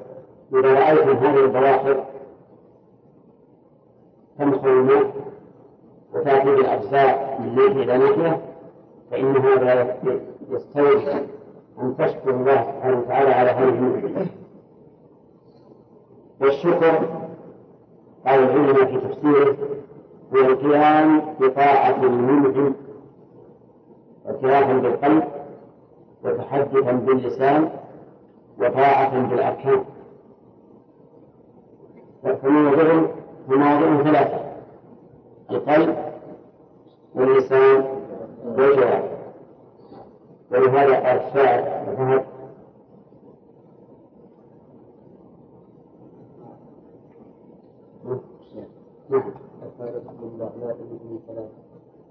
إذا 0.54 0.72
رأيتم 0.72 1.16
هذه 1.16 1.44
البواخر 1.44 2.04
تمخر 4.40 4.68
الماء 4.68 5.10
وتأتي 6.14 6.44
بالأجزاء 6.54 7.40
من 7.40 7.54
ناحية 7.54 7.82
إلى 7.82 7.98
ناحية 7.98 8.40
فإن 9.10 9.36
هذا 9.36 9.96
يستوجب 10.50 11.26
أن 11.82 11.96
تشكر 11.98 12.30
الله 12.30 12.62
سبحانه 12.62 12.98
وتعالى 12.98 13.30
على 13.30 13.50
هذه 13.50 13.68
النعمة. 13.68 14.26
والشكر 16.40 16.98
قال 18.26 18.42
العلماء 18.42 18.84
في 18.84 19.00
تفسيره 19.08 19.56
هو 20.34 20.38
القيام 20.38 21.20
بطاعة 21.40 22.02
المنعم 22.02 22.74
اعترافا 24.26 24.72
بالقلب 24.72 25.24
وتحدثا 26.24 26.92
باللسان 26.92 27.70
وطاعة 28.58 29.28
بالأركان. 29.28 29.84
فمواضع 32.42 33.02
مواضع 33.48 34.02
ثلاثة 34.02 34.40
القلب 35.50 35.96
واللسان 37.14 37.84
والجوارح. 38.44 39.02
ولهذا 40.50 40.94
قال 40.94 41.18
الشاعر 41.20 41.62
فهد 41.86 42.24
نعم 49.10 49.22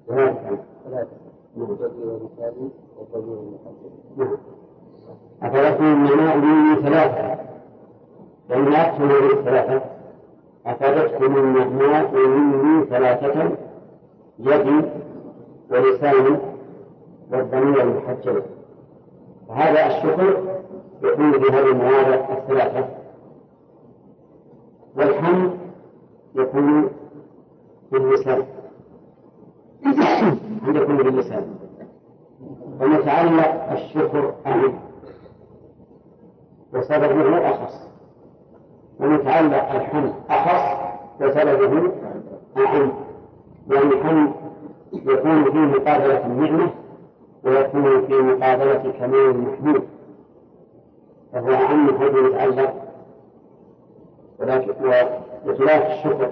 ثلاثة 0.07 0.57
ثلاثة 0.85 1.07
ولساني 1.57 2.69
نعم 4.17 4.37
أفلكم 5.43 5.83
النماء 5.83 6.37
مني 6.37 6.75
ثلاثة 6.75 7.39
لم 8.49 8.71
يأتوا 8.71 9.43
ثلاثة؟ 9.43 9.98
أفادتكم 10.69 11.37
النعماء 11.37 12.15
مني 12.15 12.85
ثلاثة 12.85 13.57
يدي 14.39 14.81
ولساني 15.71 16.37
والضمير 17.31 17.81
المحجب. 17.81 18.43
وهذا 19.47 19.87
الشكر 19.87 20.43
يكون 21.03 21.31
في 21.31 21.51
هذه 21.51 21.71
المواضع 21.71 22.37
الثلاثة. 22.37 22.89
والحمد 24.95 25.51
يكون 26.35 26.89
باللسان 27.91 28.43
عند 30.65 30.75
يكون 30.75 30.97
باللسان 30.97 31.55
ونتعلق 32.81 33.71
الشكر 33.71 34.33
أهم 34.45 34.79
وسببه 36.73 37.49
أخص. 37.49 37.88
ونتعلق 38.99 39.71
الحمد 39.71 40.13
أخص 40.29 40.79
وسببه 41.21 41.91
أعم 42.57 42.91
لأن 43.67 43.91
الحمد 43.91 44.31
يكون 44.93 45.43
في 45.43 45.57
مقابلة 45.57 46.25
النعمة 46.25 46.69
ويكون 47.43 48.07
في 48.07 48.13
مقابلة 48.13 48.93
كمال 48.99 49.29
المحمود. 49.29 49.83
فهو 51.33 51.53
أعم 51.53 51.99
حيث 51.99 52.13
يتعلق 52.15 52.73
ولكن 54.39 54.73
بخلاف 55.45 55.91
الشكر. 55.91 56.31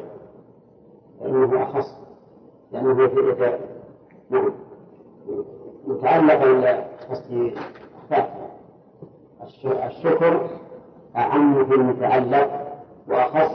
فإنه 1.20 1.64
أخص. 1.64 1.98
لأنه 2.72 3.08
في 3.08 3.56
نعم. 4.30 4.52
متعلق 5.88 6.44
قصدي 7.10 7.54
الشكر 9.86 10.48
أعم 11.18 11.66
في 11.66 11.74
المتعلق 11.76 12.68
وأخص 13.08 13.52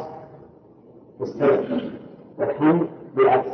في 1.18 1.22
السبب 1.22 1.90
والحمد 2.39 2.89
بالعكس. 3.14 3.48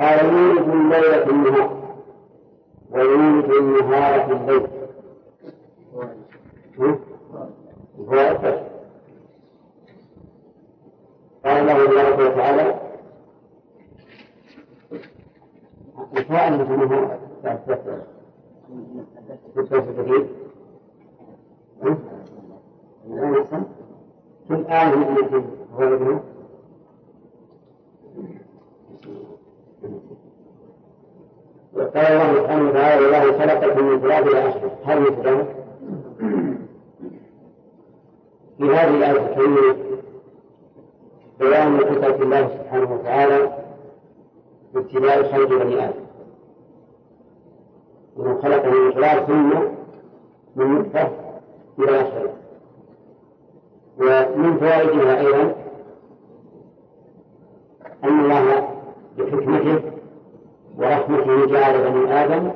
قال 0.00 0.24
يولد 0.24 0.68
الليل 0.68 1.24
في 1.24 1.30
النهار 1.30 1.84
ويولد 2.90 3.50
النهار 3.50 4.26
في 4.26 4.32
الليل. 4.32 4.66
قال 11.44 11.56
الله 11.56 11.86
تبارك 11.86 12.18
وتعالى 12.18 12.80
الفاعل 16.16 16.66
في 16.66 16.74
في 24.48 24.54
الآية 24.54 24.94
التي 24.94 25.36
هو 25.36 26.20
وقال 31.72 32.06
الله 32.06 32.42
سبحانه 32.42 32.68
وتعالى 32.68 33.04
والله 33.04 33.38
خلقكم 33.38 33.84
من 33.84 34.02
تراب 34.02 34.28
إلى 34.28 34.48
آخره. 34.48 34.70
هل 34.84 35.00
مثله؟ 35.00 35.46
في 38.58 38.64
هذه 38.64 38.96
الآية 38.96 39.26
الكريمة 39.30 39.76
بيان 41.38 41.80
قدره 41.80 42.22
الله 42.22 42.48
سبحانه 42.48 42.92
وتعالى 42.92 43.58
ابتداء 44.76 45.32
خلق 45.32 45.48
بني 45.48 45.84
آدم. 45.84 46.04
انه 48.18 48.42
خلقه 48.42 48.70
من 48.70 48.94
تراب 48.94 49.26
ثم 49.26 49.50
من 50.56 50.74
نطفة 50.74 51.10
إلى 51.78 52.00
آخره. 52.00 52.43
ومن 53.98 54.56
فوائدها 54.58 55.20
أيضا 55.20 55.54
أن 58.04 58.20
الله 58.20 58.68
بحكمته 59.18 59.80
ورحمته 60.78 61.46
جعل 61.46 61.90
بني 61.90 62.24
آدم 62.24 62.50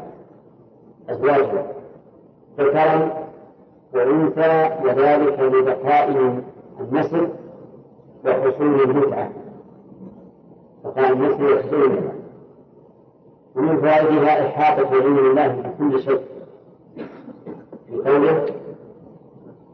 أزواجا 1.11 1.67
ذكرا 2.59 3.13
وأنثى 3.95 4.71
وذلك 4.85 5.41
لبقاء 5.41 6.35
النسل 6.81 7.29
وحصول 8.25 8.83
المتعة. 8.83 9.31
بقاء 10.85 11.13
النسل 11.13 11.45
وحصول 11.55 11.83
المتعة. 11.85 12.15
ومن 13.57 13.81
فوائدها 13.81 14.47
إحاطة 14.47 14.91
علم 14.91 15.19
الله 15.19 15.49
بكل 15.49 16.03
شيء. 16.03 16.21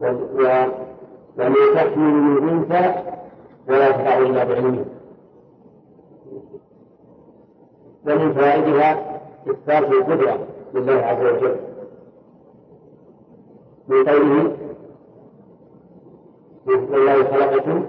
في 0.00 0.83
وما 1.38 1.74
تحمل 1.74 2.12
من 2.14 2.48
أنثى 2.48 2.94
ولا 3.68 3.90
تضع 3.90 4.18
إلا 4.18 4.44
بعلمه 4.44 4.84
ومن 8.06 8.34
فوائدها 8.34 9.20
إثبات 9.50 9.92
القدرة 9.92 10.38
لله 10.74 10.92
عز 10.92 11.24
وجل. 11.24 11.56
من 13.88 14.04
قوله 14.08 14.56
والله 16.66 17.24
خلقكم 17.24 17.84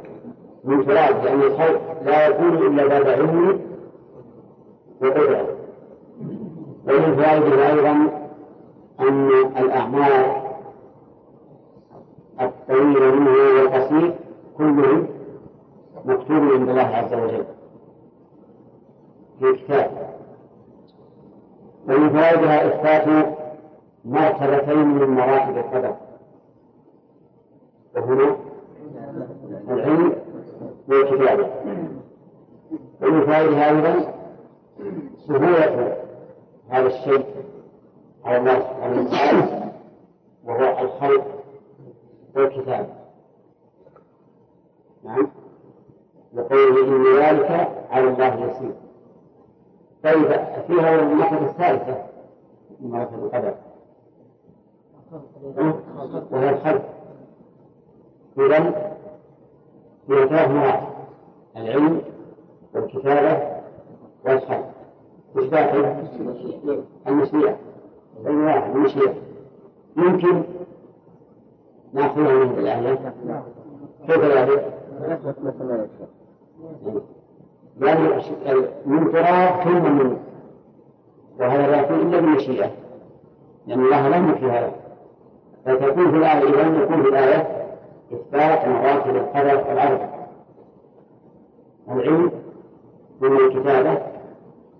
من 0.63 0.85
تراب 0.85 1.23
لأن 1.23 1.41
الخلق 1.41 1.81
لا 2.05 2.27
يكون 2.27 2.57
إلا 2.57 2.87
بعد 2.87 3.07
علم 3.07 3.59
وقدرة. 5.01 5.47
ومن 6.87 7.15
فوائدها 7.15 7.73
أيضا 7.73 7.91
أن 8.99 9.29
الأعمار 9.57 10.44
الطويل 12.95 13.19
منه 13.19 13.31
والقصير 13.31 14.15
كله 14.57 15.07
مكتوب 16.05 16.51
عند 16.51 16.69
الله 16.69 16.81
عز 16.81 17.13
وجل 17.13 17.45
في 19.39 19.53
كتاب 19.53 20.15
ومن 21.87 22.09
فوائدها 22.09 22.67
إثبات 22.67 23.35
مرتبتين 24.05 24.87
من 24.87 25.09
مراتب 25.09 25.57
القدر. 25.57 25.95
وهما 27.95 28.35
العلم 29.69 30.13
والكتابة. 30.87 31.49
ومن 33.01 33.25
فوائدها 33.25 33.69
أيضا 33.69 34.13
سهولة 35.27 35.97
هذا 36.69 36.87
الشيء 36.87 37.25
على 38.25 38.37
الله 38.37 38.59
سبحانه 38.59 39.01
وتعالى 39.01 39.71
وهو 40.45 40.85
الخلق. 40.85 41.34
والكتابة 42.35 42.93
نعم. 45.03 45.27
وقوله 46.33 46.87
إن 46.87 47.19
ذلك 47.19 47.51
على 47.91 48.07
الله 48.07 48.45
يسير. 48.45 48.71
طيب 50.03 50.27
فيها 50.67 50.95
المرتبة 50.99 51.49
الثالثة 51.49 52.05
من 52.79 52.91
مراتب 52.91 53.23
القدر 53.23 53.55
وهي 56.31 56.49
الخلق. 56.49 56.89
إذا 58.37 58.57
هي 60.09 60.27
ثلاث 60.27 60.49
مراتب 60.51 60.87
العلم 61.57 62.01
والكتابة 62.75 63.61
والخلق. 64.25 64.71
وش 65.35 65.45
داخل؟ 65.45 65.85
المشيئة 67.07 67.57
المشيئة 68.75 69.13
يمكن 69.97 70.43
ناخذها 71.95 72.33
من 72.33 72.59
الآية 72.59 73.13
كيف 74.07 74.23
ذلك؟ 74.23 74.73
يعني 77.81 77.99
من 78.85 79.11
تراب 79.11 79.63
ثم 79.63 79.97
من 79.97 80.17
وهذا 81.39 81.67
لا 81.67 81.81
يكون 81.81 81.99
إلا 81.99 82.19
بالمشيئة. 82.19 82.71
لأن 83.67 83.79
الله 83.79 84.09
لم 84.09 84.29
يكفي 84.29 84.45
هذا. 84.45 84.71
فتكون 85.65 86.11
في 86.11 86.17
الآية 86.17 86.49
إذا 86.49 86.83
يكون 86.83 87.03
في 87.03 87.09
الآية 87.09 87.65
إثبات 88.13 88.67
مراتب 88.67 89.15
القدر 89.15 89.71
الأربع 89.71 90.09
العلم 91.91 92.31
ثم 93.19 93.37
الكتابة 93.37 93.97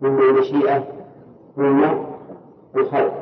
ثم 0.01 0.19
المشيئة 0.19 0.83
ثم 1.55 1.83
الخلق. 2.75 3.13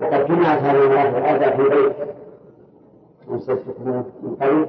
وقد 0.00 0.26
جمعت 0.26 0.58
هذه 0.58 0.82
المراتب 0.82 1.16
الأربع 1.16 1.56
في 1.56 1.62
بيت. 1.62 2.15
من 4.22 4.36
قبل 4.40 4.66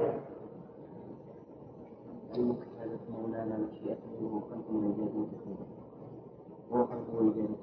مولانا 3.12 3.58
مشيئته 3.58 4.20
وخلقه 4.22 4.72
من 4.72 4.94
جهة 4.98 5.26
خلقه 6.72 7.20
من 7.20 7.32
جهة 7.36 7.56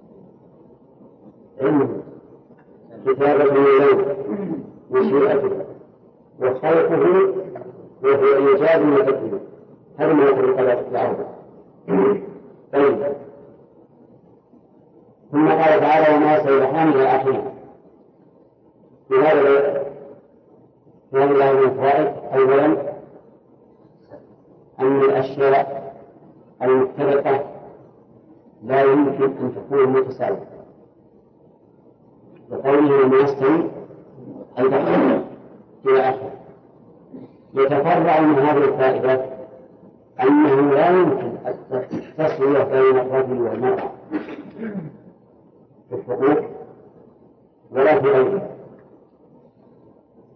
علمه 1.61 2.03
كتابة 3.05 3.43
الليل 3.43 4.15
مشيئته 4.91 5.65
وخلقه 6.39 7.33
وهو 8.03 8.47
إيجاد 8.47 8.81
وتكوين 8.81 9.39
هذا 9.97 10.13
ما 10.13 10.23
يقول 10.23 10.49
القدر 10.49 10.87
العرض 10.91 11.25
طيب 12.73 13.15
ثم 15.31 15.47
قال 15.47 15.79
تعالى 15.79 16.15
وما 16.15 16.43
سيبحان 16.43 16.89
إلى 16.89 17.03
آخره 17.07 17.51
في 19.07 19.15
هذا 21.13 21.53
من 21.53 21.59
الفوائد 21.69 22.13
أولا 22.33 22.65
أن 24.79 25.01
الأشياء 25.01 25.95
المختلفة 26.61 27.41
لا 28.63 28.81
يمكن 28.81 29.23
أن 29.23 29.55
تكون 29.55 29.85
متساوية. 29.87 30.55
وقوله 32.51 33.05
وما 33.05 33.17
يستوي 33.17 33.69
البحر 34.59 35.21
إلى 35.85 35.99
آخره. 35.99 36.31
يتفرع 37.53 38.19
من 38.19 38.39
هذه 38.39 38.57
الفائدة 38.57 39.25
أنه 40.21 40.73
لا 40.73 40.89
يمكن 40.89 41.31
التسوية 41.71 42.63
بين 42.63 42.97
الرجل 42.97 43.41
والمرأة 43.41 43.91
في 45.89 45.95
الحقوق 45.95 46.45
ولا 47.71 48.01
في 48.01 48.07
غيرها. 48.07 48.49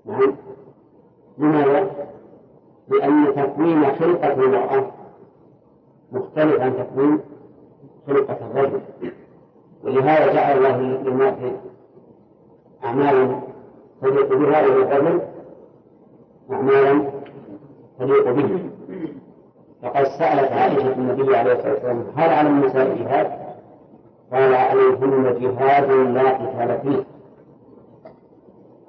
نعم. 0.06 0.36
لماذا؟ 1.40 1.88
لأن 2.88 3.36
تكوين 3.36 3.86
خلقة 3.86 4.34
المرأة 4.34 4.92
مختلف 6.12 6.62
عن 6.62 6.74
تكوين 6.78 7.20
خلقة 8.08 8.38
الرجل 8.52 8.82
ولهذا 9.84 10.34
جعل 10.34 10.58
الله 10.58 10.78
للمرأة 10.78 11.52
أعمالا 12.84 13.40
تليق 14.02 14.34
بها 14.36 14.66
وللرجل 14.68 15.22
أعمالا 16.52 17.12
تليق 18.00 18.32
به 18.32 18.70
فقد 19.84 20.04
سألت 20.04 20.52
عائشة 20.52 20.94
النبي 20.94 21.36
عليه 21.38 21.54
الصلاة 21.54 21.74
والسلام 21.74 22.04
هل 22.16 22.30
على 22.30 22.50
النساء 22.50 22.96
جهاد؟ 22.98 23.32
قال 24.34 24.54
عليهن 24.56 25.40
جهاد 25.40 25.92
لا 25.92 26.30
قتال 26.30 26.80
فيه 26.82 27.04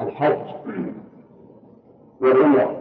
الحج 0.01 0.39
والعمرة 2.21 2.77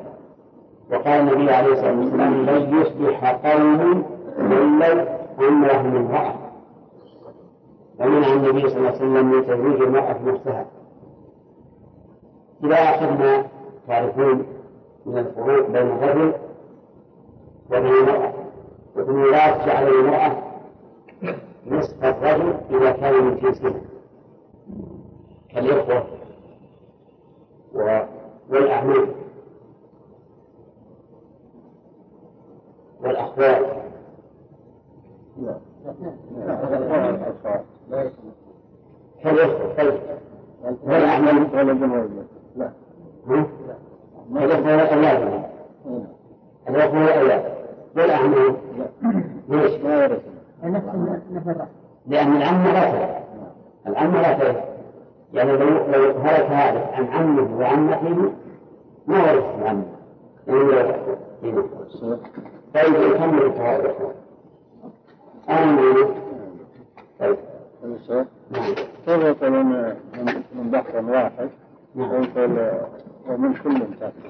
وقال 0.91 1.19
النبي 1.19 1.51
عليه 1.51 1.73
الصلاة 1.73 1.97
والسلام 1.99 2.45
لن 2.45 2.81
يصبح 2.81 3.31
قوم 3.31 4.03
تولوا 4.37 5.05
أمرهم 5.39 5.95
امرأة 5.95 6.35
ومنع 7.99 8.33
النبي 8.33 8.69
صلى 8.69 8.77
الله 8.77 8.87
عليه 8.87 8.97
وسلم 8.97 9.31
من 9.31 9.45
تزويج 9.45 9.81
المرأة 9.81 10.17
نفسها. 10.25 10.65
إلى 12.63 12.75
آخر 12.75 13.11
ما 13.11 13.45
تعرفون 13.87 14.45
من 15.05 15.17
الفروق 15.17 15.67
بين 15.67 15.87
الرجل 15.87 16.33
وبين 17.71 17.85
المرأة. 17.93 18.33
والميراث 18.95 19.65
جعل 19.67 19.87
المرأة 19.87 20.37
نصف 21.67 22.03
الرجل 22.03 22.53
إذا 22.71 22.91
كان 22.91 23.23
من 23.23 23.37
جنسها 23.37 23.73
كالإخوة 25.53 26.03
والأعمام 28.49 29.07
والأخوات 33.03 33.65
كالإخوة 39.23 39.73
طيب 39.77 39.93
والأعمام 40.83 41.37
لا 42.55 42.71
الإخوة 44.35 44.77
والأولاد 44.77 45.43
الإخوة 46.69 47.05
والأولاد 47.05 47.43
والأعمام 47.95 48.55
ليش؟ 49.49 49.71
لأن 52.07 52.35
العم 52.35 52.63
لا 52.67 53.19
العم 53.87 54.13
لا 54.13 54.55
يعني 55.33 55.51
لو 55.51 55.67
لو 55.67 56.11
هلك 56.19 56.45
هذا 56.45 56.85
عن 56.93 57.05
عمه 57.07 57.59
وعمته 57.59 58.31
ما 59.07 59.23
ورث 59.23 59.43
العم. 59.61 59.83
يعني 60.47 61.63
طيب 62.73 62.95
يكمل 62.95 63.45
التوارث 63.45 63.95
أنا 65.49 65.81
طيب. 67.19 67.35
كيف 69.05 69.23
يقولون 69.23 69.65
من 70.53 70.71
بحر 70.71 71.05
واحد. 71.11 71.49
ويقول 71.95 72.27
ومن 73.29 73.53
كل 73.53 73.79
تأكل 73.99 74.29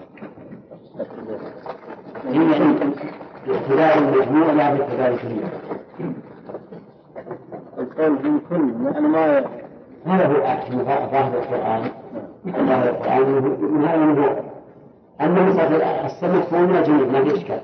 هي 2.27 2.39
باعتبار 3.47 3.97
المجموع 3.97 4.51
لا 4.51 4.73
باعتبار 4.73 5.07
الجميع. 5.07 5.47
القول 7.77 8.11
من 8.11 8.39
كل 8.49 8.93
يعني 8.93 9.07
ما 9.07 9.45
هذا 10.05 10.27
هو 10.27 11.11
ظاهر 11.11 11.37
القرآن. 11.37 11.91
ظاهر 12.47 12.89
القرآن 12.89 13.21
من 13.61 13.85
هذا 13.85 13.95
الموضوع 13.95 14.39
أما 15.21 15.41
مسألة 15.49 16.05
السمك 16.05 16.53
هو 16.53 16.59
من 16.59 16.75
الجميع 16.75 17.05
ما 17.05 17.23
في 17.23 17.37
إشكال 17.37 17.59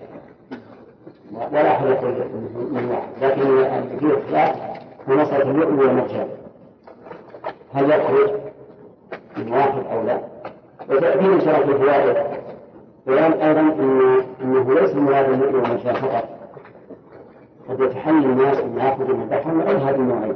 ولا 1.35 1.79
يقول 1.89 2.13
من 2.71 2.89
واحد 2.91 3.09
لكن 3.21 3.97
فيه 3.99 4.13
اختلاف 4.13 4.55
هو 5.09 5.15
مسألة 5.15 5.51
اللؤم 5.51 5.79
والمرجان. 5.79 6.27
هل 7.73 7.89
يخرج 7.89 8.29
من 9.37 9.51
واحد 9.53 9.83
أو 9.91 10.03
لا؟ 10.03 10.19
وتأتينا 10.89 11.33
إن 11.33 11.41
شاء 11.41 11.55
الله 11.55 11.65
في 11.65 11.71
الفوائد 11.71 12.17
بيان 13.07 13.31
أيضا 13.33 13.59
أن 13.59 14.23
أنه 14.41 14.73
ليس 14.73 14.95
من 14.95 15.13
هذا 15.13 15.27
اللؤم 15.27 15.55
والمرجان 15.55 15.93
فقط. 15.95 16.23
قد 17.69 17.79
يتحلل 17.79 18.25
الناس 18.25 18.57
أن 18.57 18.77
يأخذوا 18.77 19.15
من 19.15 19.21
البحر 19.21 19.51
من 19.51 19.61
غير 19.61 19.77
هذه 19.77 19.95
النوعين 19.95 20.35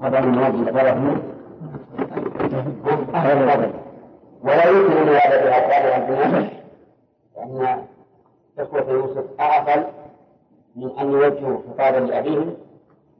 طبعا 0.00 0.18
المواد 0.18 0.54
الفرق 0.54 1.24
ولا 4.44 4.64
يمكن 4.64 4.96
أن 4.96 5.08
يعرف 5.08 5.42
الأطفال 5.42 5.92
عندنا 5.92 6.48
لأن 7.36 7.84
إخوة 8.58 8.90
يوسف 8.90 9.24
أعقل 9.40 9.84
من 10.76 10.98
أن 10.98 11.12
يوجهوا 11.12 11.58
خطابا 11.58 11.98
لأبيهم 11.98 12.56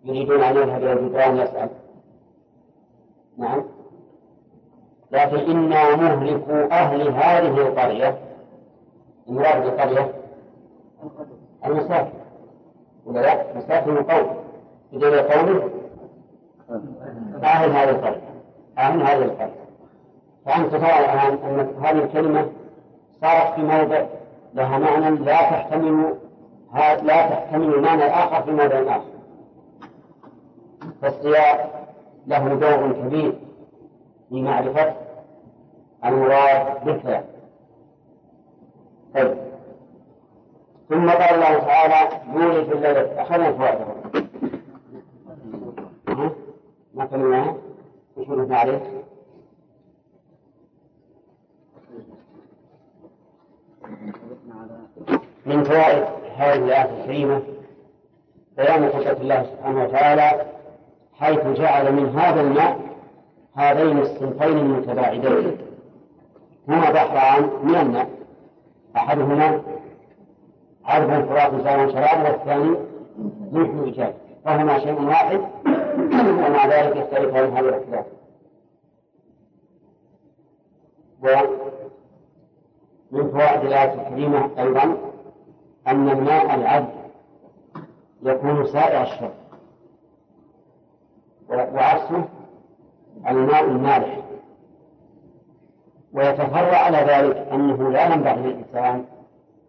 يريدون 0.05 0.43
أن 0.43 0.57
يذهب 0.57 0.83
إلى 0.83 0.93
الجدران 0.93 1.37
يسأل. 1.37 1.69
نعم. 3.39 3.65
لكن 5.11 5.37
إنا 5.37 5.97
مهلك 5.97 6.49
أهل 6.51 7.09
هذه 7.09 7.59
القرية. 7.69 8.19
المراد 9.29 9.63
بالقرية 9.63 10.13
المساكن. 11.67 12.19
ولا 13.07 13.21
لا؟ 13.21 13.57
مساكن 13.57 13.97
القوم. 13.97 14.37
بدون 14.93 15.19
قوله 15.19 15.71
أهل 17.43 17.71
هذه 17.71 17.91
القرية. 17.91 18.35
أهل 18.79 19.03
هذه 19.03 19.23
القرية. 19.25 19.64
فأنت 20.47 20.71
ترى 20.71 20.99
الآن 20.99 21.39
أن 21.45 21.85
هذه 21.85 22.05
الكلمة 22.05 22.47
صارت 23.21 23.55
في 23.55 23.63
موضع 23.63 24.05
لها 24.55 24.79
معنى 24.79 25.11
لا 25.11 25.37
تحتمل 25.37 26.15
لا 27.03 27.29
تحتمل 27.29 27.75
المعنى 27.75 28.05
الآخر 28.07 28.43
في 28.43 28.51
موضع 28.51 28.97
آخر. 28.97 29.15
فالسياق 31.03 31.89
له 32.27 32.49
دور 32.55 32.93
كبير 32.93 33.39
في 34.29 34.43
معرفة 34.43 34.95
المراد 36.05 36.85
بالكلام. 36.85 37.25
طيب. 39.15 39.35
ثم 40.89 41.11
قال 41.11 41.35
الله 41.35 41.59
تعالى 41.59 42.21
يولد 42.35 42.73
الليل 42.73 42.97
أخذنا 43.19 43.53
فوائده 43.53 43.87
ما 46.95 47.05
كلمة 47.05 47.57
وش 48.17 48.27
عليه؟ 48.51 49.04
من 55.47 55.65
فوائد 55.65 56.05
هذه 56.37 56.55
الآية 56.55 57.01
الكريمة 57.01 57.43
بيان 58.57 58.85
قدرة 58.89 59.17
الله 59.21 59.43
سبحانه 59.43 59.85
وتعالى 59.85 60.47
حيث 61.21 61.47
جعل 61.47 61.93
من 61.93 62.19
هذا 62.19 62.41
الماء 62.41 62.79
هذين 63.57 63.99
الصنفين 63.99 64.59
المتباعدين. 64.59 65.59
هما 66.69 66.91
بحران 66.91 67.51
من 67.63 67.75
الماء 67.75 68.09
أحدهما 68.97 69.61
عرض 70.85 71.29
فرات 71.29 71.51
سواء 71.51 71.89
شراب 71.93 72.25
والثاني 72.25 72.77
مثل 73.53 73.85
إيجاد 73.85 74.15
فهما 74.45 74.79
شيء 74.79 75.03
واحد 75.03 75.41
ومع 76.47 76.67
ذلك 76.67 76.97
يختلفان 76.97 77.57
هذا 77.57 77.69
الاختلاف 77.69 78.07
ومن 83.15 83.31
فوائد 83.31 83.61
الآية 83.61 83.95
الكريمة 83.95 84.51
أيضا 84.59 84.97
أن 85.87 86.09
الماء 86.09 86.55
العذب 86.55 86.89
يكون 88.23 88.67
سائع 88.67 89.03
الشرب 89.03 89.31
وعكسه 91.49 92.25
الماء 93.29 93.65
المالح. 93.65 94.19
ويتفرع 96.13 96.77
على 96.77 96.97
ذلك 96.97 97.37
أنه 97.37 97.91
لا 97.91 98.15
ينبغي 98.15 98.35
للإنسان 98.35 99.05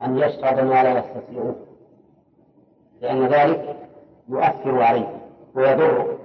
أن 0.03 0.17
يشرب 0.17 0.59
ما 0.59 0.83
لا 0.83 0.99
يستطيعه 0.99 1.55
لأن 3.01 3.25
ذلك 3.27 3.75
يؤثر 4.29 4.81
عليه 4.83 5.09
ويضره. 5.55 6.17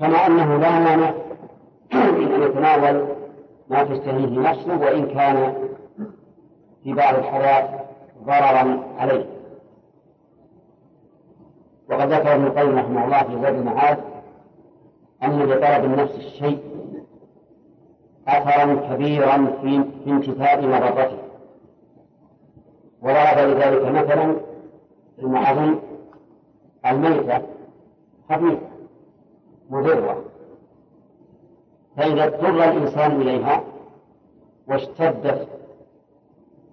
كما 0.00 0.26
أنه 0.26 0.56
لا 0.56 0.70
مانع 0.70 1.10
من 1.92 2.32
أن 2.32 2.42
يتناول 2.42 3.06
ما 3.70 3.84
تشتهيه 3.84 4.38
نفسه 4.40 4.80
وإن 4.80 5.06
كان 5.06 5.54
في 6.84 6.92
بعض 6.92 7.14
الحالات 7.14 7.70
ضررا 8.24 8.84
عليه. 8.98 9.26
وقد 11.90 12.12
ذكر 12.12 12.34
ابن 12.34 12.46
القيم 12.46 12.78
رحمه 12.78 13.04
الله 13.04 13.22
في 13.22 13.42
زاد 13.42 13.54
المعاد 13.54 13.98
أن 15.22 15.38
لطلب 15.42 15.84
النفس 15.84 16.14
الشيء 16.14 16.60
أثرا 18.28 18.94
كبيرا 18.94 19.58
في 19.62 19.84
انتفاء 20.06 20.66
مرضته 20.66 21.18
وضرب 23.02 23.38
لذلك 23.38 23.82
مثلا 23.84 24.36
المعظم 25.18 25.78
الميتة 26.86 27.42
خفيفة 28.30 28.58
مضرة. 29.70 30.24
فإذا 31.96 32.24
اضطر 32.24 32.48
الإنسان 32.48 33.20
إليها 33.20 33.62
واشتدت 34.68 35.48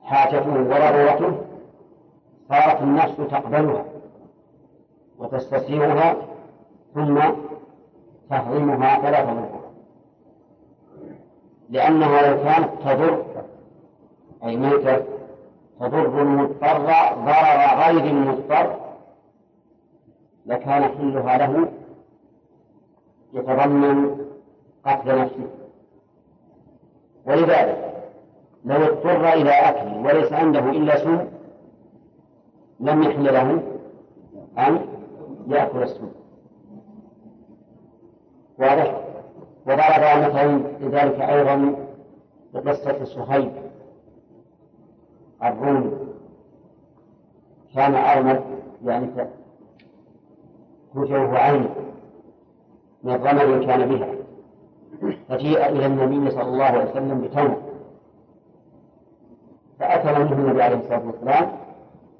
حاجته 0.07 0.49
وضرورته 0.49 1.37
صارت 2.49 2.81
النفس 2.81 3.17
تقبلها 3.17 3.85
وتستسيرها 5.19 6.15
ثم 6.93 7.19
تهضمها 8.29 8.99
فلا 9.01 9.21
تضرها. 9.21 9.61
لأنها 11.69 12.29
لو 12.29 12.43
كانت 12.43 12.69
تضر 12.85 13.25
أي 14.43 14.57
ميتة 14.57 15.03
تضر 15.79 16.21
المضطر 16.21 16.77
ضرر 17.25 17.59
غير 17.83 18.03
المضطر 18.03 18.75
لكان 20.45 20.83
حلها 20.83 21.37
له 21.37 21.67
يتضمن 23.33 24.17
قتل 24.85 25.21
نفسه. 25.21 25.47
ولذلك 27.25 27.96
لو 28.67 28.75
اضطر 28.75 29.33
إلى 29.33 29.49
أكل 29.49 30.07
وليس 30.07 30.33
عنده 30.33 30.59
إلا 30.59 30.97
سم 31.03 31.27
لم 32.79 33.03
يحل 33.03 33.23
له 33.33 33.61
أن 34.57 34.79
يأكل 35.47 35.83
السم 35.83 36.07
واضح؟ 38.59 39.01
وضرب 39.67 40.19
مثلا 40.29 40.57
لذلك 40.81 41.19
أيضا 41.21 41.75
بقصة 42.53 43.03
صهيب 43.05 43.51
الرومي 45.43 45.91
كان 47.75 47.95
أرمد 47.95 48.41
يعني 48.85 49.07
وجهه 50.95 51.37
عين 51.37 51.69
من 53.03 53.13
الرمل 53.13 53.65
كان 53.65 53.89
بها 53.89 54.07
فجيء 55.29 55.65
إلى 55.69 55.85
النبي 55.85 56.31
صلى 56.31 56.41
الله 56.41 56.63
عليه 56.65 56.89
وسلم 56.91 57.21
بتمر. 57.21 57.57
فأكل 59.79 60.19
منه 60.19 60.33
النبي 60.33 60.63
عليه 60.63 60.75
الصلاة 60.77 61.01
والسلام 61.05 61.51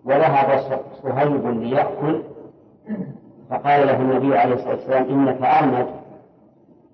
وذهب 0.06 0.80
صهيب 1.04 1.48
ليأكل. 1.48 2.22
فقال 3.50 3.88
له 3.88 3.96
النبي 4.02 4.38
عليه 4.38 4.54
الصلاة 4.54 4.76
والسلام 4.76 5.04
إنك 5.04 5.42
أرمد 5.42 5.88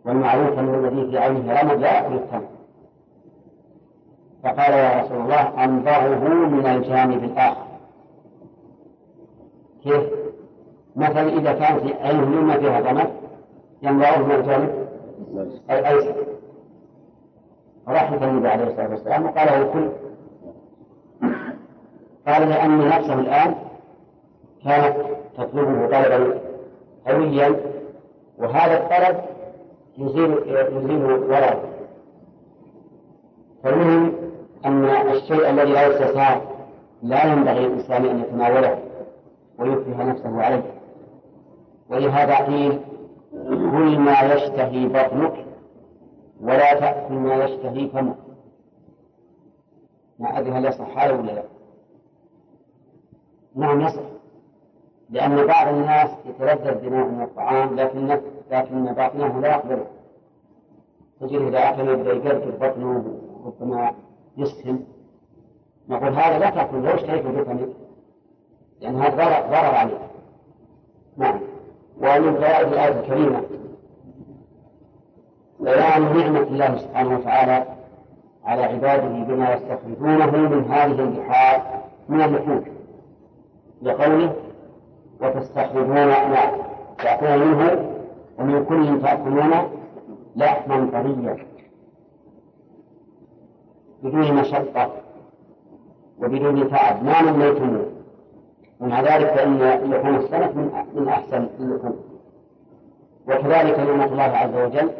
والمعروف 0.05 0.59
أن 0.59 0.73
الذي 0.85 1.11
في 1.11 1.17
عينه 1.17 1.61
رمد 1.61 1.79
لا 1.79 1.93
يأكل 1.93 2.13
التمر. 2.13 2.47
فقال 4.43 4.73
يا 4.73 5.01
رسول 5.01 5.17
الله 5.21 5.63
أنظره 5.63 6.27
من 6.27 6.65
الجانب 6.65 7.23
الآخر. 7.23 7.67
كيف؟ 9.83 10.03
مثلا 10.95 11.29
إذا 11.29 11.53
كانت 11.53 11.95
عينه 12.01 12.23
اليمنى 12.23 12.53
فيها 12.53 12.79
رمد 12.79 13.09
ينظره 13.81 14.17
من 14.17 14.31
الجانب 14.31 14.87
الأيسر. 15.69 16.15
رحمة 17.87 18.23
النبي 18.23 18.47
عليه 18.47 18.63
الصلاة 18.63 18.89
والسلام 18.89 19.25
وقال 19.25 19.47
له 19.47 19.73
كل 19.73 19.89
قال 22.27 22.49
لأن 22.49 22.87
نفسه 22.87 23.13
الآن 23.13 23.55
كانت 24.63 24.95
تطلبه 25.37 25.87
طلبا 25.87 26.39
قويا 27.07 27.55
وهذا 28.37 28.77
الطلب 28.77 29.21
يزيل 29.97 30.37
يزيل 30.47 31.05
ورد 31.05 31.59
فالمهم 33.63 34.13
أن 34.65 34.85
الشيء 34.85 35.49
الذي 35.49 35.71
لا 35.71 35.87
يستطاع 35.87 36.41
لا 37.03 37.25
ينبغي 37.25 37.59
للإنسان 37.59 38.05
أن 38.05 38.19
يتناوله 38.19 38.79
ويكره 39.59 40.03
نفسه 40.03 40.41
عليه. 40.41 40.63
ولهذا 41.89 42.35
قيل 42.35 42.79
كل 43.49 43.99
ما 43.99 44.21
يشتهي 44.21 44.87
بطنك 44.87 45.45
ولا 46.41 46.79
تأكل 46.79 47.13
ما 47.13 47.35
يشتهي 47.43 47.87
فمك. 47.87 48.15
ما 50.19 50.39
أدري 50.39 50.51
هل 50.51 50.65
يصح 50.65 50.97
هذا 50.97 51.13
ولا 51.13 51.31
لا؟ 51.31 51.43
نعم 53.55 53.81
يصح 53.81 54.01
لأن 55.09 55.47
بعض 55.47 55.67
الناس 55.67 56.09
يتلذذ 56.25 56.89
بنوع 56.89 57.07
من 57.07 57.21
الطعام 57.21 57.75
لكن 57.75 58.19
لكن 58.51 58.85
بطنه 58.85 59.39
لا 59.39 59.47
يقبله 59.47 59.85
تجد 61.21 61.41
إذا 61.41 61.69
أكل 61.69 61.89
يبدأ 61.89 62.13
يقرقر 62.13 62.51
بطنه 62.67 63.19
ربما 63.45 63.91
يسخن 64.37 64.79
نقول 65.89 66.13
هذا 66.13 66.39
لا 66.39 66.49
تأكل 66.49 66.77
لو 66.77 66.89
اشتريته 66.95 67.29
بفمك 67.31 67.69
لأن 68.81 68.95
هذا 68.95 69.39
ضرر 69.49 69.75
عليك. 69.75 69.97
نعم. 71.17 71.39
ومن 71.97 72.35
فوائد 72.35 72.67
الآية 72.67 72.99
الكريمة 72.99 73.41
بيان 75.59 76.17
نعمة 76.17 76.41
الله 76.41 76.77
سبحانه 76.77 77.17
وتعالى 77.17 77.65
على 78.45 78.63
عباده 78.63 79.07
بما 79.07 79.53
يستخرجونه 79.53 80.31
من 80.47 80.71
هذه 80.71 81.01
البحار 81.01 81.83
من 82.09 82.21
اللحوم 82.21 82.63
لقوله 83.83 84.35
وتستخرجون 85.21 85.95
ما 85.95 86.51
تأكلون 86.97 87.47
منه 87.47 87.89
ومن 88.39 88.65
كل 88.65 89.01
تأكلون 89.01 89.51
لحما 90.35 90.89
طريا. 90.93 91.37
بدون 94.03 94.33
مشقة 94.33 94.91
وبدون 96.19 96.69
تعب. 96.69 97.03
ما 97.03 97.21
مليتموه 97.21 97.85
ومع 98.79 99.01
ذلك 99.01 99.27
فإن 99.27 99.57
لحوم 99.91 100.15
السمك 100.15 100.55
من 100.95 101.07
أحسن 101.07 101.47
اللحوم. 101.59 101.99
وكذلك 103.27 103.79
نعمة 103.79 104.05
الله 104.05 104.23
عز 104.23 104.55
وجل 104.55 104.91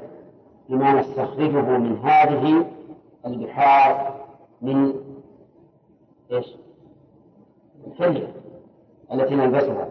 بما 0.70 1.00
نستخرجه 1.00 1.78
من 1.78 1.98
هذه 1.98 2.66
البحار 3.26 4.16
من 4.62 4.94
إيش؟ 6.32 6.56
الحلية. 7.88 8.43
التي 9.12 9.36
نلبسها. 9.36 9.90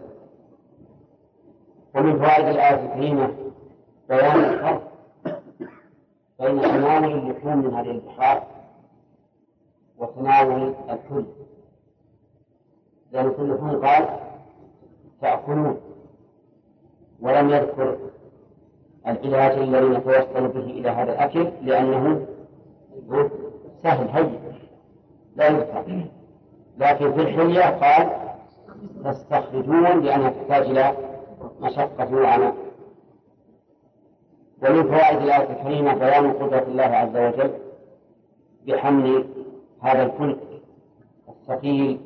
ومن 1.95 2.19
فوائد 2.19 2.47
الآية 2.47 2.85
الكريمة 2.85 3.33
بيان 4.09 4.39
الفرق 4.39 4.91
بين 6.39 6.61
تناول 6.61 7.13
اللحوم 7.13 7.57
من 7.57 7.73
هذه 7.73 7.91
البحار 7.91 8.43
وتناول 9.97 10.73
الكل. 10.89 11.25
لأن 13.11 13.31
كل 13.31 13.85
قال 13.85 14.19
تأكلون 15.21 15.79
ولم 17.21 17.49
يذكر 17.49 17.97
العلاج 19.07 19.57
الذي 19.57 19.87
نتوصل 19.87 20.47
به 20.47 20.59
إلى 20.59 20.89
هذا 20.89 21.13
الأكل 21.13 21.51
لأنه 21.61 22.27
سهل 23.83 24.09
هين 24.09 24.39
لا 25.35 25.47
يذكر. 25.47 26.05
لكن 26.77 27.13
في 27.13 27.21
الحلية 27.21 27.61
قال 27.61 28.32
تستخرجون 29.05 29.83
لأنها 29.83 30.29
تحتاج 30.29 30.69
إلى 30.69 30.93
مشقة 31.61 32.15
وعناء 32.15 32.55
ومن 34.63 34.83
فوائد 34.83 35.21
الآية 35.21 35.49
الكريمة 35.49 35.93
بيان 35.93 36.33
قدرة 36.33 36.63
الله 36.67 36.83
عز 36.83 37.17
وجل 37.17 37.51
بحمل 38.67 39.25
هذا 39.81 40.03
الفلك 40.03 40.37
الثقيل 41.29 41.99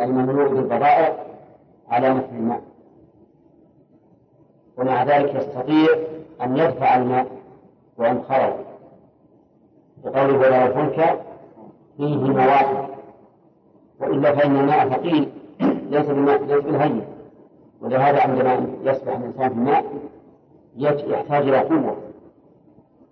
المملوء 0.00 0.48
بالبضائع 0.48 1.16
على 1.88 2.14
مثل 2.14 2.28
الماء. 2.32 2.62
ومع 4.78 5.04
ذلك 5.04 5.34
يستطيع 5.34 5.88
أن 6.42 6.56
يدفع 6.56 6.96
الماء 6.96 7.26
وإن 7.98 8.22
خرج. 8.22 8.52
بقوله 10.04 10.38
ولا 10.38 10.66
الفلك 10.66 11.20
فيه 11.96 12.16
مواقف 12.16 12.90
وإلا 14.00 14.34
فإن 14.34 14.56
الماء 14.56 14.88
ثقيل. 14.88 15.27
ليس 15.88 16.06
بالماء 16.06 16.44
ليس 16.44 16.64
بالهين 16.64 17.02
ولهذا 17.80 18.20
عندما 18.20 18.66
يسبح 18.82 19.16
الإنسان 19.16 19.48
في 19.48 19.54
الماء 19.54 19.84
يحتاج 20.76 21.48
إلى 21.48 21.58
قوة 21.58 21.96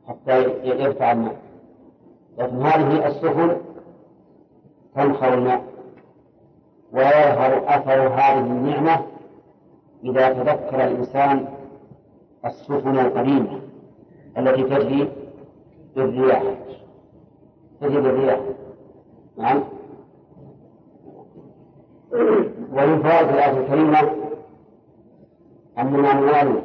حتى 0.09 0.43
يدفع 0.65 1.13
الماء. 1.13 1.37
لكن 2.39 2.63
هذه 2.63 3.07
السفن 3.07 3.57
تنخر 4.95 5.35
الماء 5.35 5.63
ويظهر 6.93 7.63
أثر 7.67 8.09
هذه 8.09 8.39
النعمة 8.39 9.03
إذا 10.05 10.33
تذكر 10.33 10.85
الإنسان 10.85 11.47
السفن 12.45 12.99
القديمة 12.99 13.61
التي 14.39 14.63
تجري 14.63 15.09
بالرياح. 15.97 16.43
تجري 17.81 18.01
بالرياح. 18.01 18.41
نعم. 19.39 19.63
ومن 22.73 23.03
فوائد 23.03 23.29
الآية 23.29 23.59
الكريمة 23.61 24.11
أننا 25.79 26.13
نوالي 26.15 26.63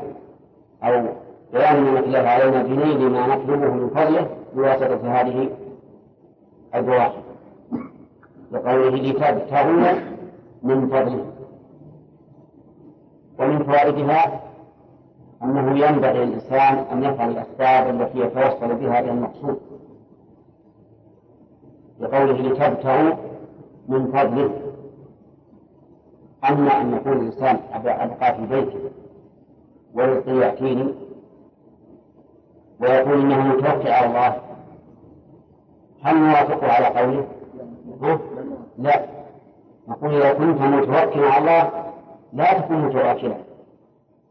أو 0.84 1.08
بيان 1.54 1.84
نعمة 1.84 2.00
الله 2.00 2.20
علينا 2.20 2.64
بنيل 2.64 3.10
ما 3.12 3.28
نطلبه 3.28 3.74
من 3.74 3.90
فضله 3.90 4.28
بواسطة 4.56 5.22
هذه 5.22 5.50
البواحث 6.76 7.24
لقوله 8.52 8.90
لتبتغوا 8.90 9.94
من 10.64 10.88
فضله. 10.88 11.26
ومن 13.40 13.64
فوائدها 13.64 14.42
أنه 15.44 15.86
ينبغي 15.86 16.26
للإنسان 16.26 16.78
أن 16.92 17.04
يفعل 17.04 17.30
الأسباب 17.30 18.02
التي 18.02 18.20
يتوصل 18.20 18.76
بها 18.76 19.00
إلى 19.00 19.12
المقصود. 19.12 19.60
لقوله 22.00 22.34
لتبتغوا 22.34 23.14
من 23.88 24.12
فضله. 24.12 24.52
أما 26.50 26.82
أن 26.82 26.94
يقول 26.94 27.18
الإنسان 27.18 27.60
أبقى 27.74 28.36
في 28.36 28.46
بيتي 28.46 28.78
ورزقي 29.94 30.32
يأتيني 30.38 30.94
ويقول 32.82 33.22
إنه 33.22 33.42
متوكل 33.48 33.88
على 33.88 34.06
الله 34.08 34.38
هل 36.04 36.18
نوافقه 36.18 36.68
على 36.68 36.86
قوله؟ 37.00 37.28
لا. 38.78 39.06
نقول 39.88 40.16
إذا 40.16 40.34
كنت 40.34 40.62
متوكلا 40.62 41.28
على 41.30 41.38
الله 41.38 41.70
لا 42.34 42.60
تكون 42.60 42.78
متواكلا 42.86 43.36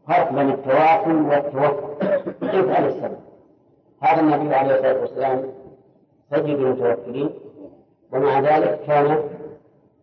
فرق 0.07 0.33
بين 0.33 0.49
التواكل 0.49 1.15
والتوكل. 1.15 2.05
افعل 2.43 2.85
السبب؟ 2.87 3.17
هذا 4.01 4.21
النبي 4.21 4.55
عليه 4.55 4.75
الصلاة 4.75 5.01
والسلام 5.01 5.43
سيد 6.29 6.45
المتوكلين 6.59 7.29
ومع 8.13 8.39
ذلك 8.39 8.79
كان 8.87 9.17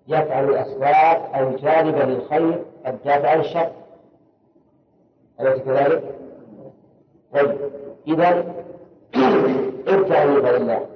يفعل 0.09 0.45
الأسباب 0.45 1.23
الجالبة 1.35 2.05
للخير 2.05 2.65
الدافعة 2.87 3.35
للشر 3.37 3.71
أليس 5.41 5.63
كذلك؟ 5.63 6.03
طيب 7.35 7.57
إذا 8.09 8.29
ابتع 9.89 10.25
من 10.25 10.47
الله. 10.47 10.87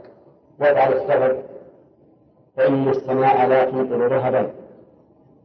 وافعل 0.60 0.92
السبب. 0.92 1.42
فإن 2.56 2.88
السماء 2.88 3.46
لا 3.46 3.64
تمطر 3.64 4.06
ذهبا 4.06 4.50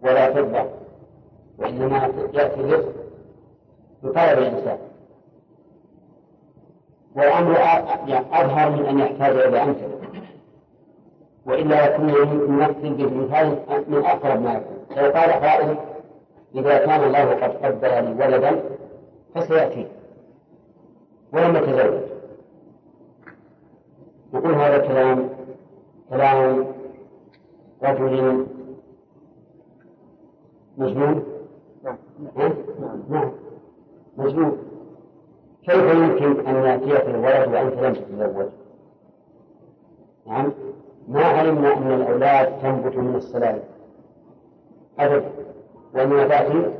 ولا 0.01 0.33
فضة 0.33 0.69
وإنما 1.57 2.11
يأتي 2.33 2.61
الرزق 2.61 2.93
بطلب 4.03 4.37
الإنسان. 4.37 4.77
والأمر 7.15 7.51
أظهر 8.33 8.69
من 8.69 8.85
أن 8.85 8.99
يحتاج 8.99 9.35
إلى 9.35 9.63
أمثلة 9.63 9.96
وإلا 11.47 11.85
يكون 11.85 12.09
يمثل 12.09 12.93
بمثال 12.93 13.59
من 13.87 14.05
أقرب 14.05 14.41
ما 14.41 14.53
يكون. 14.53 14.77
لو 14.97 15.11
قال 15.11 15.31
قائل 15.31 15.77
إذا 16.55 16.85
كان 16.85 17.03
الله 17.03 17.35
قد 17.35 17.65
قدر 17.65 17.99
لي 17.99 18.25
ولدا 18.25 18.63
فسيأتي 19.35 19.87
ولم 21.33 21.55
يتزوج. 21.55 22.01
نقول 24.33 24.53
هذا 24.53 24.75
الكلام 24.75 25.29
كلام 26.09 26.65
رجل 27.83 28.45
مجنون. 30.77 31.23
نعم. 31.83 31.97
نعم 33.09 33.31
مجنون. 34.17 34.57
كيف 35.63 35.83
يمكن 35.83 36.47
أن 36.47 36.55
يأتيك 36.55 37.05
الولد 37.09 37.53
وأنت 37.53 37.73
لم 37.73 37.93
تتزوج؟ 37.93 38.49
نعم. 40.27 40.51
ما 41.07 41.23
علمنا 41.25 41.77
أن 41.77 41.91
الأولاد 41.91 42.59
تنبت 42.61 42.95
من 42.97 43.15
السلالم 43.15 43.63
أبدا 44.99 45.29
وإنما 45.93 46.27
تأتي 46.27 46.71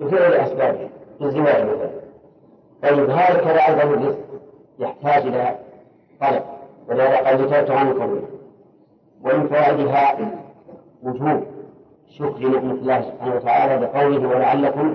بفعل 0.00 0.32
أسبابها 0.32 0.88
بالزواج 1.20 1.64
مثلا. 1.64 1.90
طيب 2.82 3.10
هذا 3.10 3.66
أيضا 3.68 3.82
الرزق 3.82 4.18
يحتاج 4.78 5.26
إلى 5.26 5.56
طلب 6.20 6.42
ولهذا 6.88 7.16
قال 7.16 7.46
ذكرت 7.46 7.70
عن 7.70 7.88
القبول. 7.88 8.22
ومن 9.24 9.46
فوائدها 9.48 10.18
وجوب 11.02 11.42
شكر 12.08 12.38
نعمة 12.48 12.72
الله 12.72 13.00
سبحانه 13.02 13.34
وتعالى 13.34 13.86
بقوله 13.86 14.28
ولعلكم 14.28 14.94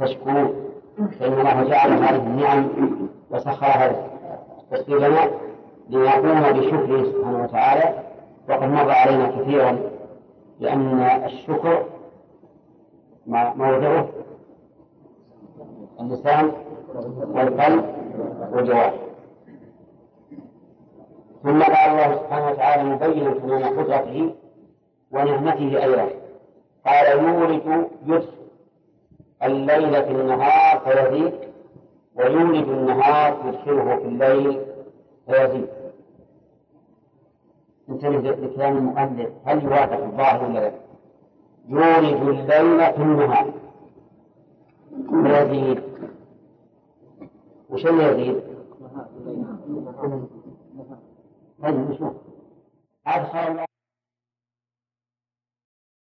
تشكرون 0.00 0.54
فإن 1.20 1.32
الله 1.32 1.64
جعل 1.64 1.92
هذه 1.92 2.16
النعم 2.26 2.68
وسخرها 3.30 3.92
تسبيبنا 4.70 5.30
لنقوم 5.88 6.40
بشكره 6.40 7.02
سبحانه 7.04 7.42
وتعالى. 7.42 8.02
وقد 8.48 8.62
مر 8.68 8.90
علينا 8.90 9.26
كثيرا 9.40 9.78
لأن 10.60 11.00
الشكر 11.24 11.84
موضعه 13.26 14.08
اللسان 16.00 16.52
والقلب 17.34 17.84
والجوارح. 18.52 18.94
ثم 21.42 21.62
قال 21.62 21.90
الله 21.90 22.14
سبحانه 22.16 22.50
وتعالى 22.50 22.82
مبينا 22.84 23.30
تمام 23.30 23.78
قدرته 23.78 24.34
ونعمته 25.12 25.84
أيضا. 25.84 26.08
قال 26.86 27.24
يولد 27.24 27.88
يدخل 28.06 28.28
الليل 29.42 30.04
في 30.04 30.10
النهار 30.10 30.80
فيزيد 30.80 31.32
ويولد 32.16 32.68
النهار 32.68 33.36
يدخله 33.46 33.96
في 33.96 34.04
الليل 34.04 34.60
فيزيد. 35.26 35.77
انتبه 37.90 38.30
لكلام 38.30 38.76
المؤلف 38.76 39.30
هل 39.44 39.64
يوافق 39.64 40.04
الظاهر 40.04 40.44
ولا 40.44 40.58
لا؟ 40.58 40.72
يولد 41.68 42.22
الليل 42.22 42.92
في 42.92 43.02
النهار. 43.02 43.52
ويزيد 45.12 45.82
وش 47.70 47.86
اللي 47.86 48.04
يزيد؟ 48.04 48.42
طيب 51.62 51.90
نشوف 51.90 52.12
أدخل 53.06 53.38
الله 53.38 53.67